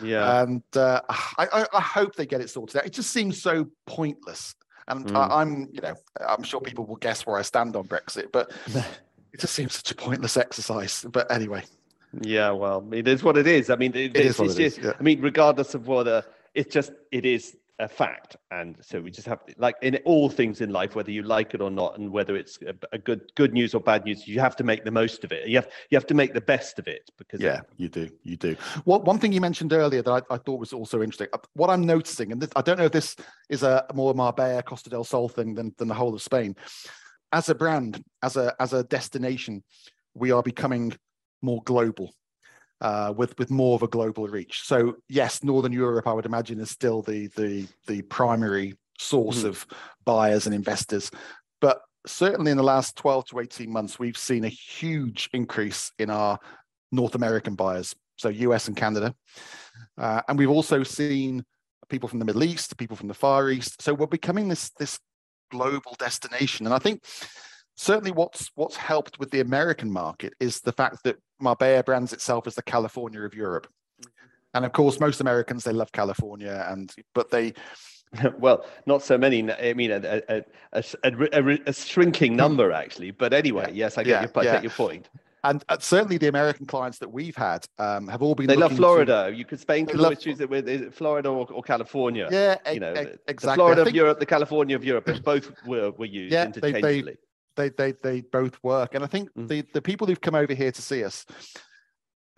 Yeah. 0.00 0.42
And 0.42 0.62
uh, 0.76 1.00
I, 1.08 1.48
I, 1.52 1.66
I 1.74 1.80
hope 1.80 2.14
they 2.14 2.26
get 2.26 2.40
it 2.40 2.48
sorted 2.48 2.76
out. 2.76 2.86
It 2.86 2.92
just 2.92 3.10
seems 3.10 3.42
so 3.42 3.66
pointless. 3.86 4.54
And 4.86 5.04
mm. 5.04 5.16
I, 5.16 5.42
I'm, 5.42 5.68
you 5.72 5.80
know, 5.82 5.94
I'm 6.26 6.44
sure 6.44 6.60
people 6.60 6.86
will 6.86 6.96
guess 6.96 7.26
where 7.26 7.36
I 7.36 7.42
stand 7.42 7.74
on 7.74 7.88
Brexit, 7.88 8.32
but 8.32 8.52
it 9.32 9.40
just 9.40 9.54
seems 9.54 9.74
such 9.74 9.90
a 9.90 9.94
pointless 9.96 10.36
exercise. 10.36 11.04
But 11.10 11.30
anyway. 11.30 11.64
Yeah, 12.22 12.50
well, 12.52 12.86
it 12.92 13.06
is 13.06 13.22
what 13.22 13.36
it 13.36 13.46
is. 13.46 13.70
I 13.70 13.76
mean, 13.76 13.94
it, 13.94 14.16
it 14.16 14.26
it's, 14.26 14.40
it's 14.40 14.54
just, 14.54 14.78
yeah. 14.78 14.92
I 14.98 15.02
mean, 15.02 15.20
regardless 15.20 15.74
of 15.74 15.88
whether 15.88 16.24
it's 16.54 16.72
just, 16.72 16.92
it 17.12 17.26
is 17.26 17.56
a 17.80 17.88
fact 17.88 18.36
and 18.50 18.76
so 18.80 19.00
we 19.00 19.08
just 19.08 19.26
have 19.26 19.38
like 19.56 19.76
in 19.82 19.96
all 20.04 20.28
things 20.28 20.60
in 20.60 20.70
life 20.70 20.96
whether 20.96 21.12
you 21.12 21.22
like 21.22 21.54
it 21.54 21.60
or 21.60 21.70
not 21.70 21.96
and 21.96 22.10
whether 22.10 22.34
it's 22.34 22.58
a, 22.66 22.74
a, 22.92 22.98
good 22.98 23.32
good 23.36 23.52
news 23.52 23.72
or 23.72 23.80
bad 23.80 24.04
news 24.04 24.26
you 24.26 24.40
have 24.40 24.56
to 24.56 24.64
make 24.64 24.84
the 24.84 24.90
most 24.90 25.22
of 25.22 25.30
it 25.30 25.46
you 25.46 25.54
have 25.54 25.68
you 25.88 25.96
have 25.96 26.06
to 26.06 26.14
make 26.14 26.34
the 26.34 26.40
best 26.40 26.80
of 26.80 26.88
it 26.88 27.08
because 27.18 27.40
yeah 27.40 27.60
you 27.76 27.88
do 27.88 28.10
you 28.24 28.36
do 28.36 28.56
well 28.84 29.00
one 29.02 29.16
thing 29.16 29.32
you 29.32 29.40
mentioned 29.40 29.72
earlier 29.72 30.02
that 30.02 30.10
i, 30.28 30.34
I 30.34 30.38
thought 30.38 30.58
was 30.58 30.72
also 30.72 31.02
interesting 31.02 31.28
uh, 31.32 31.38
what 31.54 31.70
i'm 31.70 31.86
noticing 31.86 32.32
and 32.32 32.42
this, 32.42 32.50
i 32.56 32.62
don't 32.62 32.78
know 32.78 32.86
if 32.86 32.92
this 32.92 33.14
is 33.48 33.62
a 33.62 33.86
more 33.94 34.12
marbella 34.12 34.62
costa 34.64 34.90
del 34.90 35.04
sol 35.04 35.28
thing 35.28 35.54
than, 35.54 35.72
than 35.78 35.86
the 35.86 35.94
whole 35.94 36.14
of 36.14 36.20
spain 36.22 36.56
as 37.30 37.48
a 37.48 37.54
brand 37.54 38.02
as 38.24 38.36
a 38.36 38.56
as 38.58 38.72
a 38.72 38.82
destination 38.84 39.62
we 40.14 40.32
are 40.32 40.42
becoming 40.42 40.92
more 41.42 41.62
global 41.64 42.12
uh, 42.80 43.12
with 43.16 43.36
with 43.38 43.50
more 43.50 43.74
of 43.74 43.82
a 43.82 43.88
global 43.88 44.28
reach. 44.28 44.62
So 44.64 44.96
yes, 45.08 45.42
Northern 45.42 45.72
Europe, 45.72 46.06
I 46.06 46.12
would 46.12 46.26
imagine, 46.26 46.60
is 46.60 46.70
still 46.70 47.02
the 47.02 47.28
the 47.36 47.66
the 47.86 48.02
primary 48.02 48.74
source 48.98 49.42
mm. 49.42 49.48
of 49.48 49.66
buyers 50.04 50.46
and 50.46 50.54
investors, 50.54 51.10
but 51.60 51.80
certainly 52.06 52.50
in 52.50 52.56
the 52.56 52.62
last 52.62 52.96
12 52.96 53.26
to 53.26 53.40
18 53.40 53.70
months, 53.70 53.98
we've 53.98 54.16
seen 54.16 54.44
a 54.44 54.48
huge 54.48 55.28
increase 55.32 55.92
in 55.98 56.10
our 56.10 56.38
North 56.90 57.14
American 57.14 57.54
buyers, 57.54 57.94
so 58.16 58.28
US 58.28 58.68
and 58.68 58.76
Canada, 58.76 59.14
uh, 59.98 60.22
and 60.28 60.38
we've 60.38 60.50
also 60.50 60.82
seen 60.82 61.44
people 61.88 62.08
from 62.08 62.18
the 62.18 62.24
Middle 62.24 62.44
East, 62.44 62.76
people 62.76 62.96
from 62.96 63.08
the 63.08 63.14
Far 63.14 63.50
East. 63.50 63.82
So 63.82 63.94
we're 63.94 64.06
becoming 64.06 64.48
this 64.48 64.70
this 64.78 64.98
global 65.50 65.96
destination, 65.98 66.66
and 66.66 66.74
I 66.74 66.78
think 66.78 67.04
certainly 67.76 68.12
what's 68.12 68.50
what's 68.54 68.76
helped 68.76 69.18
with 69.18 69.30
the 69.30 69.40
American 69.40 69.90
market 69.90 70.32
is 70.40 70.60
the 70.60 70.72
fact 70.72 71.02
that 71.04 71.16
Marbella 71.40 71.82
brands 71.82 72.12
itself 72.12 72.46
as 72.46 72.54
the 72.54 72.62
California 72.62 73.22
of 73.22 73.34
Europe. 73.34 73.66
Mm-hmm. 74.00 74.26
And 74.54 74.64
of 74.64 74.72
course, 74.72 75.00
most 75.00 75.20
Americans 75.20 75.64
they 75.64 75.72
love 75.72 75.92
California, 75.92 76.66
and 76.68 76.92
but 77.14 77.30
they 77.30 77.54
well, 78.38 78.64
not 78.86 79.02
so 79.02 79.18
many. 79.18 79.50
I 79.52 79.74
mean, 79.74 79.90
a, 79.90 80.22
a, 80.28 80.44
a, 80.72 81.58
a 81.66 81.72
shrinking 81.72 82.36
number 82.36 82.72
actually. 82.72 83.10
But 83.10 83.32
anyway, 83.32 83.66
yeah. 83.68 83.84
yes, 83.84 83.98
I 83.98 84.04
get 84.04 84.10
yeah, 84.10 84.20
your, 84.22 84.30
I 84.34 84.42
yeah. 84.44 84.52
get 84.54 84.62
your 84.62 84.72
point. 84.72 85.08
And 85.44 85.64
uh, 85.68 85.78
certainly, 85.78 86.18
the 86.18 86.26
American 86.28 86.66
clients 86.66 86.98
that 86.98 87.12
we've 87.12 87.36
had 87.36 87.64
um, 87.78 88.08
have 88.08 88.22
all 88.22 88.34
been. 88.34 88.46
They 88.46 88.56
love 88.56 88.74
Florida. 88.74 89.30
To, 89.30 89.36
you 89.36 89.44
could 89.44 89.60
Spain 89.60 89.86
could 89.86 90.00
always 90.00 90.18
choose 90.18 90.40
it 90.40 90.50
with 90.50 90.94
Florida 90.94 91.28
or, 91.28 91.50
or, 91.52 91.62
California. 91.62 92.28
Yeah, 92.30 92.56
you 92.72 92.80
know, 92.80 92.92
exactly. 92.92 93.34
The 93.36 93.54
Florida 93.54 93.84
think, 93.84 93.92
of 93.92 93.96
Europe, 93.96 94.18
the 94.18 94.26
California 94.26 94.74
of 94.74 94.84
Europe, 94.84 95.08
both 95.22 95.52
were, 95.64 95.92
were 95.92 96.06
used 96.06 96.32
yeah, 96.32 96.46
interchangeably. 96.46 97.02
They, 97.02 97.02
they, 97.02 97.16
they 97.58 97.68
they 97.70 97.92
they 98.02 98.20
both 98.22 98.58
work. 98.62 98.94
And 98.94 99.04
I 99.04 99.06
think 99.06 99.28
mm. 99.34 99.46
the 99.46 99.64
the 99.74 99.82
people 99.82 100.06
who've 100.06 100.20
come 100.20 100.34
over 100.34 100.54
here 100.54 100.72
to 100.72 100.82
see 100.82 101.04
us 101.04 101.26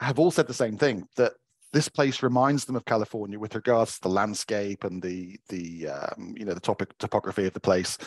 have 0.00 0.18
all 0.18 0.30
said 0.30 0.48
the 0.48 0.54
same 0.54 0.76
thing 0.76 1.06
that 1.16 1.34
this 1.72 1.88
place 1.88 2.22
reminds 2.22 2.64
them 2.64 2.74
of 2.74 2.84
California 2.84 3.38
with 3.38 3.54
regards 3.54 3.94
to 3.94 4.02
the 4.02 4.08
landscape 4.08 4.82
and 4.82 5.00
the 5.00 5.38
the 5.48 5.88
um, 5.88 6.34
you 6.36 6.44
know 6.44 6.54
the 6.54 6.60
topic 6.60 6.96
topography 6.98 7.46
of 7.46 7.52
the 7.52 7.60
place, 7.60 7.98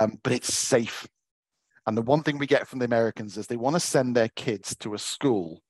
um, 0.00 0.18
but 0.22 0.32
it's 0.32 0.54
safe. 0.54 1.06
And 1.86 1.96
the 1.96 2.02
one 2.02 2.22
thing 2.22 2.38
we 2.38 2.46
get 2.46 2.66
from 2.66 2.78
the 2.78 2.84
Americans 2.84 3.36
is 3.36 3.46
they 3.46 3.56
want 3.56 3.74
to 3.74 3.80
send 3.80 4.14
their 4.14 4.28
kids 4.28 4.76
to 4.76 4.94
a 4.94 4.98
school 4.98 5.62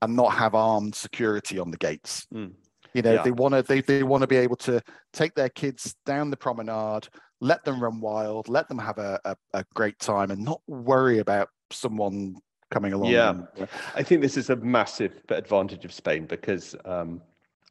and 0.00 0.16
not 0.16 0.34
have 0.34 0.54
armed 0.54 0.94
security 0.94 1.58
on 1.58 1.70
the 1.70 1.76
gates. 1.76 2.26
Mm. 2.32 2.52
You 2.94 3.02
know, 3.02 3.14
yeah. 3.14 3.22
they 3.22 3.30
want 3.30 3.54
to 3.54 3.62
they, 3.62 3.80
they 3.80 4.02
want 4.02 4.22
to 4.22 4.26
be 4.26 4.36
able 4.36 4.56
to 4.56 4.82
take 5.12 5.34
their 5.34 5.48
kids 5.48 5.96
down 6.06 6.30
the 6.30 6.36
promenade, 6.36 7.08
let 7.40 7.64
them 7.64 7.82
run 7.82 8.00
wild, 8.00 8.48
let 8.48 8.68
them 8.68 8.78
have 8.78 8.98
a, 8.98 9.20
a, 9.24 9.36
a 9.52 9.64
great 9.74 9.98
time, 9.98 10.30
and 10.30 10.42
not 10.42 10.60
worry 10.66 11.18
about 11.18 11.48
someone 11.70 12.36
coming 12.70 12.92
along. 12.92 13.10
Yeah, 13.10 13.30
and, 13.56 13.68
I 13.94 14.02
think 14.02 14.20
this 14.20 14.36
is 14.36 14.50
a 14.50 14.56
massive 14.56 15.20
advantage 15.28 15.84
of 15.84 15.92
Spain 15.92 16.26
because 16.26 16.74
um, 16.84 17.20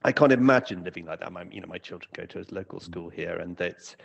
I 0.04 0.12
can't 0.12 0.32
imagine 0.32 0.84
living 0.84 1.06
like 1.06 1.20
that. 1.20 1.32
My, 1.32 1.44
you 1.52 1.62
know, 1.62 1.68
my 1.68 1.78
children 1.78 2.10
go 2.14 2.26
to 2.26 2.40
a 2.40 2.46
local 2.52 2.80
mm. 2.80 2.84
school 2.84 3.10
here, 3.10 3.38
and 3.38 3.60
it's 3.62 3.96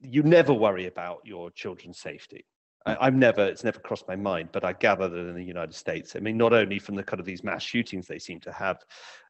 you 0.00 0.22
never 0.22 0.52
worry 0.52 0.86
about 0.86 1.20
your 1.24 1.50
children's 1.50 1.98
safety. 1.98 2.44
I, 2.84 3.04
have 3.04 3.14
never, 3.14 3.46
it's 3.46 3.62
never 3.62 3.78
crossed 3.78 4.08
my 4.08 4.16
mind, 4.16 4.48
but 4.50 4.64
I 4.64 4.72
gather 4.72 5.08
that 5.08 5.28
in 5.28 5.36
the 5.36 5.44
United 5.44 5.74
States, 5.74 6.16
I 6.16 6.18
mean, 6.18 6.36
not 6.36 6.52
only 6.52 6.80
from 6.80 6.96
the 6.96 7.02
kind 7.04 7.20
of 7.20 7.26
these 7.26 7.44
mass 7.44 7.62
shootings 7.62 8.08
they 8.08 8.18
seem 8.18 8.40
to 8.40 8.50
have 8.50 8.78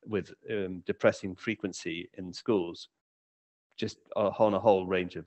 with 0.06 0.32
um, 0.50 0.82
depressing 0.86 1.34
frequency 1.34 2.08
in 2.16 2.32
schools, 2.32 2.88
just 3.76 3.98
on 4.16 4.54
a 4.54 4.58
whole 4.58 4.86
range 4.86 5.16
of 5.16 5.26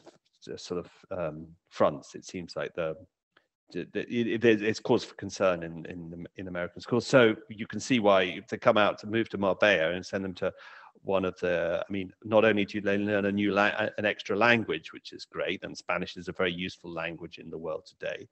sort 0.58 0.86
of 0.86 1.18
um, 1.18 1.48
fronts. 1.70 2.16
It 2.16 2.26
seems 2.26 2.56
like 2.56 2.74
the, 2.74 2.96
the, 3.72 3.88
it, 3.93 4.46
it's 4.46 4.80
cause 4.80 5.04
for 5.04 5.16
concern 5.16 5.64
in, 5.64 5.86
in 5.86 6.28
in 6.36 6.48
American 6.48 6.82
schools. 6.82 7.08
So 7.08 7.36
you 7.50 7.68
can 7.68 7.80
see 7.80 8.00
why 8.00 8.24
if 8.24 8.48
they 8.48 8.58
come 8.58 8.78
out 8.78 8.98
to 9.00 9.08
move 9.08 9.30
to 9.30 9.38
Marbella 9.38 9.91
and 9.93 10.06
send 10.06 10.24
them 10.24 10.34
to 10.36 10.52
one 11.02 11.26
of 11.26 11.38
the. 11.39 11.84
I 11.88 11.91
mean, 11.91 12.12
not 12.24 12.46
only 12.46 12.66
do 12.66 12.82
they 12.82 12.98
learn 12.98 13.26
a 13.26 13.32
new 13.32 13.52
la- 13.52 13.89
an 13.98 14.06
extra 14.06 14.36
language, 14.36 14.93
which 14.93 15.14
is 15.14 15.26
great, 15.26 15.64
and 15.64 15.78
Spanish 15.78 16.18
is 16.18 16.28
a 16.28 16.34
very 16.34 16.54
useful 16.54 16.91
language 16.91 17.38
in 17.38 17.50
the 17.50 17.58
world 17.58 17.86
today, 17.86 18.28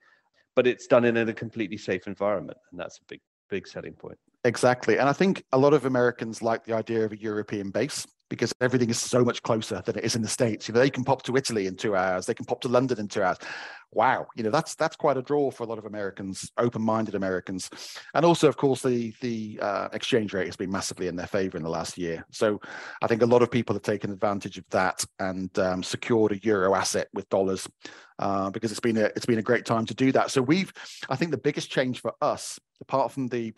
but 0.55 0.67
it's 0.67 0.87
done 0.87 1.05
in 1.05 1.17
a 1.17 1.33
completely 1.33 1.77
safe 1.77 2.07
environment, 2.07 2.57
and 2.71 2.79
that's 2.79 2.97
a 2.99 3.05
big 3.07 3.21
big 3.49 3.67
selling 3.67 3.93
point. 3.93 4.17
Exactly. 4.45 4.97
And 4.97 5.07
I 5.07 5.13
think 5.13 5.43
a 5.51 5.57
lot 5.57 5.73
of 5.73 5.85
Americans 5.85 6.41
like 6.41 6.65
the 6.65 6.73
idea 6.73 7.05
of 7.05 7.11
a 7.11 7.17
European 7.17 7.69
base 7.69 8.05
because 8.33 8.51
everything 8.61 8.89
is 8.89 8.97
so 8.97 9.23
much 9.23 9.43
closer 9.43 9.79
than 9.85 9.95
it 9.95 10.03
is 10.03 10.15
in 10.15 10.23
the 10.23 10.27
States. 10.27 10.67
You 10.67 10.73
know, 10.73 10.79
they 10.79 10.89
can 10.89 11.03
pop 11.03 11.21
to 11.21 11.37
Italy 11.37 11.67
in 11.67 11.75
two 11.75 11.95
hours, 11.95 12.25
they 12.25 12.33
can 12.33 12.47
pop 12.47 12.61
to 12.61 12.67
London 12.67 12.99
in 12.99 13.07
two 13.07 13.21
hours. 13.21 13.37
Wow, 13.91 14.25
you 14.35 14.41
know, 14.41 14.49
that's 14.49 14.73
that's 14.73 14.95
quite 14.95 15.17
a 15.17 15.21
draw 15.21 15.51
for 15.51 15.61
a 15.61 15.67
lot 15.67 15.77
of 15.77 15.85
Americans, 15.85 16.51
open-minded 16.57 17.13
Americans. 17.13 17.69
And 18.15 18.25
also, 18.25 18.47
of 18.47 18.57
course, 18.57 18.81
the 18.81 19.13
the 19.21 19.59
uh, 19.61 19.89
exchange 19.93 20.33
rate 20.33 20.47
has 20.47 20.55
been 20.55 20.71
massively 20.71 21.07
in 21.07 21.15
their 21.15 21.27
favor 21.27 21.57
in 21.57 21.63
the 21.63 21.69
last 21.69 21.95
year. 21.95 22.25
So 22.31 22.59
I 23.03 23.07
think 23.07 23.21
a 23.21 23.27
lot 23.27 23.43
of 23.43 23.51
people 23.51 23.75
have 23.75 23.83
taken 23.83 24.11
advantage 24.11 24.57
of 24.57 24.65
that 24.71 25.05
and 25.19 25.55
um, 25.59 25.83
secured 25.83 26.31
a 26.31 26.39
euro 26.41 26.73
asset 26.73 27.07
with 27.13 27.29
dollars. 27.29 27.69
Uh, 28.17 28.49
because 28.49 28.71
it's 28.71 28.79
been 28.79 28.97
a 28.97 29.05
it's 29.15 29.27
been 29.27 29.39
a 29.39 29.43
great 29.43 29.65
time 29.65 29.85
to 29.85 29.93
do 29.93 30.11
that. 30.11 30.31
So 30.31 30.41
we've, 30.41 30.73
I 31.09 31.15
think, 31.15 31.29
the 31.29 31.37
biggest 31.37 31.69
change 31.69 32.01
for 32.01 32.13
us, 32.19 32.59
apart 32.81 33.11
from 33.11 33.27
the 33.27 33.53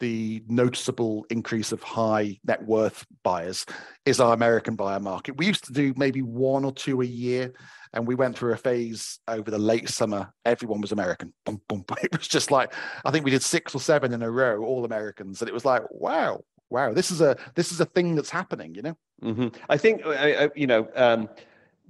the 0.00 0.42
noticeable 0.48 1.26
increase 1.30 1.72
of 1.72 1.82
high 1.82 2.38
net 2.44 2.64
worth 2.64 3.06
buyers 3.22 3.64
is 4.04 4.20
our 4.20 4.34
American 4.34 4.76
buyer 4.76 5.00
market. 5.00 5.36
We 5.36 5.46
used 5.46 5.64
to 5.64 5.72
do 5.72 5.94
maybe 5.96 6.22
one 6.22 6.64
or 6.64 6.72
two 6.72 7.00
a 7.00 7.06
year, 7.06 7.52
and 7.92 8.06
we 8.06 8.14
went 8.14 8.36
through 8.36 8.52
a 8.52 8.56
phase 8.56 9.18
over 9.28 9.50
the 9.50 9.58
late 9.58 9.88
summer. 9.88 10.32
Everyone 10.44 10.80
was 10.80 10.92
American. 10.92 11.32
Boom, 11.44 11.60
boom. 11.68 11.84
It 12.02 12.16
was 12.16 12.28
just 12.28 12.50
like 12.50 12.74
I 13.04 13.10
think 13.10 13.24
we 13.24 13.30
did 13.30 13.42
six 13.42 13.74
or 13.74 13.80
seven 13.80 14.12
in 14.12 14.22
a 14.22 14.30
row, 14.30 14.64
all 14.64 14.84
Americans, 14.84 15.40
and 15.40 15.48
it 15.48 15.54
was 15.54 15.64
like, 15.64 15.82
wow, 15.90 16.44
wow, 16.70 16.92
this 16.92 17.10
is 17.10 17.20
a 17.20 17.36
this 17.54 17.72
is 17.72 17.80
a 17.80 17.86
thing 17.86 18.14
that's 18.14 18.30
happening. 18.30 18.74
You 18.74 18.82
know, 18.82 18.96
mm-hmm. 19.22 19.48
I 19.68 19.76
think 19.76 20.02
uh, 20.04 20.48
you 20.54 20.66
know. 20.66 20.88
Um, 20.94 21.28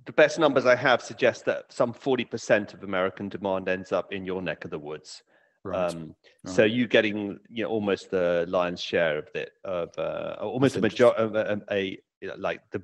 the 0.06 0.12
best 0.12 0.38
numbers 0.38 0.66
I 0.66 0.76
have 0.76 1.00
suggest 1.00 1.46
that 1.46 1.72
some 1.72 1.94
40% 1.94 2.74
of 2.74 2.82
American 2.82 3.30
demand 3.30 3.68
ends 3.68 3.90
up 3.90 4.12
in 4.12 4.26
your 4.26 4.42
neck 4.42 4.66
of 4.66 4.70
the 4.70 4.78
woods. 4.78 5.22
Right. 5.64 5.90
Um, 5.90 6.14
right. 6.44 6.54
So 6.54 6.64
you're 6.64 6.86
getting 6.86 7.38
you 7.48 7.64
know 7.64 7.70
almost 7.70 8.10
the 8.10 8.44
lion's 8.48 8.80
share 8.80 9.18
of 9.18 9.28
it 9.34 9.52
of 9.64 9.90
uh, 9.98 10.36
almost 10.40 10.74
That's 10.74 10.80
a 10.80 10.88
majority 10.88 11.22
of 11.22 11.34
a, 11.34 11.60
a, 11.70 11.98
you 12.20 12.28
know, 12.28 12.34
like 12.38 12.60
the 12.70 12.82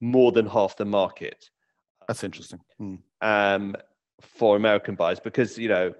more 0.00 0.32
than 0.32 0.46
half 0.46 0.76
the 0.76 0.84
market. 0.84 1.50
That's 2.08 2.24
interesting. 2.24 2.60
Hmm. 2.78 2.96
Um, 3.20 3.76
for 4.20 4.56
American 4.56 4.94
buyers 4.94 5.20
because 5.20 5.58
you 5.58 5.68
know 5.68 5.92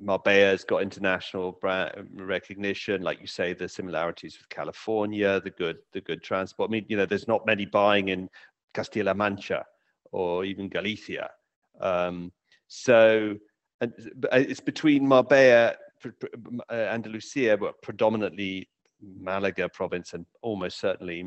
Marbella's 0.00 0.64
got 0.64 0.82
international 0.82 1.52
brand 1.52 2.08
recognition, 2.14 3.02
like 3.02 3.20
you 3.20 3.26
say, 3.26 3.52
the 3.52 3.68
similarities 3.68 4.38
with 4.38 4.48
California, 4.48 5.40
the 5.40 5.50
good 5.50 5.78
the 5.92 6.00
good 6.00 6.22
transport. 6.22 6.70
I 6.70 6.72
mean, 6.72 6.86
you 6.88 6.96
know, 6.96 7.06
there's 7.06 7.28
not 7.28 7.46
many 7.46 7.66
buying 7.66 8.08
in 8.08 8.28
Castilla 8.74 9.14
Mancha 9.14 9.64
or 10.10 10.44
even 10.44 10.68
Galicia. 10.68 11.30
Um, 11.80 12.32
so 12.68 13.36
and 13.82 13.92
uh, 14.32 14.36
it's 14.36 14.60
between 14.60 15.06
Marbella, 15.06 15.74
uh, 16.04 16.72
Andalusia, 16.72 17.56
but 17.58 17.82
predominantly 17.82 18.68
Malaga 19.00 19.68
province, 19.68 20.14
and 20.14 20.24
almost 20.42 20.78
certainly 20.78 21.24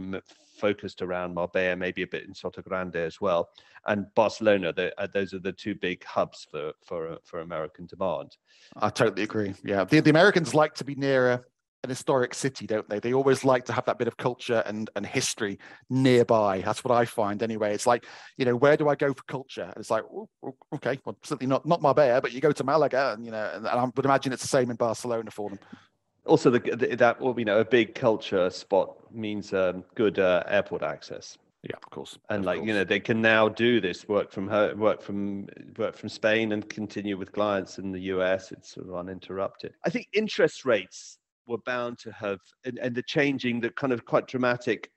focused 0.58 1.02
around 1.02 1.34
Marbella, 1.34 1.76
maybe 1.76 2.04
a 2.04 2.08
bit 2.08 2.24
in 2.24 2.34
Sotogrande 2.34 2.96
as 2.96 3.20
well, 3.20 3.50
and 3.88 4.06
Barcelona. 4.16 4.74
Uh, 4.98 5.08
those 5.14 5.34
are 5.34 5.40
the 5.40 5.52
two 5.52 5.76
big 5.76 6.04
hubs 6.06 6.48
for 6.50 6.72
for 6.82 7.18
for 7.26 7.42
American 7.42 7.86
demand. 7.86 8.38
I 8.78 8.90
totally 8.90 9.24
agree. 9.24 9.54
Yeah, 9.64 9.84
the, 9.84 10.00
the 10.00 10.10
Americans 10.10 10.56
like 10.56 10.74
to 10.76 10.86
be 10.86 10.96
nearer 10.96 11.46
an 11.86 11.90
historic 11.90 12.34
city, 12.34 12.68
don't 12.68 12.88
they? 12.90 13.00
They 13.00 13.14
always 13.14 13.46
like 13.46 13.66
to 13.66 13.74
have 13.74 13.86
that 13.86 13.98
bit 13.98 14.08
of 14.08 14.18
culture 14.18 14.62
and, 14.66 14.90
and 14.96 15.06
history 15.06 15.58
nearby. 15.90 16.62
That's 16.62 16.84
what 16.84 16.94
I 16.94 17.06
find 17.06 17.42
anyway. 17.42 17.74
It's 17.74 17.88
like, 17.88 18.06
you 18.38 18.46
know, 18.46 18.56
where 18.56 18.76
do 18.76 18.90
I 18.90 18.96
go 18.96 19.14
for 19.14 19.24
culture? 19.24 19.64
And 19.64 19.78
it's 19.78 19.90
like, 19.90 20.04
okay, 20.74 21.00
well, 21.06 21.18
certainly 21.24 21.48
not 21.48 21.66
not 21.66 21.82
Marbella, 21.82 22.22
but 22.22 22.34
you 22.34 22.42
go 22.42 22.52
to 22.52 22.64
Malaga, 22.64 23.14
and 23.14 23.26
you 23.26 23.32
know, 23.32 23.52
and, 23.54 23.66
and 23.66 23.80
I 23.80 23.86
would 23.86 24.06
imagine 24.06 24.34
it's 24.34 24.42
the 24.42 24.50
same 24.50 24.70
in 24.70 24.76
Barcelona 24.76 25.32
for 25.32 25.50
them. 25.50 25.60
Also, 26.26 26.50
the, 26.50 26.60
the, 26.60 26.96
that 26.96 27.18
you 27.22 27.46
know, 27.46 27.60
a 27.60 27.66
big 27.66 27.96
culture 27.96 28.50
spot 28.50 28.96
means 29.14 29.54
um, 29.54 29.84
good 29.94 30.20
uh, 30.20 30.44
airport 30.48 30.82
access. 30.82 31.38
Yeah, 31.66 31.78
of 31.78 31.90
course. 31.90 32.18
And 32.30 32.40
of 32.40 32.46
like 32.46 32.58
course. 32.58 32.68
you 32.68 32.74
know, 32.74 32.84
they 32.84 33.00
can 33.00 33.22
now 33.22 33.50
do 33.50 33.82
this 33.82 34.08
work 34.08 34.32
from 34.32 34.48
home, 34.48 34.80
work 34.80 35.02
from 35.02 35.48
work 35.78 35.96
from 35.96 36.10
Spain, 36.10 36.52
and 36.52 36.68
continue 36.70 37.18
with 37.18 37.32
clients 37.32 37.80
in 37.80 37.92
the 37.92 38.02
US. 38.14 38.52
It's 38.52 38.74
sort 38.74 38.88
of 38.88 38.96
uninterrupted. 38.96 39.74
I 39.84 39.90
think 39.90 40.08
interest 40.14 40.66
rates 40.66 41.18
were 41.48 41.60
bound 41.60 41.98
to 42.00 42.12
have, 42.12 42.40
and, 42.64 42.80
and 42.80 42.96
the 42.96 43.04
changing, 43.04 43.60
the 43.60 43.70
kind 43.70 43.94
of 43.94 44.06
quite 44.06 44.28
dramatic 44.28 44.92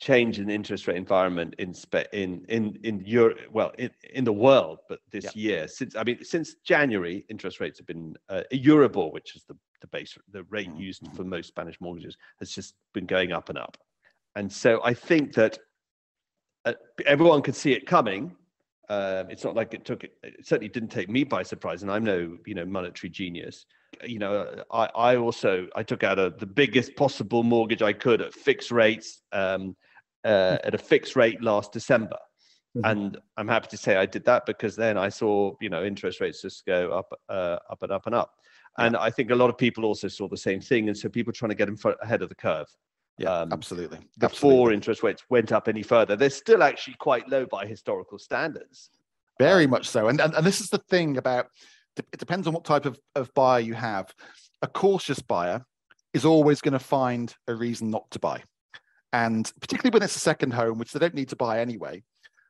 change 0.00 0.38
in 0.38 0.46
the 0.46 0.54
interest 0.54 0.86
rate 0.86 0.96
environment 0.96 1.54
in 1.58 1.74
in 2.12 2.44
in 2.48 2.78
in 2.84 3.02
Europe, 3.04 3.38
well, 3.50 3.72
in, 3.78 3.90
in 4.14 4.24
the 4.24 4.32
world, 4.32 4.78
but 4.88 5.00
this 5.10 5.24
yeah. 5.24 5.30
year 5.34 5.68
since 5.68 5.96
I 5.96 6.04
mean 6.04 6.22
since 6.22 6.54
January, 6.64 7.24
interest 7.28 7.60
rates 7.60 7.78
have 7.78 7.86
been 7.86 8.16
uh, 8.28 8.42
Euribor, 8.52 9.12
which 9.12 9.34
is 9.34 9.44
the 9.44 9.56
the 9.80 9.88
base 9.88 10.16
the 10.30 10.44
rate 10.44 10.68
mm-hmm. 10.68 10.80
used 10.80 11.02
for 11.14 11.24
most 11.24 11.48
Spanish 11.48 11.80
mortgages, 11.80 12.16
has 12.38 12.50
just 12.50 12.74
been 12.94 13.06
going 13.06 13.32
up 13.32 13.48
and 13.48 13.58
up, 13.58 13.76
and 14.36 14.52
so 14.52 14.80
I 14.84 14.94
think 14.94 15.34
that 15.34 15.58
uh, 16.64 16.74
everyone 17.06 17.42
could 17.42 17.56
see 17.56 17.72
it 17.72 17.86
coming. 17.86 18.36
Um, 18.90 19.30
it's 19.30 19.44
not 19.44 19.54
like 19.54 19.74
it 19.74 19.84
took 19.84 20.04
it 20.04 20.12
certainly 20.42 20.68
didn't 20.68 20.88
take 20.88 21.10
me 21.10 21.24
by 21.24 21.42
surprise, 21.42 21.82
and 21.82 21.90
I'm 21.90 22.04
no 22.04 22.38
you 22.46 22.54
know 22.54 22.64
monetary 22.64 23.10
genius 23.10 23.66
you 24.04 24.18
know, 24.18 24.64
I, 24.70 24.88
I 24.94 25.16
also 25.16 25.66
I 25.74 25.82
took 25.82 26.04
out 26.04 26.18
a, 26.18 26.30
the 26.30 26.46
biggest 26.46 26.96
possible 26.96 27.42
mortgage 27.42 27.82
I 27.82 27.92
could 27.92 28.20
at 28.20 28.34
fixed 28.34 28.70
rates 28.70 29.22
um, 29.32 29.76
uh, 30.24 30.58
at 30.64 30.74
a 30.74 30.78
fixed 30.78 31.16
rate 31.16 31.42
last 31.42 31.72
December. 31.72 32.18
Mm-hmm. 32.76 32.84
And 32.84 33.18
I'm 33.36 33.48
happy 33.48 33.68
to 33.68 33.76
say 33.76 33.96
I 33.96 34.06
did 34.06 34.24
that 34.26 34.46
because 34.46 34.76
then 34.76 34.98
I 34.98 35.08
saw, 35.08 35.54
you 35.60 35.70
know, 35.70 35.84
interest 35.84 36.20
rates 36.20 36.42
just 36.42 36.66
go 36.66 36.92
up, 36.92 37.12
uh, 37.28 37.58
up 37.70 37.82
and 37.82 37.92
up 37.92 38.06
and 38.06 38.14
up. 38.14 38.34
And. 38.76 38.96
I 38.96 39.10
think 39.10 39.30
a 39.30 39.34
lot 39.34 39.50
of 39.50 39.58
people 39.58 39.84
also 39.84 40.06
saw 40.06 40.28
the 40.28 40.36
same 40.36 40.60
thing. 40.60 40.88
And 40.88 40.96
so 40.96 41.08
people 41.08 41.32
trying 41.32 41.48
to 41.48 41.56
get 41.56 41.68
in 41.68 41.76
front, 41.76 41.96
ahead 42.02 42.22
of 42.22 42.28
the 42.28 42.34
curve. 42.34 42.68
Yeah, 43.18 43.32
um, 43.32 43.52
absolutely. 43.52 43.98
Before 44.18 44.26
absolutely. 44.30 44.74
interest 44.74 45.02
rates 45.02 45.22
went 45.28 45.52
up 45.52 45.68
any 45.68 45.82
further, 45.82 46.16
they're 46.16 46.30
still 46.30 46.62
actually 46.62 46.94
quite 46.98 47.28
low 47.28 47.46
by 47.46 47.66
historical 47.66 48.18
standards. 48.18 48.90
Very 49.38 49.64
um, 49.64 49.70
much 49.70 49.88
so. 49.88 50.08
And, 50.08 50.20
and 50.20 50.34
and 50.34 50.46
this 50.46 50.60
is 50.60 50.70
the 50.70 50.78
thing 50.78 51.16
about 51.16 51.46
it 51.96 52.18
depends 52.18 52.46
on 52.46 52.54
what 52.54 52.64
type 52.64 52.86
of, 52.86 52.98
of 53.14 53.32
buyer 53.34 53.60
you 53.60 53.74
have. 53.74 54.14
A 54.62 54.68
cautious 54.68 55.20
buyer 55.20 55.64
is 56.14 56.24
always 56.24 56.60
going 56.60 56.72
to 56.72 56.78
find 56.78 57.34
a 57.48 57.54
reason 57.54 57.90
not 57.90 58.10
to 58.12 58.18
buy. 58.18 58.42
And 59.12 59.50
particularly 59.60 59.92
when 59.94 60.02
it's 60.02 60.16
a 60.16 60.20
second 60.20 60.52
home, 60.52 60.78
which 60.78 60.92
they 60.92 60.98
don't 60.98 61.14
need 61.14 61.30
to 61.30 61.36
buy 61.36 61.60
anyway, 61.60 62.02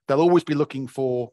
they'll 0.06 0.20
always 0.20 0.44
be 0.44 0.54
looking 0.54 0.86
for 0.86 1.30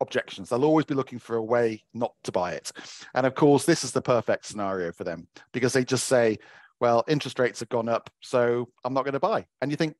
objections. 0.00 0.48
They'll 0.48 0.64
always 0.64 0.86
be 0.86 0.94
looking 0.94 1.18
for 1.18 1.36
a 1.36 1.42
way 1.42 1.84
not 1.94 2.12
to 2.24 2.32
buy 2.32 2.52
it. 2.52 2.72
And 3.14 3.26
of 3.26 3.34
course, 3.34 3.64
this 3.64 3.84
is 3.84 3.92
the 3.92 4.02
perfect 4.02 4.46
scenario 4.46 4.92
for 4.92 5.04
them 5.04 5.28
because 5.52 5.72
they 5.72 5.84
just 5.84 6.06
say, 6.06 6.38
well, 6.82 7.04
interest 7.06 7.38
rates 7.38 7.60
have 7.60 7.68
gone 7.68 7.88
up, 7.88 8.10
so 8.20 8.68
I'm 8.84 8.92
not 8.92 9.04
going 9.04 9.12
to 9.12 9.20
buy. 9.20 9.46
And 9.60 9.70
you 9.70 9.76
think, 9.76 9.94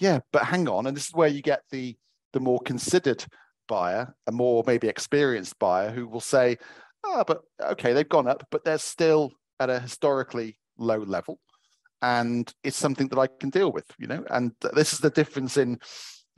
yeah, 0.00 0.20
but 0.32 0.44
hang 0.44 0.66
on. 0.66 0.86
And 0.86 0.96
this 0.96 1.08
is 1.08 1.14
where 1.14 1.28
you 1.28 1.42
get 1.42 1.60
the 1.70 1.94
the 2.32 2.40
more 2.40 2.58
considered 2.60 3.22
buyer, 3.68 4.14
a 4.26 4.32
more 4.32 4.64
maybe 4.66 4.88
experienced 4.88 5.58
buyer 5.58 5.90
who 5.90 6.08
will 6.08 6.20
say, 6.20 6.56
ah, 7.04 7.22
but 7.26 7.42
okay, 7.60 7.92
they've 7.92 8.08
gone 8.08 8.26
up, 8.26 8.46
but 8.50 8.64
they're 8.64 8.78
still 8.78 9.30
at 9.60 9.68
a 9.68 9.78
historically 9.78 10.56
low 10.78 11.00
level. 11.00 11.38
And 12.00 12.50
it's 12.64 12.78
something 12.78 13.08
that 13.08 13.18
I 13.18 13.28
can 13.38 13.50
deal 13.50 13.70
with, 13.70 13.84
you 13.98 14.06
know. 14.06 14.24
And 14.30 14.52
this 14.74 14.94
is 14.94 15.00
the 15.00 15.10
difference 15.10 15.58
in 15.58 15.78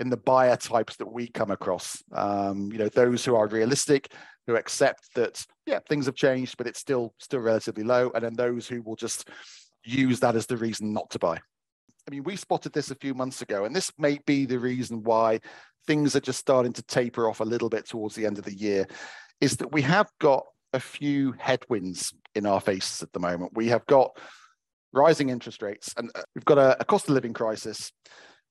in 0.01 0.11
the 0.11 0.17
buyer 0.17 0.57
types 0.57 0.97
that 0.97 1.13
we 1.13 1.29
come 1.29 1.53
across. 1.53 2.03
Um, 2.11 2.69
you 2.73 2.79
know, 2.79 2.89
those 2.89 3.25
who 3.25 3.37
are 3.37 3.47
realistic, 3.47 4.13
who 4.49 4.57
accept 4.57 5.15
that, 5.15 5.47
yeah, 5.67 5.79
things 5.89 6.07
have 6.07 6.17
changed, 6.17 6.57
but 6.57 6.67
it's 6.67 6.81
still 6.81 7.15
still 7.21 7.39
relatively 7.39 7.85
low, 7.85 8.11
and 8.13 8.25
then 8.25 8.35
those 8.35 8.67
who 8.67 8.83
will 8.83 8.97
just 8.97 9.29
use 9.85 10.21
that 10.21 10.37
as 10.37 10.47
the 10.47 10.57
reason 10.57 10.93
not 10.93 11.11
to 11.11 11.19
buy. 11.19 11.39
I 12.07 12.11
mean, 12.11 12.25
we 12.25 12.37
spotted 12.37 12.73
this 12.73 12.91
a 12.91 12.97
few 12.97 13.15
months 13.15 13.43
ago, 13.43 13.65
and 13.65 13.75
this 13.75 13.91
may 13.99 14.19
be 14.27 14.45
the 14.45 14.59
reason 14.59 15.03
why 15.03 15.41
things 15.87 16.17
are 16.17 16.21
just 16.21 16.41
starting 16.41 16.73
to 16.75 16.83
taper 16.83 17.29
off 17.29 17.41
a 17.41 17.45
little 17.45 17.69
bit 17.69 17.87
towards 17.89 18.15
the 18.15 18.27
end 18.27 18.39
of 18.39 18.45
the 18.45 18.55
year, 18.55 18.87
is 19.41 19.57
that 19.57 19.73
we 19.73 19.83
have 19.83 20.11
got 20.21 20.45
a 20.73 20.81
few 20.81 21.33
headwinds 21.39 22.13
in 22.35 22.47
our 22.47 22.61
faces 22.61 23.03
at 23.03 23.13
the 23.13 23.21
moment. 23.21 23.53
We 23.55 23.69
have 23.69 23.87
got 23.87 24.19
rising 24.93 25.31
interest 25.31 25.63
rates, 25.63 25.95
and 25.97 26.11
uh, 26.15 26.23
we've 26.35 26.45
got 26.45 26.59
a, 26.59 26.81
a 26.81 26.85
cost 26.85 27.09
of 27.09 27.15
living 27.15 27.33
crisis. 27.33 27.93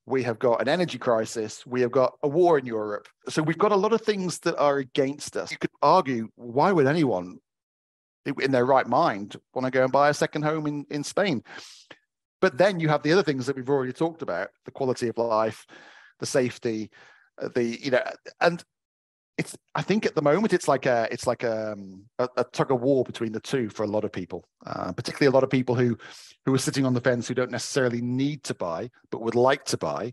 We 0.06 0.22
have 0.24 0.38
got 0.38 0.60
an 0.60 0.68
energy 0.68 0.98
crisis. 0.98 1.64
We 1.64 1.80
have 1.80 1.90
got 1.90 2.12
a 2.22 2.28
war 2.28 2.58
in 2.58 2.66
Europe. 2.66 3.08
So 3.28 3.42
we've 3.42 3.56
got 3.58 3.72
a 3.72 3.76
lot 3.76 3.92
of 3.92 4.02
things 4.02 4.38
that 4.40 4.56
are 4.58 4.78
against 4.78 5.36
us. 5.36 5.50
You 5.50 5.56
could 5.56 5.70
argue, 5.80 6.28
why 6.36 6.72
would 6.72 6.86
anyone 6.86 7.38
in 8.40 8.50
their 8.52 8.66
right 8.66 8.86
mind 8.86 9.36
want 9.54 9.64
to 9.66 9.70
go 9.70 9.82
and 9.82 9.92
buy 9.92 10.08
a 10.08 10.14
second 10.14 10.42
home 10.42 10.66
in, 10.66 10.86
in 10.90 11.04
Spain? 11.04 11.42
But 12.40 12.58
then 12.58 12.80
you 12.80 12.88
have 12.88 13.02
the 13.02 13.12
other 13.12 13.22
things 13.22 13.46
that 13.46 13.56
we've 13.56 13.70
already 13.70 13.92
talked 13.92 14.22
about 14.22 14.50
the 14.64 14.70
quality 14.70 15.08
of 15.08 15.16
life, 15.16 15.66
the 16.20 16.26
safety, 16.26 16.90
uh, 17.40 17.48
the, 17.54 17.82
you 17.82 17.90
know, 17.90 18.02
and 18.40 18.62
it's 19.36 19.56
I 19.74 19.82
think 19.82 20.06
at 20.06 20.14
the 20.14 20.22
moment 20.22 20.52
it's 20.52 20.68
like 20.68 20.86
a 20.86 21.08
it's 21.10 21.26
like 21.26 21.42
um, 21.42 22.04
a, 22.18 22.28
a, 22.36 22.44
tug 22.44 22.70
of 22.70 22.80
war 22.80 23.02
between 23.02 23.32
the 23.32 23.40
two 23.40 23.68
for 23.68 23.82
a 23.82 23.88
lot 23.88 24.04
of 24.04 24.12
people, 24.12 24.46
uh, 24.64 24.92
particularly 24.92 25.28
a 25.28 25.34
lot 25.34 25.42
of 25.42 25.50
people 25.50 25.74
who 25.74 25.98
who 26.44 26.54
are 26.54 26.58
sitting 26.58 26.86
on 26.86 26.94
the 26.94 27.00
fence 27.00 27.26
who 27.26 27.34
don't 27.34 27.50
necessarily 27.50 28.00
need 28.00 28.44
to 28.44 28.54
buy 28.54 28.90
but 29.10 29.22
would 29.22 29.34
like 29.34 29.64
to 29.66 29.76
buy. 29.76 30.12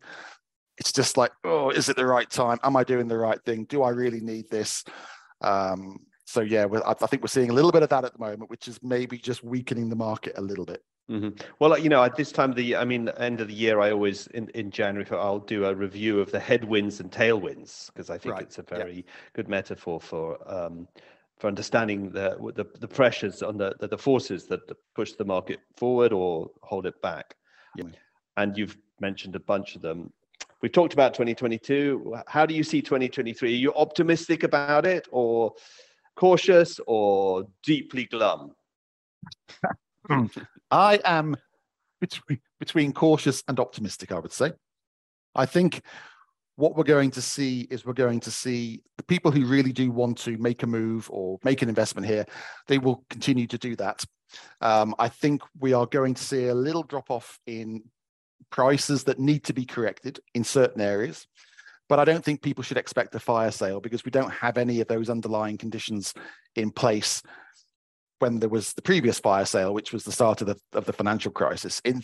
It's 0.77 0.91
just 0.91 1.17
like, 1.17 1.31
oh, 1.43 1.69
is 1.69 1.89
it 1.89 1.95
the 1.95 2.05
right 2.05 2.29
time? 2.29 2.57
Am 2.63 2.75
I 2.75 2.83
doing 2.83 3.07
the 3.07 3.17
right 3.17 3.43
thing? 3.43 3.65
Do 3.65 3.83
I 3.83 3.89
really 3.89 4.21
need 4.21 4.49
this? 4.49 4.83
Um, 5.41 5.99
so 6.31 6.41
yeah, 6.41 6.65
I, 6.85 6.91
I 6.91 7.07
think 7.07 7.21
we're 7.21 7.27
seeing 7.27 7.49
a 7.49 7.53
little 7.53 7.71
bit 7.71 7.83
of 7.83 7.89
that 7.89 8.05
at 8.05 8.13
the 8.13 8.19
moment, 8.19 8.49
which 8.49 8.67
is 8.67 8.79
maybe 8.81 9.17
just 9.17 9.43
weakening 9.43 9.89
the 9.89 9.95
market 9.95 10.33
a 10.37 10.41
little 10.41 10.65
bit. 10.65 10.83
Mm-hmm. 11.09 11.41
Well, 11.59 11.77
you 11.77 11.89
know, 11.89 12.03
at 12.03 12.15
this 12.15 12.31
time 12.31 12.51
of 12.51 12.55
the, 12.55 12.77
I 12.77 12.85
mean, 12.85 13.09
end 13.17 13.41
of 13.41 13.49
the 13.49 13.53
year, 13.53 13.81
I 13.81 13.91
always 13.91 14.27
in, 14.27 14.47
in 14.49 14.71
January 14.71 15.05
I'll 15.11 15.39
do 15.39 15.65
a 15.65 15.75
review 15.75 16.21
of 16.21 16.31
the 16.31 16.39
headwinds 16.39 17.01
and 17.01 17.11
tailwinds 17.11 17.87
because 17.87 18.09
I 18.09 18.17
think 18.17 18.35
right. 18.35 18.43
it's 18.43 18.59
a 18.59 18.63
very 18.63 18.95
yeah. 18.95 19.11
good 19.33 19.49
metaphor 19.49 19.99
for 19.99 20.37
um, 20.49 20.87
for 21.37 21.47
understanding 21.47 22.11
the, 22.11 22.37
the 22.55 22.65
the, 22.79 22.87
pressures 22.87 23.41
on 23.41 23.57
the, 23.57 23.75
the, 23.79 23.89
the 23.89 23.97
forces 23.97 24.45
that 24.45 24.61
push 24.95 25.13
the 25.13 25.25
market 25.25 25.59
forward 25.75 26.13
or 26.13 26.49
hold 26.61 26.85
it 26.85 27.01
back. 27.01 27.35
Yeah. 27.75 27.85
And 28.37 28.57
you've 28.57 28.77
mentioned 29.01 29.35
a 29.35 29.39
bunch 29.39 29.75
of 29.75 29.81
them. 29.81 30.13
We've 30.61 30.71
talked 30.71 30.93
about 30.93 31.13
2022. 31.13 32.15
How 32.27 32.45
do 32.45 32.53
you 32.53 32.63
see 32.63 32.81
2023? 32.81 33.51
Are 33.51 33.55
you 33.55 33.73
optimistic 33.73 34.43
about 34.43 34.85
it, 34.85 35.07
or 35.11 35.53
cautious, 36.15 36.79
or 36.87 37.47
deeply 37.63 38.05
glum? 38.05 38.51
I 40.71 40.99
am 41.03 41.35
between, 41.99 42.39
between 42.59 42.93
cautious 42.93 43.43
and 43.47 43.59
optimistic, 43.59 44.11
I 44.11 44.19
would 44.19 44.33
say. 44.33 44.51
I 45.35 45.45
think 45.45 45.81
what 46.55 46.75
we're 46.75 46.83
going 46.83 47.11
to 47.11 47.21
see 47.21 47.67
is 47.71 47.85
we're 47.85 47.93
going 47.93 48.19
to 48.21 48.31
see 48.31 48.81
the 48.97 49.03
people 49.03 49.31
who 49.31 49.45
really 49.45 49.71
do 49.71 49.91
want 49.91 50.17
to 50.19 50.37
make 50.37 50.63
a 50.63 50.67
move 50.67 51.09
or 51.11 51.39
make 51.43 51.61
an 51.61 51.69
investment 51.69 52.05
here, 52.05 52.25
they 52.67 52.77
will 52.77 53.03
continue 53.09 53.47
to 53.47 53.57
do 53.57 53.75
that. 53.77 54.03
Um, 54.59 54.95
I 54.99 55.09
think 55.09 55.41
we 55.59 55.73
are 55.73 55.85
going 55.85 56.13
to 56.13 56.23
see 56.23 56.47
a 56.47 56.55
little 56.55 56.83
drop 56.83 57.09
off 57.09 57.39
in 57.47 57.83
prices 58.49 59.05
that 59.05 59.19
need 59.19 59.43
to 59.45 59.53
be 59.53 59.65
corrected 59.65 60.19
in 60.33 60.43
certain 60.43 60.81
areas. 60.81 61.27
But 61.91 61.99
I 61.99 62.05
don't 62.05 62.23
think 62.23 62.41
people 62.41 62.63
should 62.63 62.77
expect 62.77 63.15
a 63.15 63.19
fire 63.19 63.51
sale 63.51 63.81
because 63.81 64.05
we 64.05 64.11
don't 64.11 64.31
have 64.31 64.57
any 64.57 64.79
of 64.79 64.87
those 64.87 65.09
underlying 65.09 65.57
conditions 65.57 66.13
in 66.55 66.71
place 66.71 67.21
when 68.19 68.39
there 68.39 68.47
was 68.47 68.71
the 68.71 68.81
previous 68.81 69.19
fire 69.19 69.43
sale, 69.43 69.73
which 69.73 69.91
was 69.91 70.05
the 70.05 70.11
start 70.13 70.39
of 70.39 70.47
the 70.47 70.55
of 70.71 70.85
the 70.85 70.93
financial 70.93 71.33
crisis. 71.33 71.81
In 71.83 72.01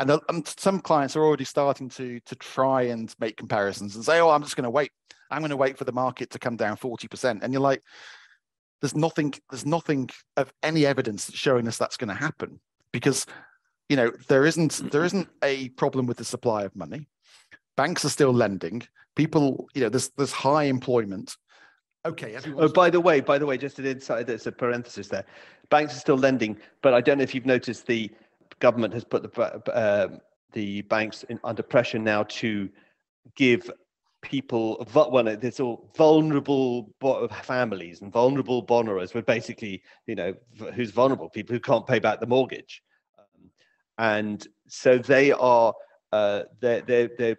and, 0.00 0.10
uh, 0.10 0.18
and 0.28 0.44
some 0.58 0.80
clients 0.80 1.14
are 1.14 1.24
already 1.24 1.44
starting 1.44 1.88
to 1.90 2.18
to 2.18 2.34
try 2.34 2.82
and 2.82 3.14
make 3.20 3.36
comparisons 3.36 3.94
and 3.94 4.04
say, 4.04 4.18
"Oh, 4.18 4.30
I'm 4.30 4.42
just 4.42 4.56
going 4.56 4.64
to 4.64 4.70
wait. 4.70 4.90
I'm 5.30 5.42
going 5.42 5.50
to 5.50 5.56
wait 5.56 5.78
for 5.78 5.84
the 5.84 5.92
market 5.92 6.30
to 6.30 6.40
come 6.40 6.56
down 6.56 6.76
forty 6.76 7.06
percent." 7.06 7.44
And 7.44 7.52
you're 7.52 7.62
like, 7.62 7.84
"There's 8.80 8.96
nothing. 8.96 9.34
There's 9.50 9.64
nothing 9.64 10.10
of 10.36 10.52
any 10.64 10.84
evidence 10.84 11.30
showing 11.32 11.68
us 11.68 11.78
that's 11.78 11.96
going 11.96 12.08
to 12.08 12.24
happen 12.26 12.58
because." 12.92 13.24
You 13.88 13.96
know, 13.96 14.12
there 14.26 14.44
isn't 14.44 14.90
there 14.90 15.04
isn't 15.04 15.28
a 15.44 15.68
problem 15.70 16.06
with 16.06 16.16
the 16.16 16.24
supply 16.24 16.64
of 16.64 16.74
money. 16.74 17.08
Banks 17.76 18.04
are 18.04 18.10
still 18.10 18.32
lending. 18.32 18.82
People, 19.18 19.68
you 19.74 19.82
know, 19.82 19.90
there's 19.90 20.08
there's 20.16 20.32
high 20.32 20.64
employment 20.64 21.36
Okay. 22.06 22.38
Oh, 22.56 22.68
by 22.68 22.90
the 22.90 23.00
way, 23.00 23.20
by 23.20 23.38
the 23.38 23.44
way, 23.44 23.58
just 23.58 23.78
an 23.78 23.86
insight. 23.86 24.26
There's 24.26 24.46
a 24.46 24.52
parenthesis 24.52 25.08
there. 25.08 25.24
Banks 25.68 25.96
are 25.96 26.00
still 26.00 26.16
lending, 26.16 26.56
but 26.80 26.94
I 26.94 27.00
don't 27.00 27.18
know 27.18 27.24
if 27.24 27.34
you've 27.34 27.44
noticed 27.44 27.86
the 27.86 28.10
government 28.60 28.94
has 28.94 29.04
put 29.04 29.22
the 29.22 29.42
uh, 29.74 30.08
the 30.52 30.82
banks 30.82 31.24
in, 31.24 31.38
under 31.44 31.62
pressure 31.62 31.98
now 31.98 32.22
to 32.24 32.68
give 33.36 33.70
people 34.20 34.84
well 34.92 35.22
there's 35.22 35.60
all 35.60 35.92
vulnerable 35.96 36.92
families 37.44 38.02
and 38.02 38.12
vulnerable 38.12 38.62
borrowers 38.62 39.12
but 39.12 39.24
basically 39.26 39.80
you 40.08 40.16
know 40.16 40.34
who's 40.74 40.90
vulnerable 40.90 41.28
people 41.28 41.54
who 41.54 41.60
can't 41.60 41.86
pay 41.86 42.00
back 42.00 42.18
the 42.18 42.26
mortgage 42.26 42.82
and 43.98 44.48
so 44.66 44.98
they 44.98 45.30
are 45.30 45.72
uh, 46.12 46.42
they're, 46.60 46.80
they're, 46.80 47.10
they're, 47.16 47.36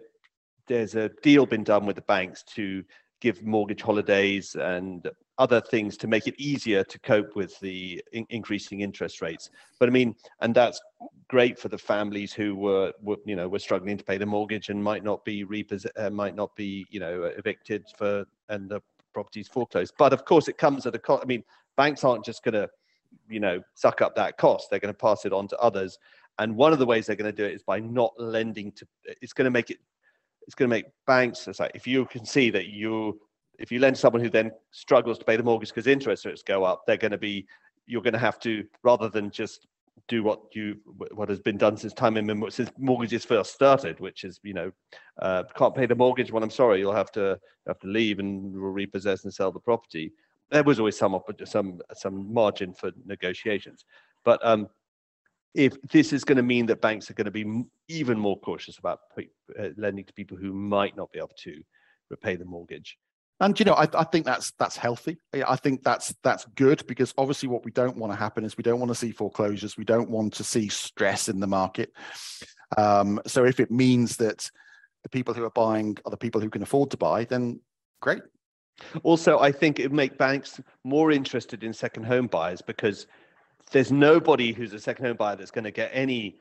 there's 0.70 0.94
a 0.94 1.10
deal 1.22 1.46
been 1.46 1.64
done 1.64 1.84
with 1.84 1.96
the 1.96 2.02
banks 2.02 2.44
to 2.44 2.84
give 3.20 3.42
mortgage 3.42 3.82
holidays 3.82 4.54
and 4.54 5.10
other 5.36 5.60
things 5.60 5.96
to 5.96 6.06
make 6.06 6.28
it 6.28 6.34
easier 6.38 6.84
to 6.84 6.98
cope 7.00 7.34
with 7.34 7.58
the 7.58 8.02
in- 8.12 8.26
increasing 8.30 8.80
interest 8.80 9.20
rates. 9.20 9.50
But 9.80 9.88
I 9.88 9.92
mean, 9.92 10.14
and 10.40 10.54
that's 10.54 10.80
great 11.28 11.58
for 11.58 11.68
the 11.68 11.76
families 11.76 12.32
who 12.32 12.54
were, 12.54 12.92
were 13.02 13.16
you 13.26 13.34
know 13.34 13.48
were 13.48 13.58
struggling 13.58 13.98
to 13.98 14.04
pay 14.04 14.16
the 14.16 14.26
mortgage 14.26 14.68
and 14.68 14.82
might 14.82 15.02
not 15.02 15.24
be 15.24 15.42
repos- 15.42 15.86
uh, 15.96 16.10
might 16.10 16.36
not 16.36 16.54
be 16.54 16.86
you 16.88 17.00
know 17.00 17.24
evicted 17.36 17.84
for 17.98 18.24
and 18.48 18.70
the 18.70 18.80
properties 19.12 19.48
foreclosed. 19.48 19.94
But 19.98 20.12
of 20.12 20.24
course, 20.24 20.46
it 20.46 20.56
comes 20.56 20.86
at 20.86 20.94
a 20.94 21.00
cost. 21.00 21.24
I 21.24 21.26
mean, 21.26 21.42
banks 21.76 22.04
aren't 22.04 22.24
just 22.24 22.44
going 22.44 22.54
to 22.54 22.68
you 23.28 23.40
know 23.40 23.60
suck 23.74 24.02
up 24.02 24.14
that 24.14 24.38
cost; 24.38 24.70
they're 24.70 24.78
going 24.78 24.94
to 24.94 24.98
pass 24.98 25.24
it 25.24 25.32
on 25.32 25.48
to 25.48 25.58
others. 25.58 25.98
And 26.38 26.56
one 26.56 26.72
of 26.72 26.78
the 26.78 26.86
ways 26.86 27.06
they're 27.06 27.16
going 27.16 27.34
to 27.34 27.36
do 27.36 27.44
it 27.44 27.54
is 27.54 27.64
by 27.64 27.80
not 27.80 28.12
lending 28.18 28.70
to. 28.72 28.86
It's 29.20 29.32
going 29.32 29.46
to 29.46 29.50
make 29.50 29.70
it. 29.70 29.78
It's 30.46 30.54
going 30.54 30.68
to 30.68 30.76
make 30.76 30.86
banks. 31.06 31.46
It's 31.48 31.60
like 31.60 31.72
if 31.74 31.86
you 31.86 32.06
can 32.06 32.24
see 32.24 32.50
that 32.50 32.66
you 32.66 33.20
if 33.58 33.70
you 33.70 33.78
lend 33.78 33.96
someone 33.96 34.22
who 34.22 34.30
then 34.30 34.50
struggles 34.70 35.18
to 35.18 35.24
pay 35.24 35.36
the 35.36 35.42
mortgage 35.42 35.68
because 35.68 35.86
interest 35.86 36.24
rates 36.24 36.42
go 36.42 36.64
up, 36.64 36.82
they're 36.86 36.96
going 36.96 37.10
to 37.12 37.18
be 37.18 37.46
you're 37.86 38.02
going 38.02 38.14
to 38.14 38.18
have 38.18 38.38
to 38.40 38.64
rather 38.82 39.08
than 39.08 39.30
just 39.30 39.66
do 40.08 40.22
what 40.22 40.40
you 40.52 40.76
what 41.12 41.28
has 41.28 41.40
been 41.40 41.58
done 41.58 41.76
since 41.76 41.92
time 41.92 42.16
in 42.16 42.50
since 42.50 42.70
mortgages 42.78 43.24
first 43.24 43.52
started, 43.54 44.00
which 44.00 44.24
is 44.24 44.40
you 44.42 44.54
know 44.54 44.72
uh, 45.20 45.44
can't 45.56 45.74
pay 45.74 45.86
the 45.86 45.94
mortgage. 45.94 46.32
Well, 46.32 46.42
I'm 46.42 46.50
sorry, 46.50 46.80
you'll 46.80 46.92
have 46.92 47.12
to 47.12 47.38
have 47.66 47.78
to 47.80 47.86
leave 47.86 48.18
and 48.18 48.52
repossess 48.56 49.24
and 49.24 49.32
sell 49.32 49.52
the 49.52 49.60
property. 49.60 50.12
There 50.50 50.64
was 50.64 50.78
always 50.78 50.98
some 50.98 51.18
some 51.44 51.80
some 51.94 52.32
margin 52.32 52.72
for 52.72 52.90
negotiations, 53.04 53.84
but 54.24 54.44
um, 54.44 54.68
if 55.54 55.80
this 55.82 56.12
is 56.12 56.24
going 56.24 56.36
to 56.36 56.42
mean 56.42 56.66
that 56.66 56.80
banks 56.80 57.10
are 57.10 57.14
going 57.14 57.24
to 57.24 57.30
be 57.30 57.64
even 57.88 58.18
more 58.18 58.38
cautious 58.40 58.78
about 58.78 59.00
uh, 59.18 59.68
lending 59.76 60.04
to 60.04 60.12
people 60.12 60.36
who 60.36 60.52
might 60.52 60.96
not 60.96 61.10
be 61.12 61.18
able 61.18 61.30
to 61.38 61.60
repay 62.08 62.36
the 62.36 62.44
mortgage, 62.44 62.96
and 63.40 63.58
you 63.58 63.64
know, 63.64 63.72
I, 63.72 63.88
I, 63.94 64.04
think 64.04 64.26
that's 64.26 64.52
that's 64.58 64.76
healthy. 64.76 65.18
I 65.32 65.56
think 65.56 65.82
that's 65.82 66.14
that's 66.22 66.44
good 66.56 66.86
because 66.86 67.14
obviously, 67.16 67.48
what 67.48 67.64
we 67.64 67.70
don't 67.70 67.96
want 67.96 68.12
to 68.12 68.18
happen 68.18 68.44
is 68.44 68.58
we 68.58 68.62
don't 68.62 68.78
want 68.78 68.90
to 68.90 68.94
see 68.94 69.12
foreclosures. 69.12 69.78
We 69.78 69.84
don't 69.84 70.10
want 70.10 70.34
to 70.34 70.44
see 70.44 70.68
stress 70.68 71.28
in 71.28 71.40
the 71.40 71.46
market. 71.46 71.90
Um, 72.76 73.18
so, 73.26 73.46
if 73.46 73.58
it 73.58 73.70
means 73.70 74.18
that 74.18 74.50
the 75.04 75.08
people 75.08 75.32
who 75.32 75.44
are 75.44 75.50
buying 75.50 75.96
are 76.04 76.10
the 76.10 76.18
people 76.18 76.42
who 76.42 76.50
can 76.50 76.62
afford 76.62 76.90
to 76.90 76.98
buy, 76.98 77.24
then 77.24 77.60
great. 78.02 78.22
Also, 79.02 79.38
I 79.38 79.52
think 79.52 79.78
it 79.78 79.84
would 79.84 79.92
make 79.92 80.18
banks 80.18 80.60
more 80.84 81.10
interested 81.10 81.64
in 81.64 81.72
second 81.72 82.04
home 82.04 82.26
buyers 82.26 82.60
because 82.60 83.06
there's 83.72 83.92
nobody 83.92 84.52
who's 84.52 84.72
a 84.72 84.80
second 84.80 85.06
home 85.06 85.16
buyer 85.16 85.36
that's 85.36 85.50
going 85.50 85.64
to 85.64 85.70
get 85.70 85.90
any 85.92 86.38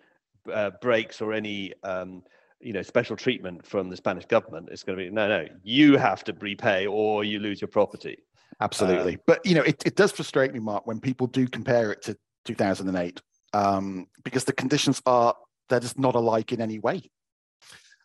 uh, 0.51 0.71
breaks 0.82 1.21
or 1.21 1.34
any 1.34 1.73
um, 1.84 2.23
you 2.59 2.73
know 2.73 2.82
special 2.82 3.15
treatment 3.15 3.65
from 3.65 3.89
the 3.89 3.95
Spanish 3.95 4.25
government. 4.25 4.69
It's 4.71 4.84
going 4.84 4.97
to 4.97 5.03
be 5.05 5.09
no, 5.09 5.27
no, 5.27 5.47
you 5.63 5.97
have 5.97 6.23
to 6.25 6.34
repay 6.39 6.88
or 6.88 7.23
you 7.23 7.39
lose 7.39 7.61
your 7.61 7.67
property. 7.67 8.17
Absolutely, 8.61 9.15
um, 9.15 9.21
but 9.25 9.45
you 9.45 9.55
know 9.55 9.63
it, 9.63 9.82
it 9.86 9.95
does 9.95 10.11
frustrate 10.11 10.53
me, 10.53 10.59
Mark, 10.59 10.86
when 10.86 10.99
people 10.99 11.27
do 11.27 11.47
compare 11.47 11.91
it 11.91 12.01
to 12.03 12.17
2008 12.45 13.21
um, 13.53 14.07
because 14.23 14.43
the 14.43 14.53
conditions 14.53 15.01
are 15.05 15.36
they're 15.69 15.80
just 15.80 15.99
not 15.99 16.15
alike 16.15 16.51
in 16.51 16.61
any 16.61 16.80
way. 16.80 17.03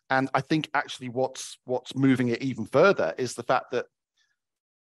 And 0.09 0.29
I 0.33 0.41
think 0.41 0.69
actually 0.73 1.09
what's 1.09 1.57
what's 1.65 1.95
moving 1.95 2.29
it 2.29 2.41
even 2.41 2.65
further 2.65 3.13
is 3.17 3.33
the 3.33 3.43
fact 3.43 3.71
that, 3.71 3.87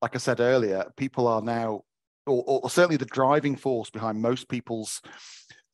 like 0.02 0.14
I 0.14 0.18
said 0.18 0.40
earlier, 0.40 0.92
people 0.96 1.26
are 1.26 1.40
now, 1.40 1.82
or, 2.26 2.42
or 2.46 2.70
certainly 2.70 2.96
the 2.96 3.04
driving 3.06 3.56
force 3.56 3.90
behind 3.90 4.20
most 4.20 4.48
people's 4.48 5.00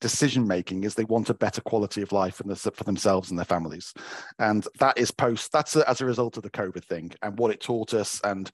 decision 0.00 0.46
making 0.46 0.84
is 0.84 0.94
they 0.94 1.04
want 1.04 1.28
a 1.30 1.34
better 1.34 1.60
quality 1.60 2.00
of 2.02 2.10
life 2.12 2.36
for 2.36 2.84
themselves 2.84 3.30
and 3.30 3.38
their 3.38 3.44
families 3.44 3.92
and 4.38 4.66
that 4.78 4.96
is 4.96 5.10
post 5.10 5.52
that's 5.52 5.76
a, 5.76 5.88
as 5.88 6.00
a 6.00 6.06
result 6.06 6.36
of 6.36 6.42
the 6.42 6.50
covid 6.50 6.84
thing 6.84 7.12
and 7.22 7.38
what 7.38 7.50
it 7.50 7.60
taught 7.60 7.92
us 7.92 8.20
and 8.24 8.50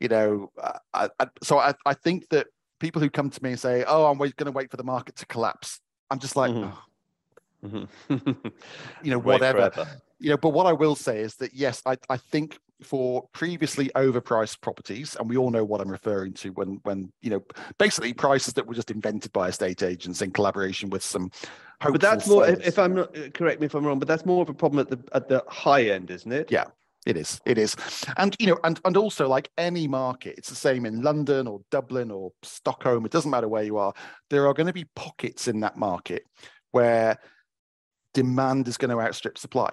you 0.00 0.08
know 0.08 0.50
I, 0.94 1.10
I, 1.20 1.26
so 1.42 1.58
I, 1.58 1.74
I 1.84 1.92
think 1.92 2.28
that 2.30 2.46
people 2.80 3.00
who 3.02 3.10
come 3.10 3.28
to 3.28 3.42
me 3.42 3.50
and 3.50 3.60
say 3.60 3.84
oh 3.86 4.06
i'm 4.06 4.16
going 4.16 4.32
to 4.32 4.52
wait 4.52 4.70
for 4.70 4.78
the 4.78 4.84
market 4.84 5.16
to 5.16 5.26
collapse 5.26 5.80
i'm 6.10 6.18
just 6.18 6.34
like 6.34 6.52
mm-hmm. 6.52 6.70
oh. 7.66 7.88
mm-hmm. 8.08 8.48
you 9.02 9.10
know 9.10 9.18
whatever 9.18 9.70
you 10.18 10.30
know 10.30 10.38
but 10.38 10.50
what 10.50 10.66
i 10.66 10.72
will 10.72 10.96
say 10.96 11.20
is 11.20 11.36
that 11.36 11.52
yes 11.52 11.82
i, 11.84 11.96
I 12.08 12.16
think 12.16 12.58
for 12.82 13.26
previously 13.32 13.90
overpriced 13.94 14.60
properties, 14.60 15.16
and 15.16 15.28
we 15.28 15.36
all 15.36 15.50
know 15.50 15.64
what 15.64 15.80
I'm 15.80 15.90
referring 15.90 16.34
to 16.34 16.50
when 16.50 16.80
when 16.82 17.12
you 17.22 17.30
know 17.30 17.44
basically 17.78 18.12
prices 18.12 18.54
that 18.54 18.66
were 18.66 18.74
just 18.74 18.90
invented 18.90 19.32
by 19.32 19.48
estate 19.48 19.82
agents 19.82 20.22
in 20.22 20.30
collaboration 20.30 20.90
with 20.90 21.02
some. 21.02 21.30
But 21.80 22.00
that's 22.00 22.28
more. 22.28 22.46
If, 22.46 22.66
if 22.66 22.78
I'm 22.78 22.94
not 22.94 23.14
correct 23.34 23.60
me 23.60 23.66
if 23.66 23.74
I'm 23.74 23.84
wrong, 23.86 23.98
but 23.98 24.08
that's 24.08 24.26
more 24.26 24.42
of 24.42 24.48
a 24.48 24.54
problem 24.54 24.80
at 24.80 24.90
the 24.90 25.16
at 25.16 25.28
the 25.28 25.44
high 25.48 25.84
end, 25.84 26.10
isn't 26.10 26.32
it? 26.32 26.50
Yeah. 26.50 26.66
It 27.06 27.16
is. 27.16 27.40
It 27.46 27.56
is. 27.56 27.76
And 28.16 28.34
you 28.40 28.48
know, 28.48 28.58
and 28.64 28.80
and 28.84 28.96
also 28.96 29.28
like 29.28 29.48
any 29.56 29.86
market, 29.86 30.34
it's 30.38 30.48
the 30.48 30.56
same 30.56 30.84
in 30.84 31.02
London 31.02 31.46
or 31.46 31.60
Dublin 31.70 32.10
or 32.10 32.32
Stockholm. 32.42 33.06
It 33.06 33.12
doesn't 33.12 33.30
matter 33.30 33.46
where 33.48 33.62
you 33.62 33.76
are. 33.76 33.94
There 34.28 34.48
are 34.48 34.54
going 34.54 34.66
to 34.66 34.72
be 34.72 34.86
pockets 34.96 35.46
in 35.46 35.60
that 35.60 35.76
market 35.76 36.24
where 36.72 37.16
demand 38.12 38.66
is 38.66 38.76
going 38.76 38.90
to 38.90 39.00
outstrip 39.00 39.38
supply. 39.38 39.70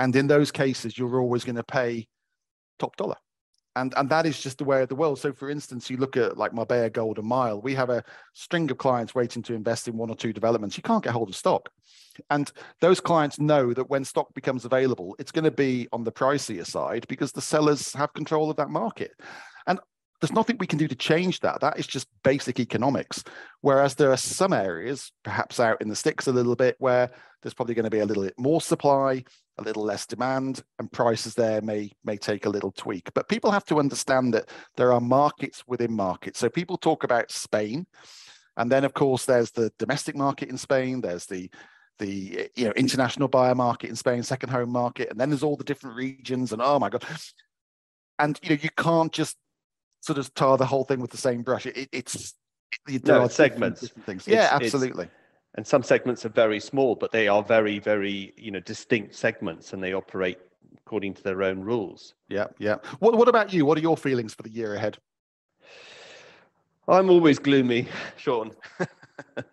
And 0.00 0.14
in 0.16 0.26
those 0.26 0.50
cases, 0.50 0.98
you're 0.98 1.20
always 1.20 1.44
going 1.44 1.56
to 1.56 1.64
pay 1.64 2.08
top 2.78 2.96
dollar. 2.96 3.16
And, 3.76 3.94
and 3.96 4.08
that 4.10 4.26
is 4.26 4.40
just 4.40 4.58
the 4.58 4.64
way 4.64 4.82
of 4.82 4.88
the 4.88 4.96
world. 4.96 5.20
So, 5.20 5.32
for 5.32 5.48
instance, 5.48 5.88
you 5.88 5.98
look 5.98 6.16
at 6.16 6.36
like 6.36 6.52
Marbella 6.52 6.90
Golden 6.90 7.26
Mile, 7.26 7.60
we 7.60 7.74
have 7.76 7.90
a 7.90 8.02
string 8.32 8.68
of 8.70 8.78
clients 8.78 9.14
waiting 9.14 9.42
to 9.44 9.54
invest 9.54 9.86
in 9.86 9.96
one 9.96 10.10
or 10.10 10.16
two 10.16 10.32
developments. 10.32 10.76
You 10.76 10.82
can't 10.82 11.04
get 11.04 11.12
hold 11.12 11.28
of 11.28 11.36
stock. 11.36 11.68
And 12.30 12.50
those 12.80 12.98
clients 12.98 13.38
know 13.38 13.72
that 13.72 13.88
when 13.88 14.04
stock 14.04 14.34
becomes 14.34 14.64
available, 14.64 15.14
it's 15.20 15.30
going 15.30 15.44
to 15.44 15.52
be 15.52 15.86
on 15.92 16.02
the 16.02 16.10
pricier 16.10 16.66
side 16.66 17.06
because 17.08 17.30
the 17.30 17.40
sellers 17.40 17.92
have 17.94 18.12
control 18.14 18.50
of 18.50 18.56
that 18.56 18.70
market. 18.70 19.12
And 19.68 19.78
there's 20.20 20.32
nothing 20.32 20.56
we 20.58 20.66
can 20.66 20.78
do 20.78 20.88
to 20.88 20.96
change 20.96 21.38
that. 21.40 21.60
That 21.60 21.78
is 21.78 21.86
just 21.86 22.08
basic 22.24 22.58
economics. 22.58 23.22
Whereas 23.60 23.94
there 23.94 24.10
are 24.10 24.16
some 24.16 24.52
areas, 24.52 25.12
perhaps 25.22 25.60
out 25.60 25.80
in 25.80 25.88
the 25.88 25.94
sticks 25.94 26.26
a 26.26 26.32
little 26.32 26.56
bit, 26.56 26.74
where 26.80 27.10
there's 27.42 27.54
probably 27.54 27.76
going 27.76 27.84
to 27.84 27.90
be 27.90 28.00
a 28.00 28.06
little 28.06 28.24
bit 28.24 28.34
more 28.36 28.60
supply, 28.60 29.22
a 29.58 29.62
little 29.62 29.84
less 29.84 30.06
demand, 30.06 30.62
and 30.78 30.90
prices 30.90 31.34
there 31.34 31.60
may 31.60 31.90
may 32.04 32.16
take 32.16 32.46
a 32.46 32.50
little 32.50 32.72
tweak. 32.72 33.12
But 33.14 33.28
people 33.28 33.50
have 33.50 33.64
to 33.66 33.78
understand 33.78 34.34
that 34.34 34.48
there 34.76 34.92
are 34.92 35.00
markets 35.00 35.64
within 35.66 35.92
markets. 35.92 36.38
So 36.38 36.48
people 36.48 36.76
talk 36.76 37.04
about 37.04 37.30
Spain, 37.30 37.86
and 38.56 38.70
then 38.70 38.84
of 38.84 38.94
course 38.94 39.24
there's 39.24 39.50
the 39.50 39.72
domestic 39.78 40.16
market 40.16 40.48
in 40.48 40.58
Spain. 40.58 41.00
There's 41.00 41.26
the 41.26 41.50
the 41.98 42.50
you 42.54 42.66
know 42.66 42.72
international 42.76 43.28
buyer 43.28 43.54
market 43.54 43.90
in 43.90 43.96
Spain, 43.96 44.22
second 44.22 44.50
home 44.50 44.70
market, 44.70 45.10
and 45.10 45.18
then 45.18 45.30
there's 45.30 45.42
all 45.42 45.56
the 45.56 45.64
different 45.64 45.96
regions. 45.96 46.52
And 46.52 46.62
oh 46.62 46.78
my 46.78 46.88
god, 46.88 47.04
and 48.18 48.38
you 48.42 48.50
know 48.50 48.58
you 48.60 48.70
can't 48.76 49.12
just 49.12 49.36
sort 50.00 50.18
of 50.18 50.32
tar 50.34 50.56
the 50.56 50.66
whole 50.66 50.84
thing 50.84 51.00
with 51.00 51.10
the 51.10 51.16
same 51.16 51.42
brush. 51.42 51.66
It, 51.66 51.88
it's 51.92 52.34
it, 52.88 53.04
there 53.04 53.16
no, 53.16 53.22
are 53.22 53.30
segments. 53.30 53.80
Different, 53.80 54.06
different 54.06 54.24
things. 54.24 54.28
yeah, 54.28 54.48
absolutely. 54.52 55.08
And 55.54 55.66
some 55.66 55.82
segments 55.82 56.24
are 56.24 56.30
very 56.30 56.60
small, 56.60 56.94
but 56.94 57.12
they 57.12 57.28
are 57.28 57.42
very, 57.42 57.78
very 57.78 58.32
you 58.36 58.50
know 58.50 58.60
distinct 58.60 59.14
segments, 59.14 59.72
and 59.72 59.82
they 59.82 59.92
operate 59.92 60.38
according 60.76 61.14
to 61.14 61.22
their 61.22 61.42
own 61.42 61.60
rules. 61.60 62.14
Yeah, 62.28 62.46
yeah. 62.58 62.76
What 62.98 63.16
What 63.16 63.28
about 63.28 63.52
you? 63.52 63.64
What 63.64 63.78
are 63.78 63.82
your 63.82 63.96
feelings 63.96 64.34
for 64.34 64.42
the 64.42 64.50
year 64.50 64.74
ahead? 64.74 64.98
I'm 66.88 67.10
always 67.10 67.38
gloomy, 67.38 67.86
Sean. 68.16 68.52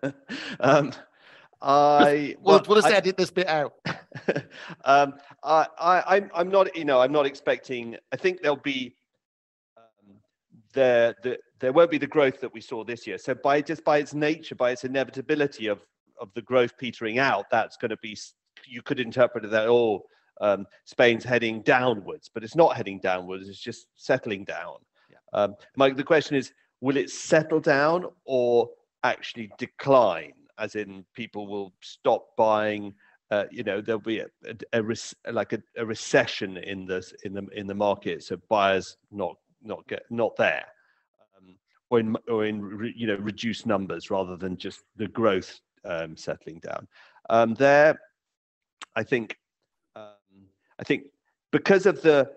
um, 0.60 0.94
I 1.62 2.36
well, 2.42 2.64
well, 2.68 2.76
let's 2.76 2.88
I, 2.88 2.98
edit 2.98 3.18
this 3.18 3.32
bit 3.32 3.48
out. 3.48 3.74
um, 4.86 5.16
I, 5.44 5.68
I, 5.80 6.16
I'm, 6.16 6.32
I'm 6.36 6.50
not, 6.50 6.76
you 6.76 6.86
know, 6.86 7.02
I'm 7.02 7.12
not 7.12 7.26
expecting. 7.26 7.98
I 8.12 8.18
think 8.18 8.42
there'll 8.42 8.58
be 8.58 8.96
there, 10.76 11.16
the, 11.24 11.40
there 11.60 11.74
won't 11.74 11.90
be 11.90 11.98
the 11.98 12.06
growth 12.06 12.40
that 12.42 12.54
we 12.54 12.62
saw 12.62 12.84
this 12.84 13.08
year. 13.08 13.18
So 13.18 13.34
by 13.34 13.62
just 13.62 13.84
by 13.84 13.98
its 13.98 14.14
nature, 14.14 14.56
by 14.56 14.72
its 14.72 14.84
inevitability 14.84 15.68
of 15.68 15.80
of 16.22 16.30
the 16.34 16.42
growth 16.42 16.78
petering 16.78 17.18
out, 17.20 17.46
that's 17.50 17.78
going 17.78 17.90
to 17.90 17.98
be 17.98 18.16
you 18.68 18.82
could 18.82 19.00
interpret 19.00 19.44
it 19.46 19.52
that 19.52 19.68
oh 19.68 20.04
um, 20.42 20.68
Spain's 20.84 21.24
heading 21.24 21.62
downwards, 21.62 22.30
but 22.34 22.44
it's 22.44 22.56
not 22.56 22.76
heading 22.76 23.00
downwards. 23.00 23.48
It's 23.50 23.60
just 23.60 23.88
settling 23.96 24.44
down. 24.44 24.78
Yeah. 25.10 25.18
Um, 25.34 25.56
Mike, 25.78 25.96
the 25.96 26.04
question 26.04 26.36
is, 26.36 26.52
will 26.82 26.98
it 26.98 27.10
settle 27.10 27.60
down 27.60 28.06
or 28.26 28.70
actually 29.04 29.50
decline? 29.58 30.34
As 30.58 30.76
in, 30.76 31.06
people 31.14 31.48
will 31.48 31.74
stop 31.82 32.28
buying. 32.38 32.94
Uh, 33.32 33.46
you 33.50 33.64
know, 33.64 33.82
there'll 33.82 34.00
be 34.00 34.20
a, 34.20 34.28
a, 34.74 34.82
a 34.82 35.32
like 35.32 35.54
a, 35.54 35.62
a 35.78 35.86
recession 35.86 36.58
in 36.58 36.86
the 36.86 37.04
in 37.24 37.34
the 37.34 37.46
in 37.54 37.66
the 37.68 37.74
market, 37.74 38.24
so 38.24 38.38
buyers 38.50 38.98
not 39.12 39.36
not 39.66 39.88
get 39.88 40.04
not 40.10 40.36
there, 40.36 40.66
um, 41.38 41.56
or 41.90 42.00
in 42.00 42.16
or 42.30 42.46
in 42.46 42.62
re, 42.62 42.94
you 42.96 43.08
know 43.08 43.18
reduced 43.18 43.66
numbers 43.66 44.10
rather 44.10 44.38
than 44.38 44.58
just 44.58 44.84
the 44.96 45.08
growth 45.08 45.60
um, 45.84 46.16
settling 46.16 46.60
down. 46.60 46.88
Um, 47.30 47.54
there, 47.56 48.00
I 48.96 49.04
think, 49.04 49.38
um, 49.96 50.14
I 50.80 50.84
think 50.84 51.06
because 51.52 51.86
of 51.86 52.02
the 52.02 52.32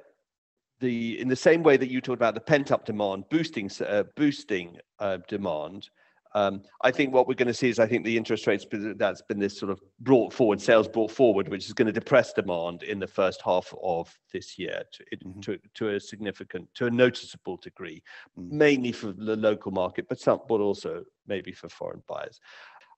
the 0.80 1.20
in 1.20 1.28
the 1.28 1.36
same 1.36 1.62
way 1.62 1.76
that 1.76 1.90
you 1.90 2.00
talked 2.00 2.18
about 2.18 2.34
the 2.34 2.40
pent 2.40 2.70
up 2.72 2.84
demand 2.84 3.24
boosting 3.30 3.70
uh, 3.86 4.04
boosting 4.16 4.78
uh, 4.98 5.18
demand. 5.28 5.90
Um, 6.34 6.62
I 6.82 6.90
think 6.90 7.12
what 7.12 7.26
we're 7.26 7.34
going 7.34 7.48
to 7.48 7.54
see 7.54 7.68
is 7.68 7.78
I 7.78 7.86
think 7.86 8.04
the 8.04 8.16
interest 8.16 8.46
rates 8.46 8.66
that's 8.96 9.22
been 9.22 9.38
this 9.38 9.58
sort 9.58 9.72
of 9.72 9.80
brought 10.00 10.32
forward, 10.32 10.60
sales 10.60 10.88
brought 10.88 11.10
forward, 11.10 11.48
which 11.48 11.66
is 11.66 11.72
going 11.72 11.86
to 11.86 11.92
depress 11.92 12.32
demand 12.32 12.82
in 12.82 12.98
the 12.98 13.06
first 13.06 13.40
half 13.42 13.72
of 13.82 14.14
this 14.32 14.58
year 14.58 14.82
to, 14.92 15.16
mm-hmm. 15.16 15.40
to, 15.40 15.58
to 15.74 15.88
a 15.90 16.00
significant, 16.00 16.68
to 16.74 16.86
a 16.86 16.90
noticeable 16.90 17.56
degree, 17.56 18.02
mm. 18.38 18.50
mainly 18.50 18.92
for 18.92 19.12
the 19.12 19.36
local 19.36 19.72
market, 19.72 20.06
but 20.08 20.20
some, 20.20 20.40
but 20.48 20.60
also 20.60 21.02
maybe 21.26 21.52
for 21.52 21.68
foreign 21.68 22.02
buyers. 22.06 22.40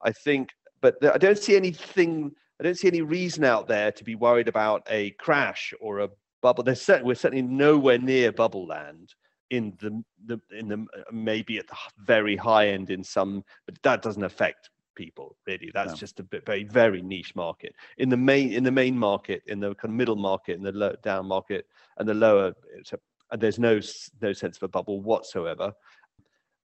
I 0.02 0.12
think, 0.12 0.50
but 0.80 0.96
I 1.04 1.18
don't 1.18 1.38
see 1.38 1.56
anything. 1.56 2.32
I 2.58 2.62
don't 2.62 2.76
see 2.76 2.88
any 2.88 3.02
reason 3.02 3.44
out 3.44 3.68
there 3.68 3.90
to 3.92 4.04
be 4.04 4.14
worried 4.14 4.48
about 4.48 4.86
a 4.90 5.12
crash 5.12 5.72
or 5.80 6.00
a 6.00 6.10
bubble. 6.42 6.62
There's 6.62 6.82
certainly, 6.82 7.08
we're 7.08 7.14
certainly 7.14 7.42
nowhere 7.42 7.98
near 7.98 8.32
bubble 8.32 8.66
land 8.66 9.14
in 9.50 9.76
the, 9.80 10.02
the 10.26 10.40
in 10.56 10.68
the 10.68 10.86
maybe 11.12 11.58
at 11.58 11.66
the 11.66 11.76
very 11.98 12.36
high 12.36 12.68
end 12.68 12.90
in 12.90 13.04
some, 13.04 13.44
but 13.66 13.80
that 13.82 14.02
doesn't 14.02 14.24
affect 14.24 14.70
people 14.94 15.36
really. 15.46 15.70
That's 15.72 15.92
no. 15.92 15.96
just 15.96 16.20
a 16.20 16.22
bit 16.22 16.46
very 16.46 16.64
very 16.64 17.02
niche 17.02 17.34
market. 17.34 17.74
In 17.98 18.08
the 18.08 18.16
main 18.16 18.52
in 18.52 18.64
the 18.64 18.70
main 18.70 18.98
market, 18.98 19.42
in 19.46 19.60
the 19.60 19.74
kind 19.74 19.92
of 19.92 19.96
middle 19.96 20.16
market, 20.16 20.56
in 20.56 20.62
the 20.62 20.72
low 20.72 20.94
down 21.02 21.26
market, 21.26 21.66
and 21.98 22.08
the 22.08 22.14
lower, 22.14 22.54
and 23.30 23.40
there's 23.40 23.58
no 23.58 23.80
no 24.22 24.32
sense 24.32 24.56
of 24.56 24.62
a 24.62 24.68
bubble 24.68 25.00
whatsoever. 25.00 25.72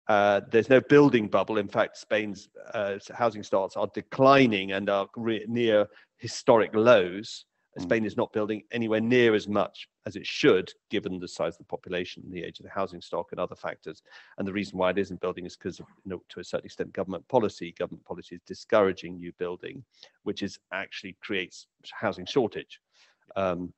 Uh, 0.07 0.43
there's 0.51 0.69
no 0.69 0.81
building 0.83 1.29
bubble. 1.29 1.57
In 1.57 1.69
fact, 1.69 1.97
Spain's 1.97 2.49
uh, 2.75 2.99
housing 3.15 3.43
starts 3.43 3.75
are 3.77 3.89
declining 3.95 4.73
and 4.73 4.91
are 4.91 5.09
re- 5.17 5.47
near 5.49 5.87
historic 6.19 6.75
lows. 6.75 7.47
Mm. 7.79 7.83
Spain 7.83 8.05
is 8.05 8.17
not 8.17 8.33
building 8.33 8.63
anywhere 8.73 9.01
near 9.01 9.35
as 9.35 9.49
much 9.49 9.89
as 10.07 10.17
it 10.17 10.27
should, 10.27 10.73
given 10.91 11.19
the 11.19 11.29
size 11.29 11.55
of 11.55 11.59
the 11.59 11.65
population, 11.65 12.23
the 12.31 12.45
age 12.45 12.61
of 12.61 12.65
the 12.65 12.71
housing 12.71 13.01
stock, 13.01 13.33
and 13.33 13.41
other 13.41 13.57
factors. 13.57 14.03
And 14.39 14.47
the 14.47 14.53
reason 14.53 14.79
why 14.79 14.91
it 14.91 14.99
isn't 14.99 15.21
building 15.21 15.47
is 15.47 15.57
because, 15.57 15.79
you 15.79 15.87
know, 16.05 16.23
to 16.29 16.41
a 16.41 16.45
certain 16.45 16.67
extent, 16.67 16.93
government 16.93 17.27
policy. 17.29 17.73
Government 17.73 18.05
policy 18.05 18.37
is 18.37 18.41
discouraging 18.47 19.19
new 19.19 19.33
building, 19.39 19.83
which 20.23 20.43
is 20.43 20.59
actually 20.73 21.17
creates 21.21 21.67
housing 21.93 22.27
shortage. 22.27 22.81
Um, 23.37 23.73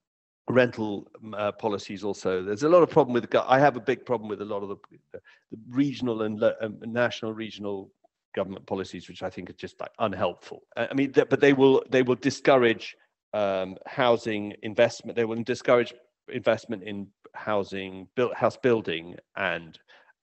rental 0.48 1.08
uh, 1.34 1.52
policies 1.52 2.04
also. 2.04 2.42
There's 2.42 2.62
a 2.62 2.68
lot 2.68 2.82
of 2.82 2.90
problem 2.90 3.14
with. 3.14 3.34
I 3.34 3.58
have 3.58 3.76
a 3.76 3.80
big 3.80 4.04
problem 4.04 4.28
with 4.28 4.42
a 4.42 4.44
lot 4.44 4.62
of 4.62 4.68
the, 4.68 4.76
the 5.12 5.20
regional 5.68 6.22
and 6.22 6.42
um, 6.60 6.78
national 6.84 7.32
regional 7.32 7.90
government 8.34 8.66
policies, 8.66 9.08
which 9.08 9.22
I 9.22 9.30
think 9.30 9.50
are 9.50 9.54
just 9.54 9.80
like 9.80 9.90
unhelpful. 9.98 10.62
I 10.76 10.92
mean, 10.94 11.12
but 11.12 11.40
they 11.40 11.52
will 11.52 11.82
they 11.88 12.02
will 12.02 12.16
discourage 12.16 12.96
um, 13.36 13.76
housing 13.86 14.54
investment. 14.62 15.14
They 15.14 15.26
will 15.26 15.42
discourage 15.42 15.92
investment 16.32 16.82
in 16.82 17.08
housing, 17.34 18.08
built 18.16 18.34
house 18.34 18.56
building, 18.56 19.16
and 19.36 19.78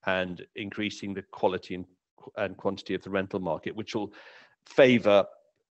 and 0.05 0.45
increasing 0.55 1.13
the 1.13 1.23
quality 1.31 1.75
and, 1.75 1.85
and 2.37 2.57
quantity 2.57 2.93
of 2.95 3.03
the 3.03 3.09
rental 3.09 3.39
market, 3.39 3.75
which 3.75 3.95
will 3.95 4.11
favour 4.65 5.25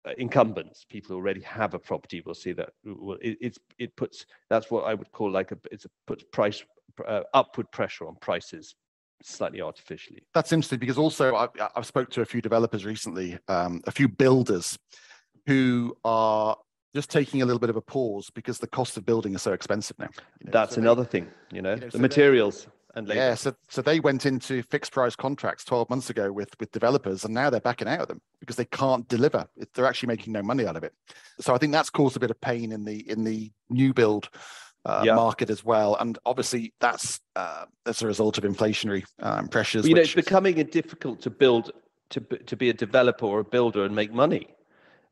uh, 0.06 0.12
incumbents, 0.18 0.86
people 0.88 1.10
who 1.10 1.16
already 1.18 1.42
have 1.42 1.74
a 1.74 1.80
property. 1.80 2.22
Will 2.26 2.36
see 2.36 2.54
that 2.54 2.70
it, 2.86 3.38
it's 3.42 3.60
it 3.80 3.96
puts 3.96 4.26
that's 4.50 4.70
what 4.70 4.84
I 4.84 4.94
would 4.94 5.12
call 5.12 5.32
like 5.32 5.52
a 5.52 5.58
it's 5.72 5.86
a 5.86 5.90
puts 6.06 6.24
price 6.32 6.64
uh, 7.08 7.22
upward 7.34 7.72
pressure 7.72 8.08
on 8.08 8.16
prices 8.22 8.76
slightly 9.24 9.62
artificially. 9.62 10.24
That's 10.34 10.52
interesting 10.52 10.80
because 10.80 10.98
also 10.98 11.36
I've, 11.36 11.50
I've 11.76 11.86
spoke 11.86 12.10
to 12.12 12.22
a 12.22 12.26
few 12.26 12.42
developers 12.42 12.86
recently, 12.86 13.38
um, 13.48 13.82
a 13.86 13.92
few 13.92 14.08
builders 14.08 14.78
who 15.46 15.96
are 16.04 16.58
just 16.94 17.10
taking 17.10 17.42
a 17.42 17.46
little 17.46 17.60
bit 17.60 17.70
of 17.70 17.76
a 17.76 17.82
pause 17.82 18.30
because 18.30 18.60
the 18.60 18.68
cost 18.68 18.98
of 18.98 19.06
building 19.06 19.34
is 19.34 19.42
so 19.42 19.54
expensive 19.54 19.98
now. 20.00 20.10
You 20.40 20.46
know? 20.46 20.52
That's 20.52 20.76
so 20.76 20.82
another 20.82 21.04
they, 21.04 21.10
thing, 21.10 21.28
you 21.52 21.62
know, 21.62 21.76
you 21.76 21.82
know 21.82 21.86
the 21.88 21.92
so 21.92 22.00
materials 22.00 22.68
and 22.96 23.08
labor. 23.08 23.20
Yeah, 23.20 23.36
so 23.36 23.54
so 23.70 23.82
they 23.82 24.00
went 24.00 24.26
into 24.26 24.64
fixed 24.64 24.92
price 24.92 25.16
contracts 25.16 25.64
12 25.64 25.90
months 25.90 26.10
ago 26.10 26.32
with 26.32 26.50
with 26.60 26.72
developers, 26.72 27.24
and 27.24 27.34
now 27.34 27.50
they're 27.50 27.62
backing 27.62 27.88
out 27.88 28.02
of 28.02 28.08
them 28.08 28.22
because 28.40 28.56
they 28.56 28.66
can't 28.66 29.08
deliver. 29.08 29.48
They're 29.74 29.86
actually 29.86 30.08
making 30.08 30.34
no 30.34 30.44
money 30.44 30.66
out 30.66 30.76
of 30.76 30.84
it. 30.84 30.94
So 31.40 31.54
I 31.54 31.58
think 31.58 31.72
that's 31.72 31.90
caused 31.90 32.18
a 32.18 32.20
bit 32.20 32.32
of 32.32 32.40
pain 32.42 32.72
in 32.72 32.86
the 32.86 33.10
in 33.10 33.24
the 33.24 33.52
new 33.70 33.94
build. 33.94 34.30
Uh, 34.84 35.04
yeah. 35.06 35.14
market 35.14 35.52
as 35.52 35.64
well, 35.64 35.96
and 36.00 36.18
obviously 36.26 36.74
that's 36.80 37.20
uh, 37.36 37.66
as 37.86 38.02
a 38.02 38.08
result 38.08 38.40
of 38.40 38.44
inflationary 38.44 39.04
um, 39.20 39.48
pressures. 39.48 39.88
you 39.88 39.94
which... 39.94 39.98
know, 39.98 40.02
it's 40.02 40.16
becoming 40.16 40.56
difficult 40.56 41.22
to 41.22 41.30
build 41.30 41.70
to 42.10 42.20
to 42.20 42.58
be 42.58 42.72
a 42.72 42.74
developer 42.74 43.28
or 43.28 43.42
a 43.42 43.44
builder 43.44 43.86
and 43.86 43.96
make 43.96 44.12
money 44.12 44.48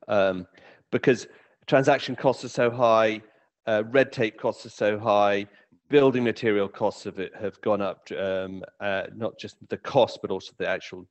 um, 0.07 0.47
because 0.91 1.27
transaction 1.69 2.15
costs 2.15 2.43
are 2.43 2.49
so 2.49 2.71
high, 2.71 3.21
uh, 3.67 3.83
red 3.91 4.11
tape 4.11 4.39
costs 4.39 4.65
are 4.65 4.71
so 4.71 4.97
high, 4.97 5.45
building 5.89 6.23
material 6.23 6.67
costs 6.67 7.05
of 7.05 7.19
it 7.19 7.31
have 7.39 7.61
gone 7.61 7.81
up. 7.81 8.07
Um, 8.17 8.63
uh, 8.79 9.03
not 9.15 9.37
just 9.37 9.57
the 9.69 9.77
cost, 9.77 10.19
but 10.21 10.31
also 10.31 10.51
the 10.57 10.67
actual 10.67 11.05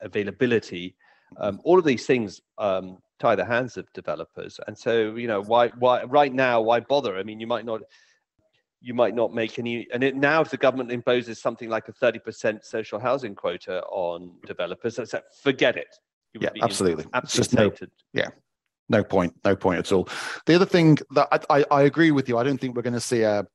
availability. 0.00 0.96
Um, 1.38 1.60
all 1.64 1.78
of 1.78 1.84
these 1.84 2.06
things 2.06 2.40
um, 2.58 2.98
tie 3.20 3.36
the 3.36 3.44
hands 3.44 3.76
of 3.76 3.90
developers, 3.92 4.58
and 4.66 4.76
so 4.76 5.14
you 5.14 5.28
know 5.28 5.42
why 5.42 5.68
why 5.78 6.02
right 6.04 6.32
now 6.32 6.60
why 6.60 6.80
bother? 6.80 7.16
I 7.16 7.22
mean, 7.22 7.40
you 7.40 7.46
might 7.46 7.64
not 7.64 7.80
you 8.80 8.94
might 8.94 9.14
not 9.14 9.32
make 9.32 9.58
any. 9.58 9.86
And 9.92 10.04
it, 10.04 10.16
now, 10.16 10.40
if 10.42 10.50
the 10.50 10.56
government 10.56 10.92
imposes 10.92 11.40
something 11.40 11.68
like 11.68 11.88
a 11.88 11.92
thirty 11.92 12.18
percent 12.18 12.64
social 12.64 12.98
housing 12.98 13.34
quota 13.34 13.82
on 13.84 14.32
developers, 14.46 14.96
that's 14.96 15.14
forget 15.42 15.76
it. 15.76 15.96
yeah, 16.38 16.50
absolutely. 16.62 17.06
Absolutely. 17.14 17.88
No, 18.12 18.22
yeah, 18.22 18.28
no 18.88 19.02
point, 19.02 19.34
no 19.44 19.56
point 19.56 19.78
at 19.78 19.92
all. 19.92 20.08
The 20.46 20.54
other 20.54 20.66
thing 20.66 20.98
that 21.12 21.28
I, 21.32 21.58
I, 21.58 21.64
I 21.70 21.82
agree 21.82 22.10
with 22.10 22.28
you, 22.28 22.38
I 22.38 22.44
don't 22.44 22.58
think 22.58 22.76
we're 22.76 22.82
going 22.82 22.94
to 22.94 23.00
see 23.00 23.22
a, 23.22 23.46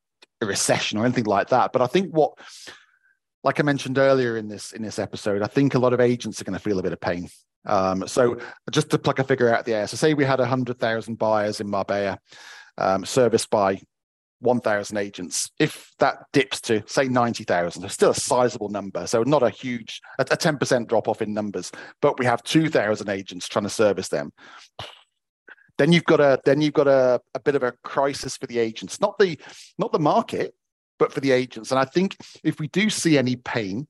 a, 0.41 0.45
recession 0.45 0.97
or 0.97 1.05
anything 1.05 1.25
like 1.25 1.49
that. 1.49 1.71
But 1.71 1.82
I 1.82 1.88
think 1.88 2.11
what, 2.11 2.34
like 3.43 3.59
I 3.59 3.63
mentioned 3.63 3.97
earlier 3.97 4.38
in 4.38 4.47
this 4.47 4.71
in 4.71 4.82
this 4.82 4.99
episode, 4.99 5.41
I 5.41 5.47
think 5.47 5.75
a 5.75 5.80
lot 5.80 5.93
of 5.93 6.01
agents 6.01 6.41
are 6.41 6.45
going 6.45 6.57
to 6.57 6.63
feel 6.63 6.80
a 6.80 6.84
bit 6.84 6.93
of 6.93 6.99
pain. 6.99 7.30
Um, 7.65 8.07
so 8.07 8.39
just 8.71 8.89
to 8.89 8.97
pluck 8.97 9.19
a 9.19 9.23
figure 9.23 9.53
out 9.53 9.65
the 9.65 9.73
air, 9.73 9.88
so 9.88 9.97
say 9.97 10.13
we 10.13 10.25
had 10.25 10.39
hundred 10.39 10.80
thousand 10.80 11.19
buyers 11.19 11.61
in 11.61 11.69
Marbella, 11.69 12.19
um, 12.77 13.05
serviced 13.05 13.49
by 13.49 13.82
1,000 14.41 14.95
agents. 14.95 15.51
If 15.59 15.91
that 15.99 16.25
dips 16.32 16.61
to 16.61 16.82
say 16.88 17.09
90,000, 17.09 17.84
it's 17.84 17.93
still 17.93 18.11
a 18.11 18.15
sizable 18.15 18.69
number. 18.69 19.05
So 19.05 19.23
not 19.23 19.43
a 19.43 19.49
huge, 19.49 19.99
a 20.17 20.23
10% 20.23 20.88
drop 20.88 21.09
off 21.09 21.21
in 21.21 21.34
numbers, 21.34 21.73
but 22.01 22.17
we 22.19 22.25
have 22.25 22.41
2,000 22.43 23.09
agents 23.09 23.49
trying 23.49 23.65
to 23.65 23.69
service 23.69 24.07
them 24.07 24.32
then 25.80 25.93
you've 25.93 26.03
got 26.03 26.19
a 26.19 26.39
then 26.45 26.61
you've 26.61 26.73
got 26.73 26.88
a, 26.88 27.19
a 27.34 27.39
bit 27.39 27.55
of 27.55 27.63
a 27.63 27.71
crisis 27.84 28.38
for 28.38 28.45
the 28.45 28.59
agents, 28.59 29.01
not 29.01 29.17
the 29.17 29.39
not 29.80 29.91
the 29.91 29.99
market, 29.99 30.53
but 30.99 31.11
for 31.11 31.21
the 31.21 31.32
agents. 31.32 31.71
And 31.71 31.80
I 31.80 31.86
think 31.86 32.17
if 32.43 32.59
we 32.59 32.67
do 32.67 32.89
see 32.89 33.17
any 33.17 33.38
pain, 33.38 33.88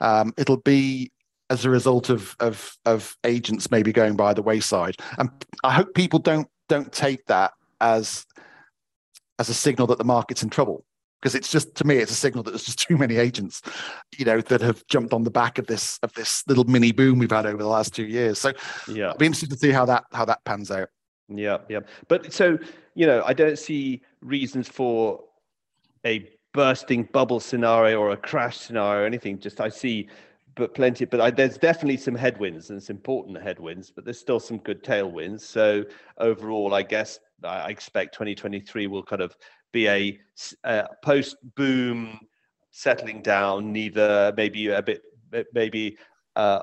um, 0.00 0.34
it'll 0.36 0.58
be 0.58 1.12
as 1.48 1.64
a 1.64 1.70
result 1.70 2.10
of, 2.10 2.36
of 2.40 2.76
of 2.84 3.16
agents 3.24 3.70
maybe 3.70 3.92
going 3.92 4.16
by 4.16 4.34
the 4.34 4.42
wayside. 4.42 4.96
And 5.18 5.30
I 5.62 5.70
hope 5.70 5.94
people 5.94 6.18
don't 6.18 6.48
don't 6.68 6.92
take 6.92 7.24
that 7.26 7.52
as 7.80 8.26
as 9.38 9.48
a 9.48 9.54
signal 9.54 9.86
that 9.86 9.98
the 9.98 10.04
market's 10.04 10.42
in 10.42 10.50
trouble 10.50 10.84
because 11.22 11.34
it's 11.34 11.50
just 11.50 11.74
to 11.76 11.86
me 11.86 11.96
it's 11.96 12.10
a 12.10 12.14
signal 12.14 12.42
that 12.42 12.50
there's 12.50 12.64
just 12.64 12.78
too 12.78 12.96
many 12.96 13.16
agents 13.16 13.62
you 14.18 14.24
know 14.24 14.40
that 14.40 14.60
have 14.60 14.86
jumped 14.86 15.14
on 15.14 15.24
the 15.24 15.30
back 15.30 15.58
of 15.58 15.66
this 15.66 15.98
of 16.02 16.12
this 16.12 16.44
little 16.46 16.64
mini 16.64 16.92
boom 16.92 17.18
we've 17.18 17.30
had 17.30 17.46
over 17.46 17.62
the 17.62 17.68
last 17.68 17.94
two 17.94 18.04
years 18.04 18.38
so 18.38 18.52
yeah 18.86 19.08
i'll 19.08 19.16
be 19.16 19.26
interested 19.26 19.50
to 19.50 19.56
see 19.56 19.70
how 19.70 19.86
that 19.86 20.04
how 20.12 20.26
that 20.26 20.44
pans 20.44 20.70
out 20.70 20.88
yeah, 21.30 21.58
yeah. 21.68 21.80
But 22.08 22.32
so, 22.32 22.58
you 22.94 23.06
know, 23.06 23.22
I 23.24 23.32
don't 23.32 23.58
see 23.58 24.02
reasons 24.20 24.68
for 24.68 25.22
a 26.04 26.28
bursting 26.52 27.04
bubble 27.12 27.40
scenario 27.40 28.00
or 28.00 28.10
a 28.10 28.16
crash 28.16 28.58
scenario 28.58 29.02
or 29.02 29.06
anything. 29.06 29.38
Just 29.38 29.60
I 29.60 29.68
see 29.68 30.08
but 30.56 30.74
plenty, 30.74 31.04
but 31.04 31.20
I, 31.20 31.30
there's 31.30 31.56
definitely 31.56 31.96
some 31.96 32.14
headwinds 32.14 32.70
and 32.70 32.82
some 32.82 32.96
important 32.96 33.40
headwinds, 33.40 33.90
but 33.90 34.04
there's 34.04 34.18
still 34.18 34.40
some 34.40 34.58
good 34.58 34.82
tailwinds. 34.82 35.42
So 35.42 35.84
overall, 36.18 36.74
I 36.74 36.82
guess 36.82 37.18
I 37.44 37.70
expect 37.70 38.14
2023 38.14 38.86
will 38.88 39.02
kind 39.02 39.22
of 39.22 39.36
be 39.72 39.86
a, 39.86 40.18
a 40.64 40.88
post 41.02 41.36
boom 41.54 42.18
settling 42.72 43.22
down, 43.22 43.72
neither 43.72 44.34
maybe 44.36 44.68
a 44.68 44.82
bit, 44.82 45.02
maybe 45.54 45.96
uh, 46.36 46.60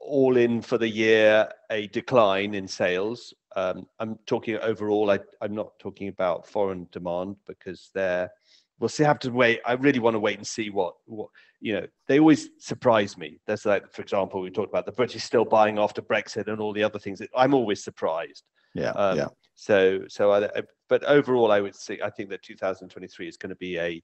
all 0.00 0.36
in 0.36 0.62
for 0.62 0.78
the 0.78 0.88
year, 0.88 1.48
a 1.70 1.88
decline 1.88 2.54
in 2.54 2.66
sales, 2.66 3.34
um, 3.56 3.86
I'm 3.98 4.18
talking 4.26 4.58
overall. 4.58 5.10
I, 5.10 5.18
am 5.42 5.54
not 5.54 5.78
talking 5.78 6.08
about 6.08 6.46
foreign 6.46 6.86
demand 6.92 7.36
because 7.46 7.90
they're. 7.94 8.30
We'll 8.78 8.90
see. 8.90 9.04
Have 9.04 9.18
to 9.20 9.30
wait. 9.30 9.60
I 9.64 9.72
really 9.72 9.98
want 9.98 10.14
to 10.14 10.20
wait 10.20 10.36
and 10.36 10.46
see 10.46 10.68
what 10.68 10.94
what 11.06 11.30
you 11.60 11.72
know. 11.72 11.86
They 12.06 12.20
always 12.20 12.50
surprise 12.58 13.16
me. 13.16 13.40
There's 13.46 13.64
like, 13.64 13.90
for 13.90 14.02
example, 14.02 14.42
we 14.42 14.50
talked 14.50 14.68
about 14.68 14.84
the 14.84 14.92
British 14.92 15.24
still 15.24 15.46
buying 15.46 15.78
after 15.78 16.02
Brexit 16.02 16.48
and 16.48 16.60
all 16.60 16.74
the 16.74 16.84
other 16.84 16.98
things. 16.98 17.22
I'm 17.34 17.54
always 17.54 17.82
surprised. 17.82 18.44
Yeah. 18.74 18.90
Um, 18.90 19.16
yeah. 19.16 19.28
So 19.54 20.02
so 20.08 20.32
I, 20.32 20.44
I, 20.44 20.62
but 20.90 21.02
overall, 21.04 21.50
I 21.50 21.62
would 21.62 21.74
say 21.74 21.98
I 22.04 22.10
think 22.10 22.28
that 22.28 22.42
2023 22.42 23.26
is 23.26 23.38
going 23.38 23.50
to 23.50 23.56
be 23.56 23.78
a 23.78 24.02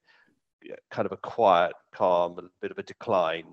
kind 0.90 1.04
of 1.04 1.12
a 1.12 1.18
quiet, 1.18 1.74
calm, 1.92 2.38
a 2.38 2.42
bit 2.62 2.70
of 2.70 2.78
a 2.78 2.82
decline 2.82 3.52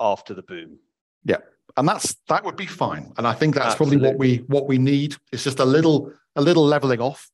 after 0.00 0.34
the 0.34 0.42
boom. 0.42 0.80
Yeah 1.24 1.38
and 1.76 1.86
that's 1.86 2.16
that 2.28 2.44
would 2.44 2.56
be 2.56 2.66
fine. 2.66 3.12
And 3.18 3.26
I 3.26 3.32
think 3.32 3.54
that's 3.54 3.72
Absolutely. 3.72 3.98
probably 3.98 4.08
what 4.08 4.18
we 4.18 4.36
what 4.46 4.68
we 4.68 4.78
need. 4.78 5.16
It's 5.32 5.44
just 5.44 5.60
a 5.60 5.64
little 5.64 6.12
a 6.34 6.42
little 6.42 6.64
leveling 6.64 7.00
off, 7.00 7.30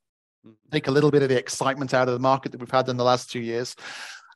mm-hmm. 0.46 0.54
take 0.70 0.88
a 0.88 0.90
little 0.90 1.10
bit 1.10 1.22
of 1.22 1.28
the 1.28 1.38
excitement 1.38 1.94
out 1.94 2.08
of 2.08 2.14
the 2.14 2.20
market 2.20 2.52
that 2.52 2.60
we've 2.60 2.70
had 2.70 2.88
in 2.88 2.96
the 2.96 3.04
last 3.04 3.30
two 3.30 3.40
years. 3.40 3.76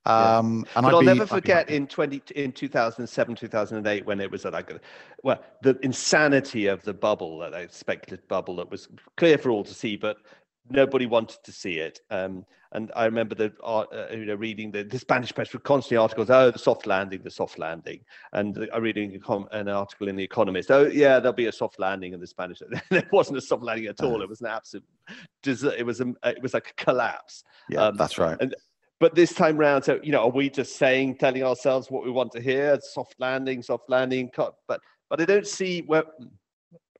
Um, 0.05 0.65
yeah. 0.67 0.73
And 0.77 0.87
I'll 0.87 1.03
never 1.03 1.27
forget 1.27 1.69
in 1.69 1.87
twenty 1.89 2.23
in 2.35 2.53
two 2.53 2.69
thousand 2.69 3.07
seven, 3.09 3.35
two 3.35 3.49
thousand 3.49 3.79
and 3.79 3.87
eight, 3.89 4.07
when 4.07 4.21
it 4.21 4.31
was 4.31 4.45
like, 4.45 4.73
well, 5.25 5.43
the 5.63 5.77
insanity 5.83 6.67
of 6.67 6.83
the 6.83 6.95
bubble, 6.95 7.39
that 7.39 7.75
speculative 7.75 8.29
bubble 8.29 8.57
that 8.57 8.71
was 8.71 8.89
clear 9.17 9.37
for 9.37 9.51
all 9.51 9.65
to 9.65 9.75
see, 9.75 9.97
but 9.97 10.19
nobody 10.71 11.07
wanted 11.07 11.39
to 11.43 11.53
see 11.53 11.79
it. 11.79 12.01
Um, 12.11 12.45
and 12.73 12.93
I 12.95 13.05
remember 13.05 13.35
the 13.35 13.53
uh, 13.63 13.85
you 14.11 14.27
know 14.27 14.35
reading 14.35 14.71
the, 14.71 14.83
the 14.83 14.99
Spanish 14.99 15.35
press 15.35 15.53
with 15.53 15.63
constantly 15.63 15.97
articles, 15.97 16.31
oh 16.31 16.51
the 16.51 16.59
soft 16.59 16.87
landing, 16.87 17.23
the 17.23 17.31
soft 17.31 17.59
landing, 17.59 18.01
and 18.33 18.69
I 18.73 18.79
reading 18.79 19.21
an 19.53 19.69
article 19.69 20.09
in 20.09 20.17
the 20.17 20.25
Economist, 20.25 20.71
oh 20.71 20.87
yeah 20.87 21.19
there'll 21.19 21.33
be 21.33 21.47
a 21.47 21.53
soft 21.53 21.79
landing 21.79 22.13
in 22.13 22.21
the 22.21 22.27
Spanish. 22.27 22.61
there 22.91 23.09
wasn't 23.13 23.39
a 23.39 23.41
soft 23.41 23.63
landing 23.63 23.87
at 23.87 24.03
all. 24.03 24.23
It 24.23 24.29
was 24.29 24.41
an 24.41 24.49
absolute, 24.49 24.85
it 25.45 25.85
was 25.85 26.01
a, 26.01 26.15
it 26.25 26.43
was 26.43 26.55
like 26.55 26.75
a 26.77 26.85
collapse. 26.85 27.45
Yeah, 27.71 27.85
um, 27.85 27.97
that's 27.97 28.19
right. 28.19 28.37
And, 28.41 28.55
but 28.99 29.15
this 29.15 29.35
time 29.35 29.59
round, 29.59 29.85
so 29.85 30.01
you 30.03 30.13
know, 30.13 30.23
are 30.23 30.31
we 30.31 30.49
just 30.49 30.77
saying, 30.77 31.19
telling 31.19 31.43
ourselves 31.43 31.91
what 31.91 32.05
we 32.05 32.11
want 32.11 32.33
to 32.33 32.41
hear? 32.41 32.79
Soft 32.81 33.15
landing, 33.19 33.63
soft 33.63 33.91
landing, 33.91 34.31
cut. 34.31 34.55
But 34.67 34.81
but 35.11 35.21
I 35.21 35.25
don't 35.25 35.47
see 35.47 35.83
where 35.83 36.05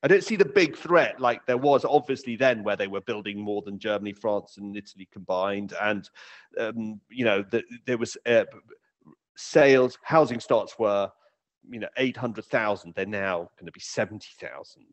I 0.03 0.07
don't 0.07 0.23
see 0.23 0.35
the 0.35 0.45
big 0.45 0.75
threat 0.75 1.19
like 1.19 1.45
there 1.45 1.57
was 1.57 1.85
obviously 1.85 2.35
then, 2.35 2.63
where 2.63 2.75
they 2.75 2.87
were 2.87 3.01
building 3.01 3.39
more 3.39 3.61
than 3.61 3.79
Germany, 3.79 4.13
France, 4.13 4.57
and 4.57 4.75
Italy 4.75 5.07
combined, 5.11 5.73
and 5.81 6.09
um, 6.59 7.01
you 7.09 7.25
know 7.25 7.43
the, 7.49 7.63
there 7.85 7.97
was 7.97 8.17
uh, 8.25 8.45
sales, 9.35 9.97
housing 10.03 10.39
starts 10.39 10.77
were 10.77 11.09
you 11.69 11.79
know 11.79 11.89
eight 11.97 12.17
hundred 12.17 12.45
thousand. 12.45 12.93
They're 12.95 13.05
now 13.05 13.49
going 13.57 13.65
to 13.65 13.71
be 13.71 13.79
seventy 13.79 14.29
thousand. 14.39 14.85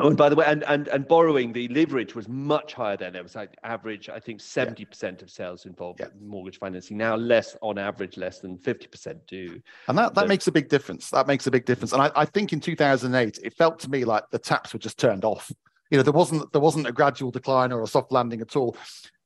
Oh, 0.00 0.08
and 0.08 0.16
by 0.16 0.28
the 0.28 0.36
way, 0.36 0.44
and, 0.46 0.62
and, 0.64 0.86
and 0.88 1.08
borrowing, 1.08 1.52
the 1.52 1.66
leverage 1.68 2.14
was 2.14 2.28
much 2.28 2.72
higher 2.72 2.96
then. 2.96 3.16
It 3.16 3.22
was 3.22 3.34
like 3.34 3.56
average, 3.64 4.08
I 4.08 4.20
think 4.20 4.40
70% 4.40 5.02
yeah. 5.02 5.08
of 5.22 5.30
sales 5.30 5.66
involved 5.66 6.00
yeah. 6.00 6.06
mortgage 6.20 6.58
financing. 6.58 6.96
Now 6.96 7.16
less 7.16 7.56
on 7.62 7.78
average, 7.78 8.16
less 8.16 8.38
than 8.38 8.58
50% 8.58 9.18
do. 9.26 9.60
And 9.88 9.98
that, 9.98 10.14
that 10.14 10.22
so, 10.22 10.26
makes 10.26 10.46
a 10.46 10.52
big 10.52 10.68
difference. 10.68 11.10
That 11.10 11.26
makes 11.26 11.48
a 11.48 11.50
big 11.50 11.64
difference. 11.64 11.92
And 11.92 12.02
I, 12.02 12.12
I 12.14 12.24
think 12.24 12.52
in 12.52 12.60
2008, 12.60 13.40
it 13.42 13.54
felt 13.54 13.80
to 13.80 13.90
me 13.90 14.04
like 14.04 14.24
the 14.30 14.38
taps 14.38 14.72
were 14.72 14.78
just 14.78 14.98
turned 14.98 15.24
off. 15.24 15.50
You 15.90 15.96
know, 15.96 16.02
there 16.02 16.12
wasn't 16.12 16.52
there 16.52 16.60
wasn't 16.60 16.86
a 16.86 16.92
gradual 16.92 17.30
decline 17.30 17.72
or 17.72 17.82
a 17.82 17.86
soft 17.86 18.12
landing 18.12 18.42
at 18.42 18.56
all. 18.56 18.76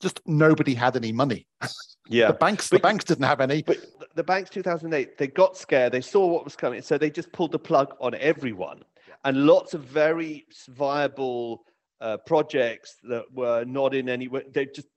Just 0.00 0.20
nobody 0.26 0.74
had 0.74 0.96
any 0.96 1.12
money. 1.12 1.46
Yeah, 2.08 2.26
the 2.26 2.34
banks 2.34 2.68
but, 2.68 2.78
the 2.78 2.82
banks 2.82 3.04
didn't 3.04 3.24
have 3.24 3.40
any. 3.40 3.62
But 3.62 3.78
the 4.16 4.24
banks 4.24 4.50
2008 4.50 5.16
they 5.16 5.28
got 5.28 5.56
scared. 5.56 5.92
They 5.92 6.00
saw 6.00 6.26
what 6.26 6.42
was 6.44 6.56
coming, 6.56 6.82
so 6.82 6.98
they 6.98 7.10
just 7.10 7.30
pulled 7.30 7.52
the 7.52 7.60
plug 7.60 7.94
on 8.00 8.16
everyone 8.16 8.82
and 9.24 9.46
lots 9.46 9.74
of 9.74 9.82
very 9.82 10.46
viable 10.68 11.64
uh, 12.00 12.16
projects 12.26 12.96
that 13.04 13.24
were 13.32 13.64
not 13.64 13.94
in 13.94 14.08
any 14.08 14.28
way. 14.28 14.42
They 14.52 14.66
just 14.66 14.88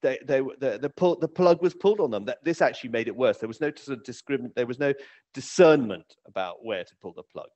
they 0.00 0.18
they 0.24 0.40
the 0.40 0.78
the, 0.80 0.90
pull, 0.90 1.18
the 1.18 1.28
plug 1.28 1.62
was 1.62 1.74
pulled 1.74 2.00
on 2.00 2.10
them. 2.10 2.24
That 2.24 2.44
this 2.44 2.62
actually 2.62 2.90
made 2.90 3.08
it 3.08 3.16
worse. 3.16 3.38
There 3.38 3.48
was 3.48 3.60
no 3.60 3.72
sort 3.76 3.98
of 3.98 4.04
discriminate. 4.04 4.54
There 4.54 4.66
was 4.66 4.78
no 4.78 4.94
discernment 5.32 6.06
about 6.26 6.64
where 6.64 6.84
to 6.84 6.96
pull 7.02 7.12
the 7.14 7.22
plug. 7.24 7.48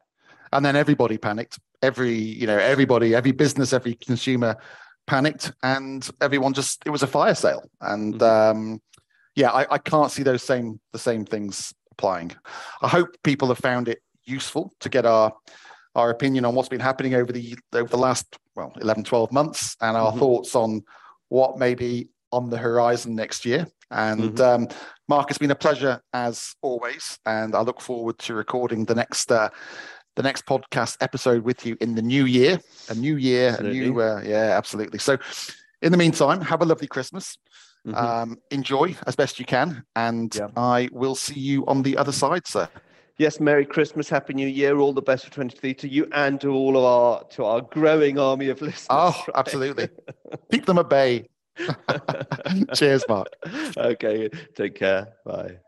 And 0.52 0.64
then 0.64 0.76
everybody 0.76 1.18
panicked. 1.18 1.58
Every 1.82 2.14
you 2.14 2.46
know 2.46 2.58
everybody, 2.58 3.14
every 3.14 3.32
business, 3.32 3.72
every 3.72 3.94
consumer 3.94 4.56
panicked, 5.06 5.52
and 5.62 6.08
everyone 6.20 6.52
just 6.52 6.82
it 6.84 6.90
was 6.90 7.02
a 7.02 7.06
fire 7.06 7.34
sale. 7.34 7.70
And 7.80 8.14
mm-hmm. 8.14 8.58
um, 8.58 8.82
yeah, 9.36 9.50
I, 9.50 9.74
I 9.74 9.78
can't 9.78 10.10
see 10.10 10.22
those 10.22 10.42
same 10.42 10.80
the 10.92 10.98
same 10.98 11.24
things 11.24 11.72
applying. 11.92 12.32
I 12.82 12.88
hope 12.88 13.16
people 13.22 13.48
have 13.48 13.58
found 13.58 13.88
it 13.88 14.02
useful 14.24 14.72
to 14.80 14.88
get 14.88 15.06
our 15.06 15.32
our 15.94 16.10
opinion 16.10 16.44
on 16.44 16.54
what's 16.54 16.68
been 16.68 16.80
happening 16.80 17.14
over 17.14 17.32
the 17.32 17.56
over 17.72 17.88
the 17.88 17.96
last 17.96 18.38
well 18.54 18.72
11 18.80 19.04
12 19.04 19.32
months 19.32 19.76
and 19.80 19.96
our 19.96 20.10
mm-hmm. 20.10 20.18
thoughts 20.18 20.54
on 20.54 20.82
what 21.28 21.58
may 21.58 21.74
be 21.74 22.08
on 22.32 22.50
the 22.50 22.58
horizon 22.58 23.14
next 23.14 23.44
year 23.44 23.66
and 23.90 24.34
mm-hmm. 24.34 24.62
um, 24.64 24.68
mark 25.08 25.30
it's 25.30 25.38
been 25.38 25.50
a 25.50 25.56
pleasure 25.56 26.00
as 26.12 26.54
always 26.62 27.18
and 27.26 27.54
i 27.54 27.60
look 27.60 27.80
forward 27.80 28.18
to 28.18 28.34
recording 28.34 28.84
the 28.84 28.94
next 28.94 29.32
uh, 29.32 29.48
the 30.16 30.22
next 30.22 30.44
podcast 30.46 30.96
episode 31.00 31.44
with 31.44 31.64
you 31.64 31.76
in 31.80 31.94
the 31.94 32.02
new 32.02 32.24
year 32.24 32.58
a 32.88 32.94
new 32.94 33.16
year 33.16 33.50
absolutely. 33.50 33.78
a 33.78 33.82
new 33.82 34.00
uh, 34.00 34.20
yeah 34.24 34.56
absolutely 34.56 34.98
so 34.98 35.16
in 35.80 35.92
the 35.92 35.98
meantime 35.98 36.40
have 36.40 36.60
a 36.60 36.64
lovely 36.64 36.88
christmas 36.88 37.38
mm-hmm. 37.86 37.96
um, 37.96 38.36
enjoy 38.50 38.94
as 39.06 39.16
best 39.16 39.38
you 39.38 39.46
can 39.46 39.82
and 39.96 40.34
yeah. 40.34 40.48
i 40.56 40.88
will 40.92 41.14
see 41.14 41.38
you 41.38 41.64
on 41.66 41.82
the 41.82 41.96
other 41.96 42.12
side 42.12 42.46
sir 42.46 42.68
yes, 43.18 43.40
Merry 43.40 43.66
Christmas, 43.66 44.08
Happy 44.08 44.34
New 44.34 44.48
Year, 44.48 44.78
all 44.78 44.92
the 44.92 45.02
best 45.02 45.24
for 45.24 45.30
23 45.32 45.74
to 45.74 45.88
you 45.88 46.08
and 46.12 46.40
to 46.40 46.50
all 46.52 46.76
of 46.76 46.84
our 46.84 47.24
to 47.30 47.44
our 47.44 47.60
growing 47.60 48.18
army 48.18 48.48
of 48.48 48.62
listeners. 48.62 48.86
Oh, 48.90 49.10
right? 49.26 49.36
absolutely. 49.36 49.88
Keep 50.50 50.66
them 50.66 50.78
at 50.78 50.88
bay. 50.88 51.28
Cheers, 52.74 53.04
Mark. 53.08 53.28
Okay, 53.76 54.30
take 54.54 54.76
care. 54.76 55.08
Bye. 55.24 55.58